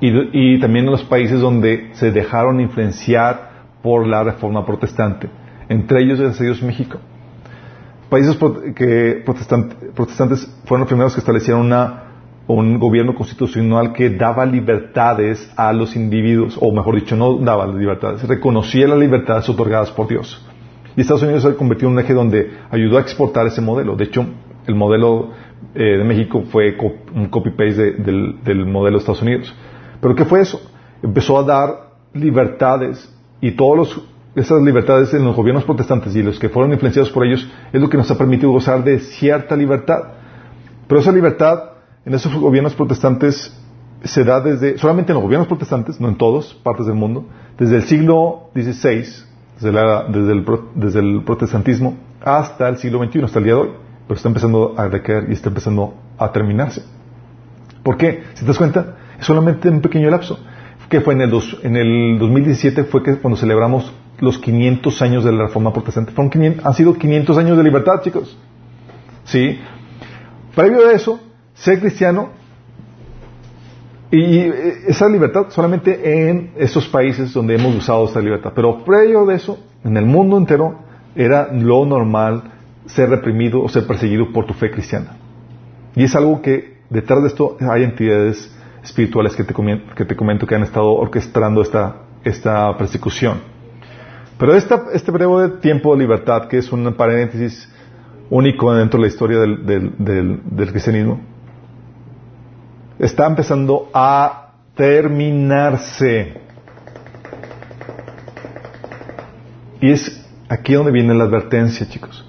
[0.00, 3.50] y, también en los países donde se dejaron influenciar
[3.82, 5.30] por la reforma protestante
[5.68, 6.98] entre ellos a Dios México.
[8.10, 8.36] Países
[8.76, 11.72] que protestantes fueron los primeros que establecieron
[12.46, 18.26] un gobierno constitucional que daba libertades a los individuos, o mejor dicho, no daba libertades,
[18.28, 20.44] reconocía las libertades otorgadas por Dios.
[20.96, 23.96] Y Estados Unidos se convirtió en un eje donde ayudó a exportar ese modelo.
[23.96, 24.26] De hecho,
[24.66, 25.30] el modelo
[25.74, 26.76] eh, de México fue
[27.14, 29.54] un copy-paste del, del modelo de Estados Unidos.
[30.00, 30.60] ¿Pero qué fue eso?
[31.02, 31.70] Empezó a dar
[32.12, 37.12] libertades y todos los esas libertades en los gobiernos protestantes y los que fueron influenciados
[37.12, 40.02] por ellos es lo que nos ha permitido gozar de cierta libertad.
[40.88, 41.73] Pero esa libertad
[42.06, 43.52] en esos gobiernos protestantes
[44.04, 47.24] se da desde, solamente en los gobiernos protestantes, no en todas partes del mundo,
[47.58, 49.04] desde el siglo XVI,
[49.60, 50.32] desde,
[51.00, 53.70] el, protestantismo, hasta el siglo XXI, hasta el día de hoy.
[54.06, 56.82] Pero está empezando a decaer y está empezando a terminarse.
[57.82, 58.24] ¿Por qué?
[58.34, 60.38] Si te das cuenta, es solamente un pequeño lapso.
[60.90, 61.32] Que fue en el,
[61.62, 66.12] en el 2017 fue que cuando celebramos los 500 años de la Reforma Protestante.
[66.62, 68.36] han sido 500 años de libertad, chicos.
[69.24, 69.58] ¿Sí?
[70.54, 71.18] Previo a eso,
[71.54, 72.30] ser cristiano
[74.10, 74.38] y
[74.86, 78.52] esa libertad solamente en esos países donde hemos usado esta libertad.
[78.54, 80.78] Pero previo de eso, en el mundo entero,
[81.16, 82.52] era lo normal
[82.86, 85.16] ser reprimido o ser perseguido por tu fe cristiana.
[85.96, 89.54] Y es algo que detrás de esto hay entidades espirituales que te,
[89.96, 93.54] que te comento que han estado orquestando esta, esta persecución.
[94.38, 97.70] Pero este breve tiempo de libertad, que es un paréntesis
[98.30, 101.20] único dentro de la historia del, cristianismo,
[102.98, 106.40] está empezando a terminarse.
[109.80, 112.24] Y es aquí donde viene la advertencia, chicos.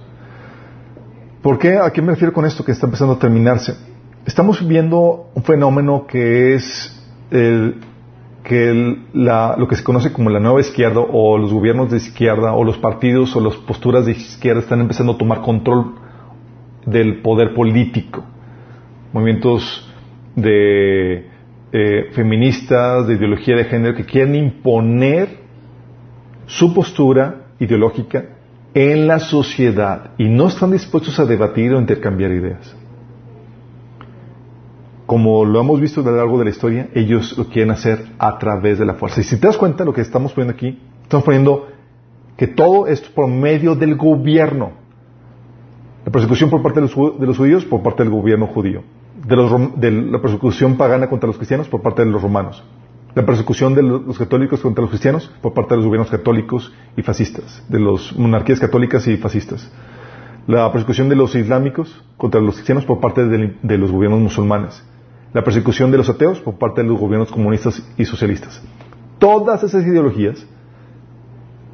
[1.42, 1.78] ¿Por qué?
[1.78, 3.76] ¿A qué me refiero con esto que está empezando a terminarse?
[4.26, 7.82] Estamos viviendo un fenómeno que es el
[8.44, 12.64] que lo que se conoce como la nueva izquierda o los gobiernos de izquierda o
[12.64, 15.96] los partidos o las posturas de izquierda están empezando a tomar control
[16.86, 18.24] del poder político.
[19.14, 19.92] Movimientos
[20.36, 21.28] de
[21.72, 25.30] eh, feministas, de ideología de género, que quieren imponer
[26.45, 28.26] su postura ideológica
[28.74, 32.76] en la sociedad y no están dispuestos a debatir o intercambiar ideas
[35.06, 38.38] como lo hemos visto a lo largo de la historia, ellos lo quieren hacer a
[38.40, 39.22] través de la fuerza.
[39.22, 41.68] Y si te das cuenta, lo que estamos poniendo aquí, estamos poniendo
[42.36, 44.72] que todo esto por medio del gobierno.
[46.03, 48.84] La persecución por parte de los, judíos, por parte del gobierno judío.
[49.16, 52.64] De, la persecución pagana contra los cristianos, por parte de los romanos.
[53.14, 57.02] La persecución de los católicos contra los cristianos, por parte de los gobiernos católicos y
[57.02, 59.72] fascistas, de las monarquías católicas y fascistas.
[60.48, 64.84] La persecución de los islámicos contra los cristianos por parte de los gobiernos musulmanes
[65.36, 68.64] la persecución de los ateos por parte de los gobiernos comunistas y socialistas.
[69.20, 70.48] Todas esas ideologías,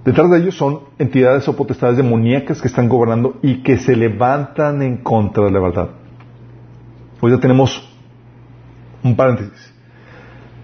[0.03, 4.81] detrás de ellos son entidades o potestades demoníacas que están gobernando y que se levantan
[4.81, 5.89] en contra de la verdad.
[7.21, 7.87] Hoy ya tenemos
[9.03, 9.73] un paréntesis.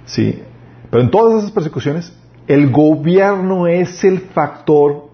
[0.06, 0.42] Sí.
[0.90, 2.18] Pero en todas esas persecuciones,
[2.48, 5.10] el gobierno es el factor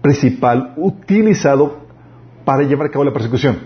[0.00, 1.80] principal utilizado
[2.44, 3.58] para llevar a cabo la persecución.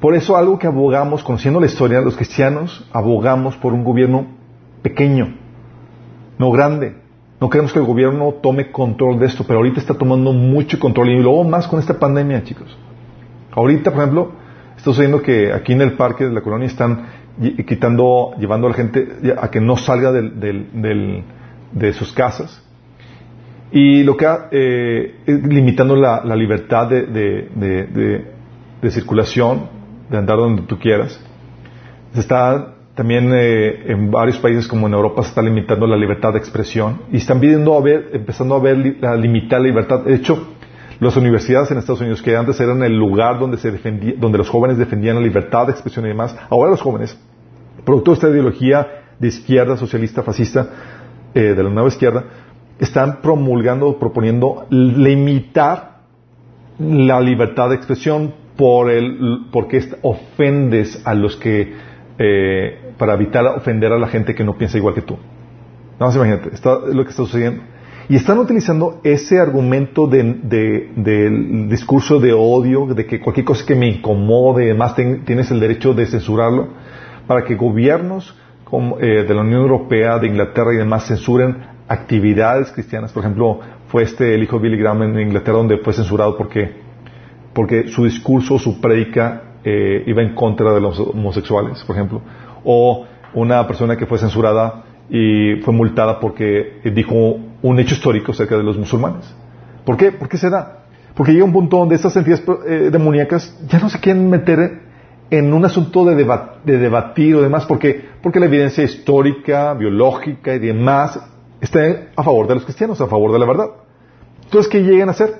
[0.00, 4.26] Por eso algo que abogamos, conociendo la historia, los cristianos abogamos por un gobierno
[4.82, 5.36] pequeño,
[6.38, 6.96] no grande.
[7.38, 11.10] No queremos que el gobierno tome control de esto, pero ahorita está tomando mucho control
[11.10, 12.76] y luego más con esta pandemia, chicos.
[13.52, 14.32] Ahorita, por ejemplo,
[14.80, 17.06] está sucediendo que aquí en el parque de la colonia están
[17.66, 19.06] quitando, llevando a la gente
[19.38, 22.64] a que no salga de sus casas
[23.70, 28.20] y lo que eh, es limitando la, libertad de
[28.88, 29.68] circulación
[30.08, 31.22] de andar donde tú quieras.
[32.14, 36.32] Se está también eh, en varios países como en Europa se está limitando la libertad
[36.32, 40.00] de expresión y están viendo a ver, empezando a ver la limitar la libertad.
[40.00, 40.54] De hecho,
[41.00, 44.48] las universidades en Estados Unidos que antes eran el lugar donde se defendía, donde los
[44.48, 47.18] jóvenes defendían la libertad de expresión y demás, ahora los jóvenes,
[47.84, 48.86] producto de esta ideología
[49.18, 50.68] de izquierda, socialista, fascista,
[51.34, 52.24] eh, de la nueva izquierda,
[52.78, 56.00] están promulgando, proponiendo limitar
[56.78, 61.74] la libertad de expresión por el, porque ofendes a los que,
[62.18, 65.16] eh, para evitar ofender a la gente que no piensa igual que tú.
[65.98, 67.62] No, más imagínate, está, lo que está sucediendo.
[68.08, 73.86] Y están utilizando ese argumento del discurso de odio, de que cualquier cosa que me
[73.88, 76.68] incomode, además tienes el derecho de censurarlo,
[77.26, 81.56] para que gobiernos como, eh, de la Unión Europea, de Inglaterra y demás censuren
[81.88, 83.12] actividades cristianas.
[83.12, 86.72] Por ejemplo, fue este el hijo de Billy Graham en Inglaterra donde fue censurado porque,
[87.52, 92.22] porque su discurso, su predica eh, iba en contra de los homosexuales, por ejemplo.
[92.64, 98.56] O una persona que fue censurada y fue multada porque dijo un hecho histórico acerca
[98.56, 99.24] de los musulmanes.
[99.84, 100.12] ¿Por qué?
[100.12, 100.84] ¿Por qué se da?
[101.14, 104.80] Porque llega un punto donde estas entidades eh, demoníacas ya no se quieren meter
[105.30, 106.16] en un asunto de,
[106.64, 111.20] de, debatir o demás, porque, porque la evidencia histórica, biológica y demás
[111.60, 111.80] está
[112.16, 113.66] a favor de los cristianos, a favor de la verdad.
[114.44, 115.34] Entonces, ¿qué llegan a hacer?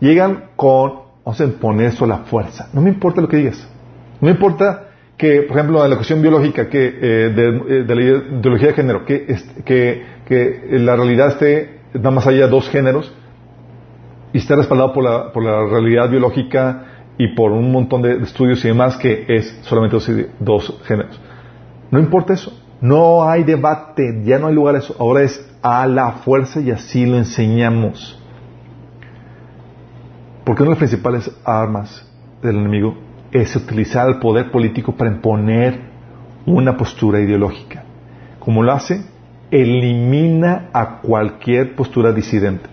[0.00, 2.68] Llegan con, vamos a imponer eso a la fuerza.
[2.72, 3.68] No me importa lo que digas.
[4.20, 8.02] No me importa que, por ejemplo, en la cuestión biológica, que, eh, de, de, la
[8.02, 9.26] ideología de género, que,
[9.64, 13.12] que, que, la realidad esté nada más allá de dos géneros
[14.32, 16.84] y esté respaldado por la, por la realidad biológica
[17.16, 21.18] y por un montón de estudios y demás que es solamente dos, dos géneros.
[21.90, 22.52] No importa eso.
[22.80, 24.94] No hay debate, ya no hay lugar a eso.
[25.00, 28.22] Ahora es a la fuerza y así lo enseñamos.
[30.44, 32.08] Porque una de las principales armas
[32.40, 32.96] del enemigo
[33.32, 35.80] es utilizar el poder político para imponer
[36.46, 37.84] una postura ideológica.
[38.38, 39.04] Como lo hace,
[39.50, 42.68] elimina a cualquier postura disidente.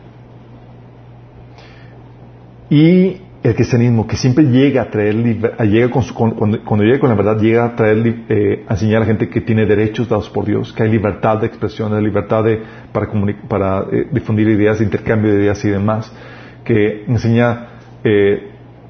[2.70, 6.04] Y el cristianismo, que siempre llega a traer, llega con
[6.34, 9.40] cuando, llega con la verdad, llega a traer, eh, a enseñar a la gente que
[9.42, 12.60] tiene derechos dados por Dios, que hay libertad de expresión, hay libertad de,
[12.92, 13.08] para,
[13.48, 16.12] para eh, difundir ideas, de intercambio de ideas y demás,
[16.64, 17.68] que enseña
[18.04, 18.50] eh,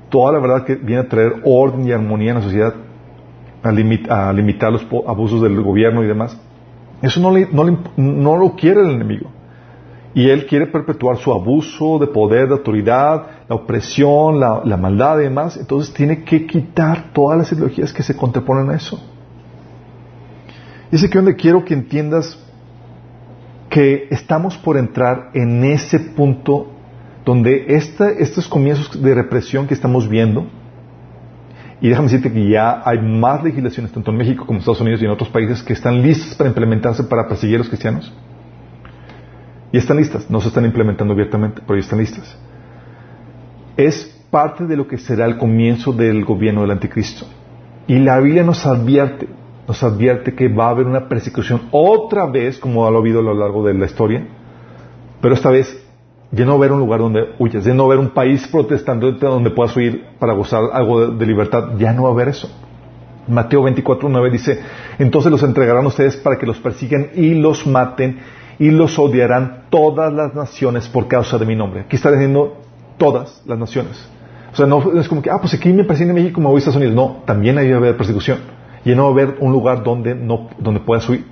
[0.09, 2.75] toda la verdad que viene a traer orden y armonía en la sociedad,
[3.61, 6.39] a, limitar los abusos del gobierno y demás.
[7.05, 9.29] Eso no, lo quiere el enemigo.
[10.15, 15.23] Y él quiere perpetuar su abuso de poder, de autoridad, la opresión, la, maldad y
[15.23, 15.55] demás.
[15.55, 18.99] Entonces tiene que quitar todas las ideologías que se contraponen a eso.
[20.91, 22.43] Es aquí donde quiero que entiendas
[23.69, 26.71] que estamos por entrar en ese punto
[27.23, 30.47] donde estos comienzos de represión que estamos viendo,
[31.85, 35.03] y déjame decirte que ya hay más legislaciones, tanto en México como en Estados Unidos
[35.03, 38.11] y en otros países, que están listas para implementarse para perseguir a los cristianos.
[39.71, 42.39] Y están listas, no se están implementando abiertamente, pero ya están listas.
[43.77, 47.27] Es parte de lo que será el comienzo del gobierno del anticristo.
[47.85, 49.29] Y la Biblia nos advierte,
[49.67, 53.35] nos advierte que va a haber una persecución otra vez, como ha habido a lo
[53.35, 54.25] largo de la historia,
[55.21, 55.84] pero esta vez
[56.31, 59.75] ya no ver un lugar donde huyas, ya no ver un país protestando donde puedas
[59.75, 62.49] huir para gozar algo de, libertad, ya no va a haber eso.
[63.27, 64.59] Mateo 24, 9 dice,
[64.99, 68.19] entonces los entregarán a ustedes para que los persigan y los maten
[68.59, 71.81] y los odiarán todas las naciones por causa de mi nombre.
[71.81, 72.57] Aquí está diciendo
[72.97, 74.09] todas las naciones.
[74.53, 76.55] O sea, no es como que, ah, pues aquí me persiguen en México, me voy
[76.55, 76.95] a Estados Unidos.
[76.95, 78.39] No, también ahí va a haber persecución.
[78.85, 81.25] Y no va a haber un lugar donde, no, donde puedas huir.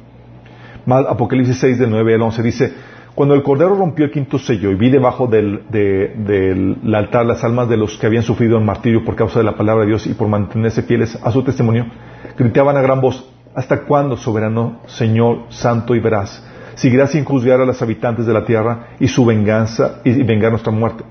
[0.85, 2.73] Apocalipsis 6, del 9 al 11 dice,
[3.15, 5.61] cuando el Cordero rompió el quinto sello y vi debajo del,
[6.93, 9.83] altar las almas de los que habían sufrido el martirio por causa de la palabra
[9.83, 11.85] de Dios y por mantenerse fieles a su testimonio,
[12.37, 17.65] gritaban a gran voz, ¿hasta cuándo, soberano Señor, santo y veraz, seguirás sin juzgar a
[17.65, 21.03] los habitantes de la tierra y su venganza y vengar nuestra muerte?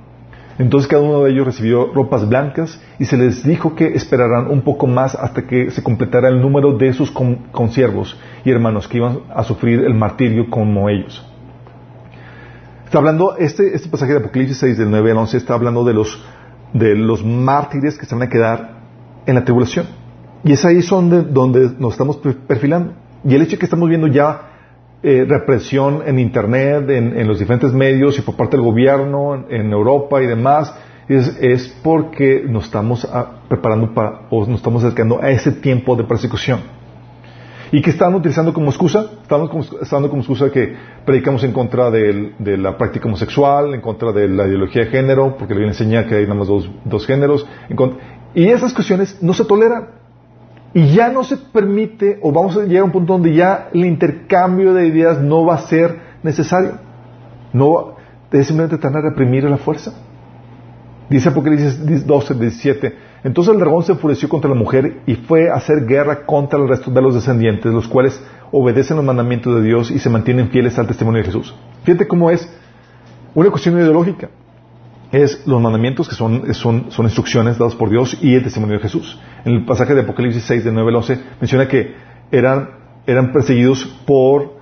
[0.58, 4.62] Entonces cada uno de ellos recibió ropas blancas y se les dijo que esperarán un
[4.62, 9.20] poco más hasta que se completara el número de sus consiervos y hermanos que iban
[9.34, 11.31] a sufrir el martirio como ellos.
[12.92, 15.94] Está hablando, este, este pasaje de Apocalipsis 6 del 9 al 11 está hablando de
[15.94, 16.22] los,
[16.74, 18.82] de los mártires que se van a quedar
[19.24, 19.86] en la tribulación.
[20.44, 22.92] Y es ahí donde, donde nos estamos perfilando.
[23.24, 24.42] Y el hecho de que estamos viendo ya
[25.02, 30.22] eh, represión en Internet, en, los diferentes medios y por parte del gobierno en, Europa
[30.22, 30.74] y demás,
[31.08, 33.08] es, es porque nos estamos
[33.48, 36.60] preparando para, o nos estamos acercando a ese tiempo de persecución.
[37.72, 39.06] ¿Y qué están utilizando como excusa?
[39.22, 40.76] Están usando como excusa que
[41.06, 45.54] predicamos en contra de, la práctica homosexual, en contra de la ideología de género, porque
[45.54, 47.46] le enseña que hay nada más dos, géneros.
[48.34, 49.88] y esas cuestiones no se toleran.
[50.74, 53.86] Y ya no se permite, o vamos a llegar a un punto donde ya el
[53.86, 56.72] intercambio de ideas no va a ser necesario.
[57.54, 57.96] No,
[58.30, 59.94] es simplemente van a reprimir a la fuerza.
[61.08, 65.54] Dice Apocalipsis 12, 17, Entonces el dragón se enfureció contra la mujer y fue a
[65.54, 68.20] hacer guerra contra el resto de los descendientes, los cuales
[68.50, 71.54] obedecen los mandamientos de Dios y se mantienen fieles al testimonio de Jesús.
[71.84, 72.48] Fíjate cómo es
[73.34, 74.28] una cuestión ideológica.
[75.12, 78.82] Es los mandamientos que son, son, son instrucciones dadas por Dios y el testimonio de
[78.82, 79.20] Jesús.
[79.44, 81.94] En el pasaje de Apocalipsis 6, de 9 al 11, menciona que
[82.30, 82.70] eran,
[83.06, 84.54] eran perseguidos por,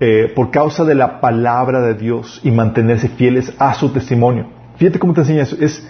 [0.00, 4.46] eh, por causa de la palabra de Dios y mantenerse fieles a su testimonio.
[4.76, 5.56] Fíjate cómo te enseña eso.
[5.60, 5.86] Es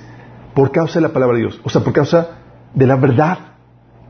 [0.55, 1.61] por causa de la palabra de Dios.
[1.65, 2.39] O sea, por causa
[2.75, 3.39] de la verdad.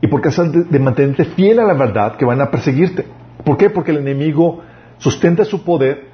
[0.01, 3.05] Y por causa de, mantenerte fiel a la verdad que van a perseguirte.
[3.43, 3.69] ¿Por qué?
[3.69, 4.61] Porque el enemigo
[4.97, 6.07] sustenta su poder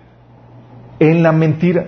[0.99, 1.85] en la mentira.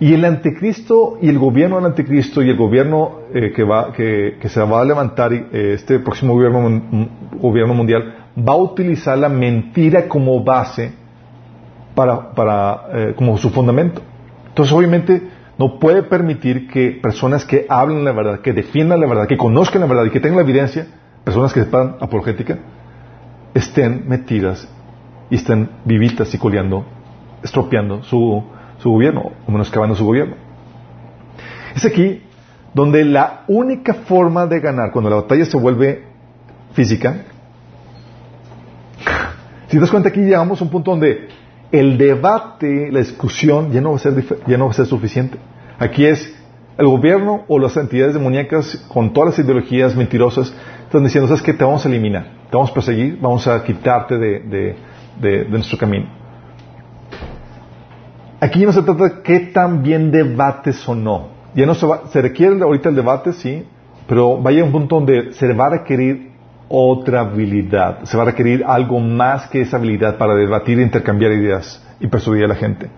[0.00, 4.38] Y el anticristo y el gobierno del anticristo y el gobierno eh, que, va, que,
[4.42, 7.08] se va a levantar, eh, este próximo gobierno,
[7.38, 10.92] gobierno mundial, va a utilizar la mentira como base
[11.94, 14.00] para, para eh, como su fundamento.
[14.48, 15.22] Entonces, obviamente,
[15.60, 19.82] no puede permitir que personas que hablen la verdad, que defiendan la verdad, que conozcan
[19.82, 20.86] la verdad y que tengan la evidencia,
[21.22, 22.60] personas que sepan apologética,
[23.52, 24.66] estén metidas
[25.28, 26.86] y estén vivitas y coleando,
[27.42, 28.42] estropeando su,
[28.78, 30.36] su gobierno, o menoscabando su gobierno.
[31.76, 32.22] Es aquí
[32.72, 36.04] donde la única forma de ganar, cuando la batalla se vuelve
[36.72, 37.16] física,
[39.66, 41.28] si te das cuenta aquí llegamos a un punto donde
[41.70, 45.38] el debate, la discusión ya no va a ser, ya no va a ser suficiente.
[45.80, 46.36] Aquí es
[46.76, 50.54] el gobierno o las entidades demoníacas con todas las ideologías mentirosas
[50.84, 51.54] están diciendo, ¿sabes qué?
[51.54, 54.76] Te vamos a eliminar, te vamos a perseguir, vamos a quitarte de,
[55.18, 56.06] de, nuestro camino.
[58.40, 61.28] Aquí no se trata de qué tan bien debates o no.
[61.54, 63.64] Ya no se, va, se requiere ahorita el debate, sí,
[64.06, 66.30] pero vaya a un punto donde se va a requerir
[66.68, 71.82] otra habilidad, se va a requerir algo más que esa habilidad para debatir intercambiar ideas
[72.00, 72.90] y persuadir a la gente.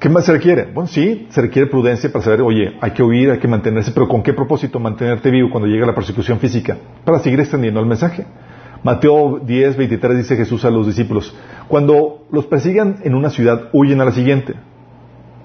[0.00, 0.64] ¿Qué más se requiere?
[0.72, 4.08] Bueno, sí, se requiere prudencia para saber, oye, hay que huir, hay que mantenerse, pero
[4.08, 6.78] ¿con qué propósito mantenerte vivo cuando llega la persecución física?
[7.04, 8.24] Para seguir extendiendo el mensaje.
[8.82, 11.36] Mateo 10, 23 dice Jesús a los discípulos,
[11.68, 14.54] cuando los persigan en una ciudad, huyen a la siguiente.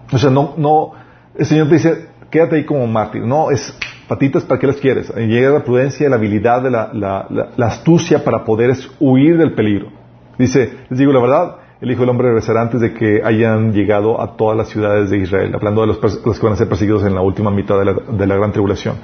[0.09, 0.93] O sea, no, no,
[1.37, 3.23] el Señor te dice, quédate ahí como mártir.
[3.23, 3.77] No, es
[4.07, 5.13] patitas, ¿para qué las quieres?
[5.17, 7.27] Llega la prudencia, la habilidad, la, la,
[7.57, 9.89] la astucia para poder huir del peligro.
[10.37, 14.21] Dice, les digo la verdad, el Hijo del Hombre regresará antes de que hayan llegado
[14.21, 17.13] a todas las ciudades de Israel, hablando de los, que van a ser perseguidos en
[17.13, 18.95] la última mitad de la, gran tribulación.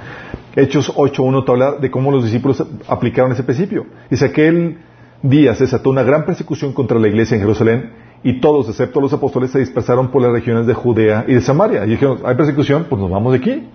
[0.56, 3.86] Hechos 8.1 te habla de cómo los discípulos aplicaron ese principio.
[4.10, 4.78] Dice, aquel
[5.22, 7.90] día se desató una gran persecución contra la iglesia en Jerusalén
[8.22, 11.84] y todos, excepto los apóstoles, se dispersaron por las regiones de Judea y de Samaria.
[11.84, 13.68] Y dijeron, hay persecución, pues nos vamos de aquí.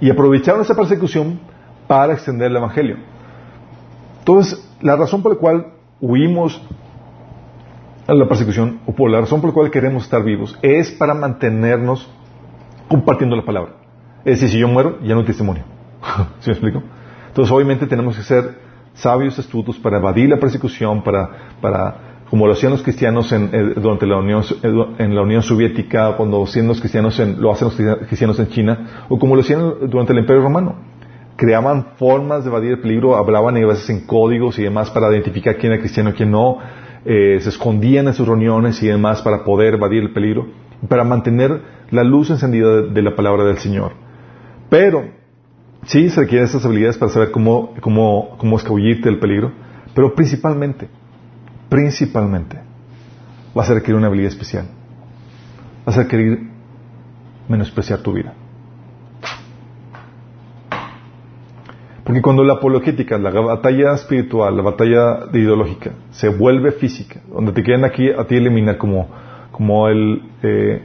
[0.00, 1.40] Y aprovecharon esa persecución
[1.86, 2.96] para extender el Evangelio.
[4.20, 5.66] Entonces, la razón por la cual
[6.00, 6.60] huimos
[8.06, 12.10] la persecución o por la razón por la cual queremos estar vivos es para mantenernos
[12.88, 13.72] compartiendo la palabra.
[14.24, 15.64] Es decir, si yo muero, ya no hay testimonio.
[16.40, 16.82] ¿Sí me explico?
[17.28, 18.58] Entonces, obviamente tenemos que ser
[18.94, 21.96] sabios, astutos para evadir la persecución, para, para
[22.30, 26.16] como lo hacían los cristianos en, eh, durante la Unión, eh, en la Unión Soviética,
[26.16, 29.88] cuando hacían los cristianos en, lo hacen los cristianos en China, o como lo hacían
[29.88, 30.76] durante el Imperio Romano.
[31.36, 35.56] Creaban formas de evadir el peligro, hablaban a veces en códigos y demás para identificar
[35.56, 36.58] quién era cristiano y quién no
[37.04, 40.48] eh, se escondían en sus reuniones y demás para poder evadir el peligro,
[40.88, 43.92] para mantener la luz encendida de, la palabra del Señor.
[44.70, 45.10] Pero,
[45.84, 49.52] sí se requieren esas habilidades para saber cómo, cómo, cómo escabullirte del peligro,
[49.94, 50.88] pero principalmente,
[51.68, 52.58] principalmente,
[53.54, 54.66] vas a requerir una habilidad especial.
[55.84, 56.48] Vas a requerir
[57.48, 58.32] menospreciar tu vida.
[62.04, 67.62] Porque cuando la apologética, la batalla espiritual, la batalla ideológica, se vuelve física, donde te
[67.62, 69.08] quieren aquí a ti eliminar como,
[69.50, 70.82] como el, eh,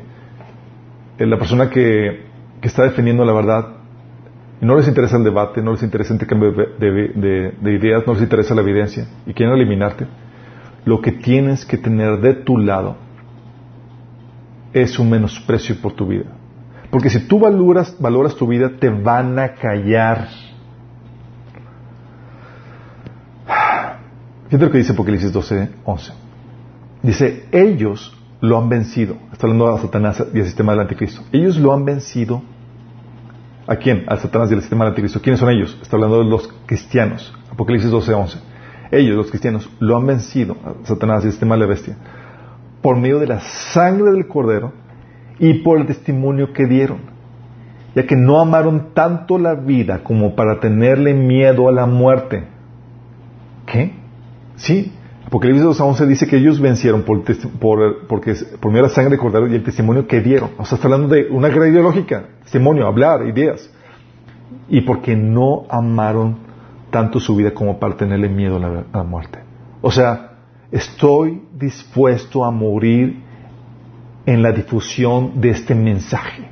[1.17, 2.23] la persona que,
[2.61, 3.67] que, está defendiendo la verdad,
[4.61, 8.21] no les interesa el debate, no les interesa el intercambio de, de ideas, no les
[8.21, 10.07] interesa la evidencia, y quieren eliminarte,
[10.85, 12.95] lo que tienes que tener de tu lado
[14.73, 16.25] es un menosprecio por tu vida.
[16.89, 20.27] Porque si tú valoras, valoras tu vida, te van a callar.
[24.49, 26.13] Fíjate lo que dice Apocalipsis 12, 11.
[27.03, 29.15] Dice, ellos lo han vencido.
[29.31, 31.21] Está hablando de Satanás y el sistema del anticristo.
[31.31, 32.41] Ellos lo han vencido.
[33.67, 34.05] ¿A quién?
[34.07, 35.21] Al Satanás y al sistema del anticristo.
[35.21, 35.77] ¿Quiénes son ellos?
[35.83, 37.31] Está hablando de los cristianos.
[37.51, 38.39] Apocalipsis 12, 11.
[38.91, 41.95] Ellos, los cristianos, lo han vencido, a Satanás y el sistema de la bestia,
[42.81, 44.73] por medio de la sangre del cordero
[45.37, 47.01] y por el testimonio que dieron.
[47.93, 52.47] Ya que no amaron tanto la vida como para tenerle miedo a la muerte.
[53.67, 53.98] ¿Qué?
[54.59, 54.91] Sí,
[55.25, 57.23] Apocalipsis 2.11 dice que ellos vencieron por,
[57.59, 60.51] por, porque, por medio de la sangre de y el testimonio que dieron.
[60.57, 63.69] O sea, está hablando de una guerra ideológica, testimonio, hablar, ideas.
[64.67, 66.37] y porque no amaron
[66.89, 69.39] tanto su vida como para tenerle miedo a la muerte.
[69.81, 70.31] O sea,
[70.71, 73.21] estoy dispuesto a morir
[74.25, 76.49] en la difusión de este mensaje.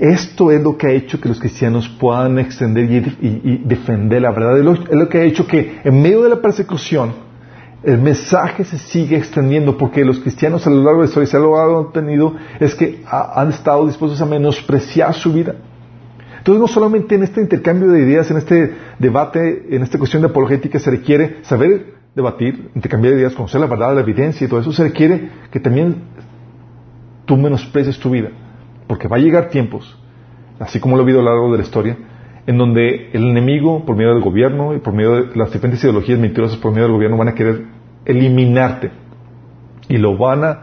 [0.00, 4.58] Esto es lo que ha hecho que los cristianos puedan extender y, defender la verdad.
[4.58, 7.12] Es lo, que ha hecho que en medio de la persecución
[7.82, 11.78] el mensaje se sigue extendiendo porque los cristianos a lo largo de la historia lo
[11.78, 15.56] han tenido es que han estado dispuestos a menospreciar su vida.
[16.38, 20.28] Entonces no solamente en este intercambio de ideas, en este debate, en esta cuestión de
[20.28, 24.72] apologética se requiere saber debatir, intercambiar ideas, conocer la verdad, la evidencia y todo eso,
[24.72, 26.04] se requiere que también
[27.26, 28.30] tú menosprecies tu vida.
[28.90, 29.96] Porque va a llegar tiempos,
[30.58, 31.96] así como lo he visto a lo largo de la historia,
[32.44, 36.18] en donde el enemigo, por medio del gobierno y por medio de las diferentes ideologías
[36.18, 37.66] mentirosas por medio del gobierno, van a querer
[38.04, 38.90] eliminarte.
[39.88, 40.62] Y lo van a,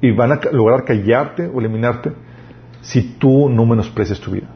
[0.00, 2.12] y van a lograr callarte o eliminarte
[2.80, 4.46] si tú no menosprecias tu vida.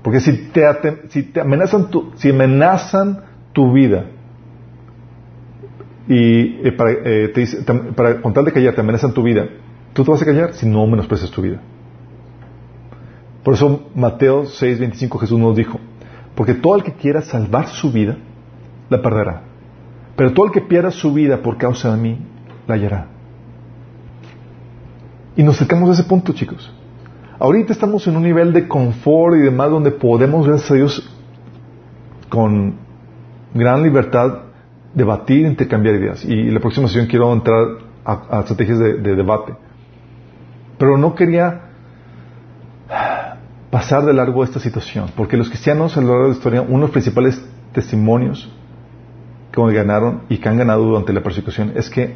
[0.00, 0.62] Porque si te,
[1.08, 4.04] si te amenazan tu, si amenazan tu vida
[6.06, 7.44] y eh, para, eh, te
[7.96, 9.48] para, con tal de callar te amenazan tu vida,
[9.92, 11.60] tú te vas a callar si no menosprecias tu vida.
[13.44, 15.78] Por eso Mateo 6:25 Jesús nos dijo,
[16.34, 18.16] porque todo el que quiera salvar su vida,
[18.90, 19.42] la perderá.
[20.16, 22.18] Pero todo el que pierda su vida por causa de mí,
[22.66, 23.06] la hallará.
[25.36, 26.72] Y nos acercamos a ese punto, chicos.
[27.38, 31.10] Ahorita estamos en un nivel de confort y demás donde podemos, gracias a Dios,
[32.28, 32.74] con
[33.52, 34.38] gran libertad,
[34.94, 36.24] debatir, intercambiar ideas.
[36.24, 37.66] Y la próxima sesión quiero entrar
[38.04, 39.54] a, estrategias de, debate.
[40.78, 41.73] Pero no quería
[43.74, 46.74] pasar de largo esta situación, porque los cristianos a lo largo de la historia, uno
[46.74, 48.48] de los principales testimonios
[49.50, 52.14] que ganaron y que han ganado durante la persecución es que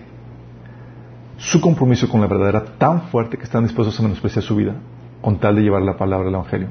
[1.36, 4.76] su compromiso con la verdad era tan fuerte que están dispuestos a menospreciar su vida
[5.20, 6.68] con tal de llevar la palabra del Evangelio.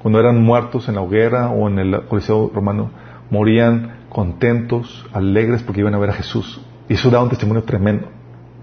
[0.00, 2.92] Cuando eran muertos en la hoguera o en el Coliseo romano,
[3.28, 6.62] morían contentos, alegres porque iban a ver a Jesús.
[6.88, 8.08] Y eso da un testimonio tremendo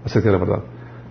[0.04, 0.64] acerca de la verdad.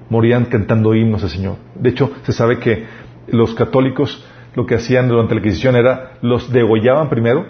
[0.10, 1.56] Morían cantando himnos al Señor.
[1.74, 2.86] De hecho, se sabe que
[3.30, 4.26] los católicos
[4.58, 7.46] lo que hacían durante la Inquisición era los degollaban primero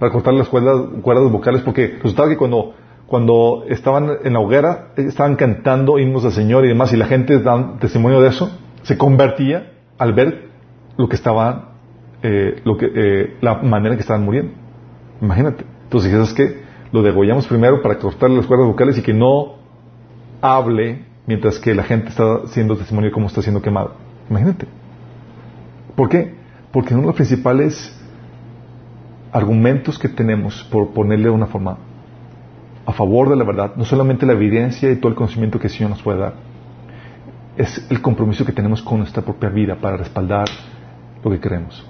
[0.00, 2.74] para cortar las cuerdas, cuerdas vocales porque resultaba que cuando,
[3.06, 7.38] cuando estaban en la hoguera estaban cantando himnos al Señor y demás y la gente
[7.38, 8.50] da testimonio de eso,
[8.82, 10.48] se convertía al ver
[10.96, 11.74] lo que estaba,
[12.24, 14.52] eh, lo que, eh, la manera en que estaban muriendo.
[15.20, 15.64] Imagínate.
[15.84, 16.60] Entonces, ¿sabes que
[16.90, 19.54] Lo degollamos primero para cortarle las cuerdas vocales y que no
[20.40, 23.92] hable mientras que la gente está siendo testimonio de cómo está siendo quemado.
[24.28, 24.81] Imagínate.
[25.96, 26.34] ¿Por qué?
[26.72, 27.98] Porque uno de los principales
[29.32, 31.78] argumentos que tenemos, por ponerle de una forma,
[32.84, 35.72] a favor de la verdad, no solamente la evidencia y todo el conocimiento que el
[35.72, 36.34] Señor nos puede dar,
[37.56, 40.48] es el compromiso que tenemos con nuestra propia vida para respaldar
[41.22, 41.86] lo que creemos,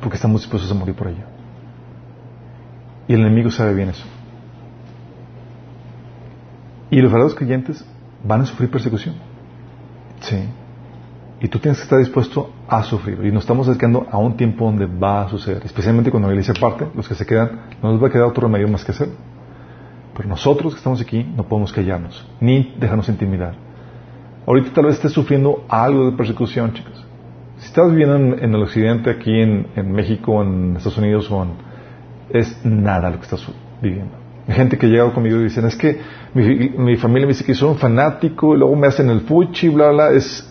[0.00, 1.24] porque estamos dispuestos a morir por ello.
[3.06, 4.04] Y el enemigo sabe bien eso.
[6.90, 7.84] Y los verdaderos creyentes
[8.22, 9.16] van a sufrir persecución.
[10.20, 10.38] Sí.
[11.44, 13.22] Y tú tienes que estar dispuesto a sufrir.
[13.22, 15.60] Y nos estamos acercando a un tiempo donde va a suceder.
[15.62, 18.44] Especialmente cuando la iglesia parte, los que se quedan, no nos va a quedar otro
[18.44, 19.10] remedio más que hacer.
[20.16, 23.56] Pero nosotros que estamos aquí no podemos callarnos, ni dejarnos intimidar.
[24.46, 27.04] Ahorita tal vez estés sufriendo algo de persecución, chicos.
[27.58, 31.50] Si estás viviendo en, el occidente, aquí en, en México, en Estados Unidos o en
[32.30, 33.46] es nada lo que estás
[33.82, 34.16] viviendo.
[34.48, 36.00] Hay gente que ha llegado conmigo y dicen, es que
[36.32, 39.90] mi, familia me dice que soy un fanático y luego me hacen el fuchi, bla,
[39.90, 40.50] bla, es,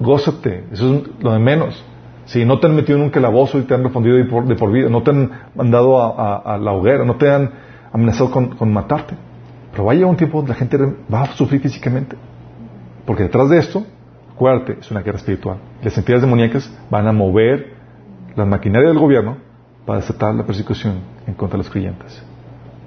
[0.00, 1.84] gózate, eso es lo de menos.
[2.24, 4.88] Si no te han metido en un calabozo y te han respondido de por, vida,
[4.88, 7.50] no te han mandado a, la hoguera, no te han
[7.92, 9.14] amenazado con, matarte.
[9.72, 10.78] Pero va a llegar un tiempo donde la gente
[11.12, 12.16] va a sufrir físicamente.
[13.06, 13.84] Porque detrás de esto,
[14.32, 15.58] acuérdate, es una guerra espiritual.
[15.82, 17.74] Las entidades demoníacas van a mover
[18.36, 19.38] las maquinarias del gobierno
[19.84, 22.22] para desatar la persecución en contra de los creyentes.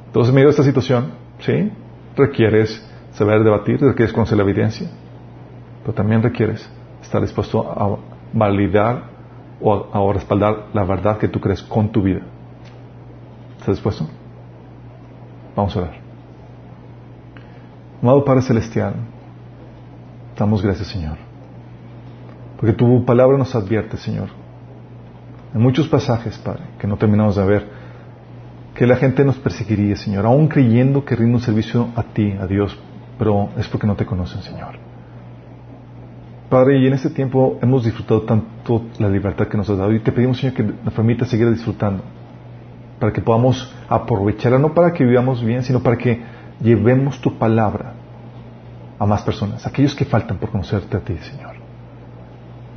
[0.07, 1.71] Entonces, en medio esta situación, ¿sí?
[2.15, 4.87] Requieres saber debatir, requieres conocer la evidencia,
[5.83, 6.69] pero también requieres
[7.05, 7.97] estar dispuesto a
[8.33, 9.15] validar
[9.61, 12.21] o a, respaldar la verdad que tú crees con tu vida.
[13.59, 14.07] ¿Estás dispuesto?
[15.55, 16.05] Vamos a ver.
[18.01, 18.93] Amado Padre Celestial,
[20.37, 21.17] damos gracias, Señor,
[22.57, 24.27] porque tu palabra nos advierte, Señor,
[25.53, 27.67] en muchos pasajes, Padre, que no terminamos de ver,
[28.75, 32.45] que la gente nos perseguiría, Señor, aún creyendo que rinde un servicio a ti, a
[32.45, 32.77] Dios,
[33.17, 34.84] pero es porque no te conocen, Señor.
[36.49, 39.99] Padre, y en este tiempo hemos disfrutado tanto la libertad que nos has dado y
[39.99, 42.03] te pedimos, Señor, que nos permita seguir disfrutando,
[42.99, 46.21] para que podamos aprovecharla, no para que vivamos bien, sino para que
[46.61, 47.93] llevemos tu palabra
[48.99, 51.55] a más personas, aquellos que faltan por conocerte a ti, Señor.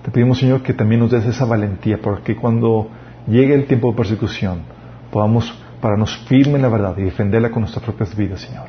[0.03, 2.89] Te pedimos, Señor, que también nos des esa valentía para que cuando
[3.27, 4.63] llegue el tiempo de persecución
[5.13, 8.69] podamos pararnos firme en la verdad y defenderla con nuestras propias vidas, Señor.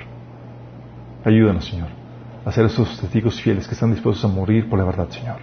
[1.23, 1.88] Ayúdanos, Señor,
[2.49, 5.38] a ser esos testigos fieles que están dispuestos a morir por la verdad, Señor,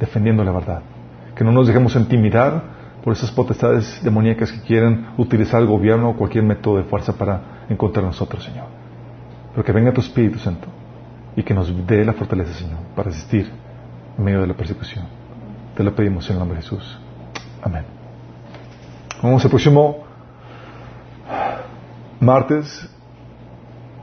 [0.00, 0.82] defendiendo la verdad.
[1.34, 2.62] Que no nos dejemos intimidar
[3.04, 7.64] por esas potestades demoníacas que quieren utilizar el gobierno o cualquier método de fuerza para
[7.68, 8.66] encontrar a nosotros, Señor.
[9.52, 10.68] Pero que venga tu Espíritu Santo
[11.36, 13.50] y que nos dé la fortaleza, Señor, para resistir
[14.16, 15.04] en medio de la persecución.
[15.76, 16.98] Te lo pedimos en el nombre de Jesús.
[17.62, 17.84] Amén.
[19.22, 20.04] Vamos al próximo
[22.20, 22.88] martes,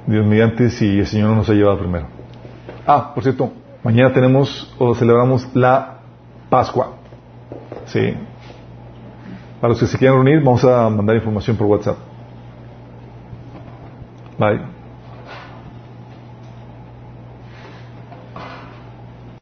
[0.07, 2.14] Dios mediante, si el Señor no nos ha llevado primero.
[2.87, 3.51] Ah, por cierto,
[3.83, 5.99] mañana tenemos o celebramos la
[6.49, 6.93] Pascua.
[7.85, 8.13] Sí.
[9.59, 11.97] Para los que se quieran reunir, vamos a mandar información por WhatsApp.
[14.37, 14.74] Bye.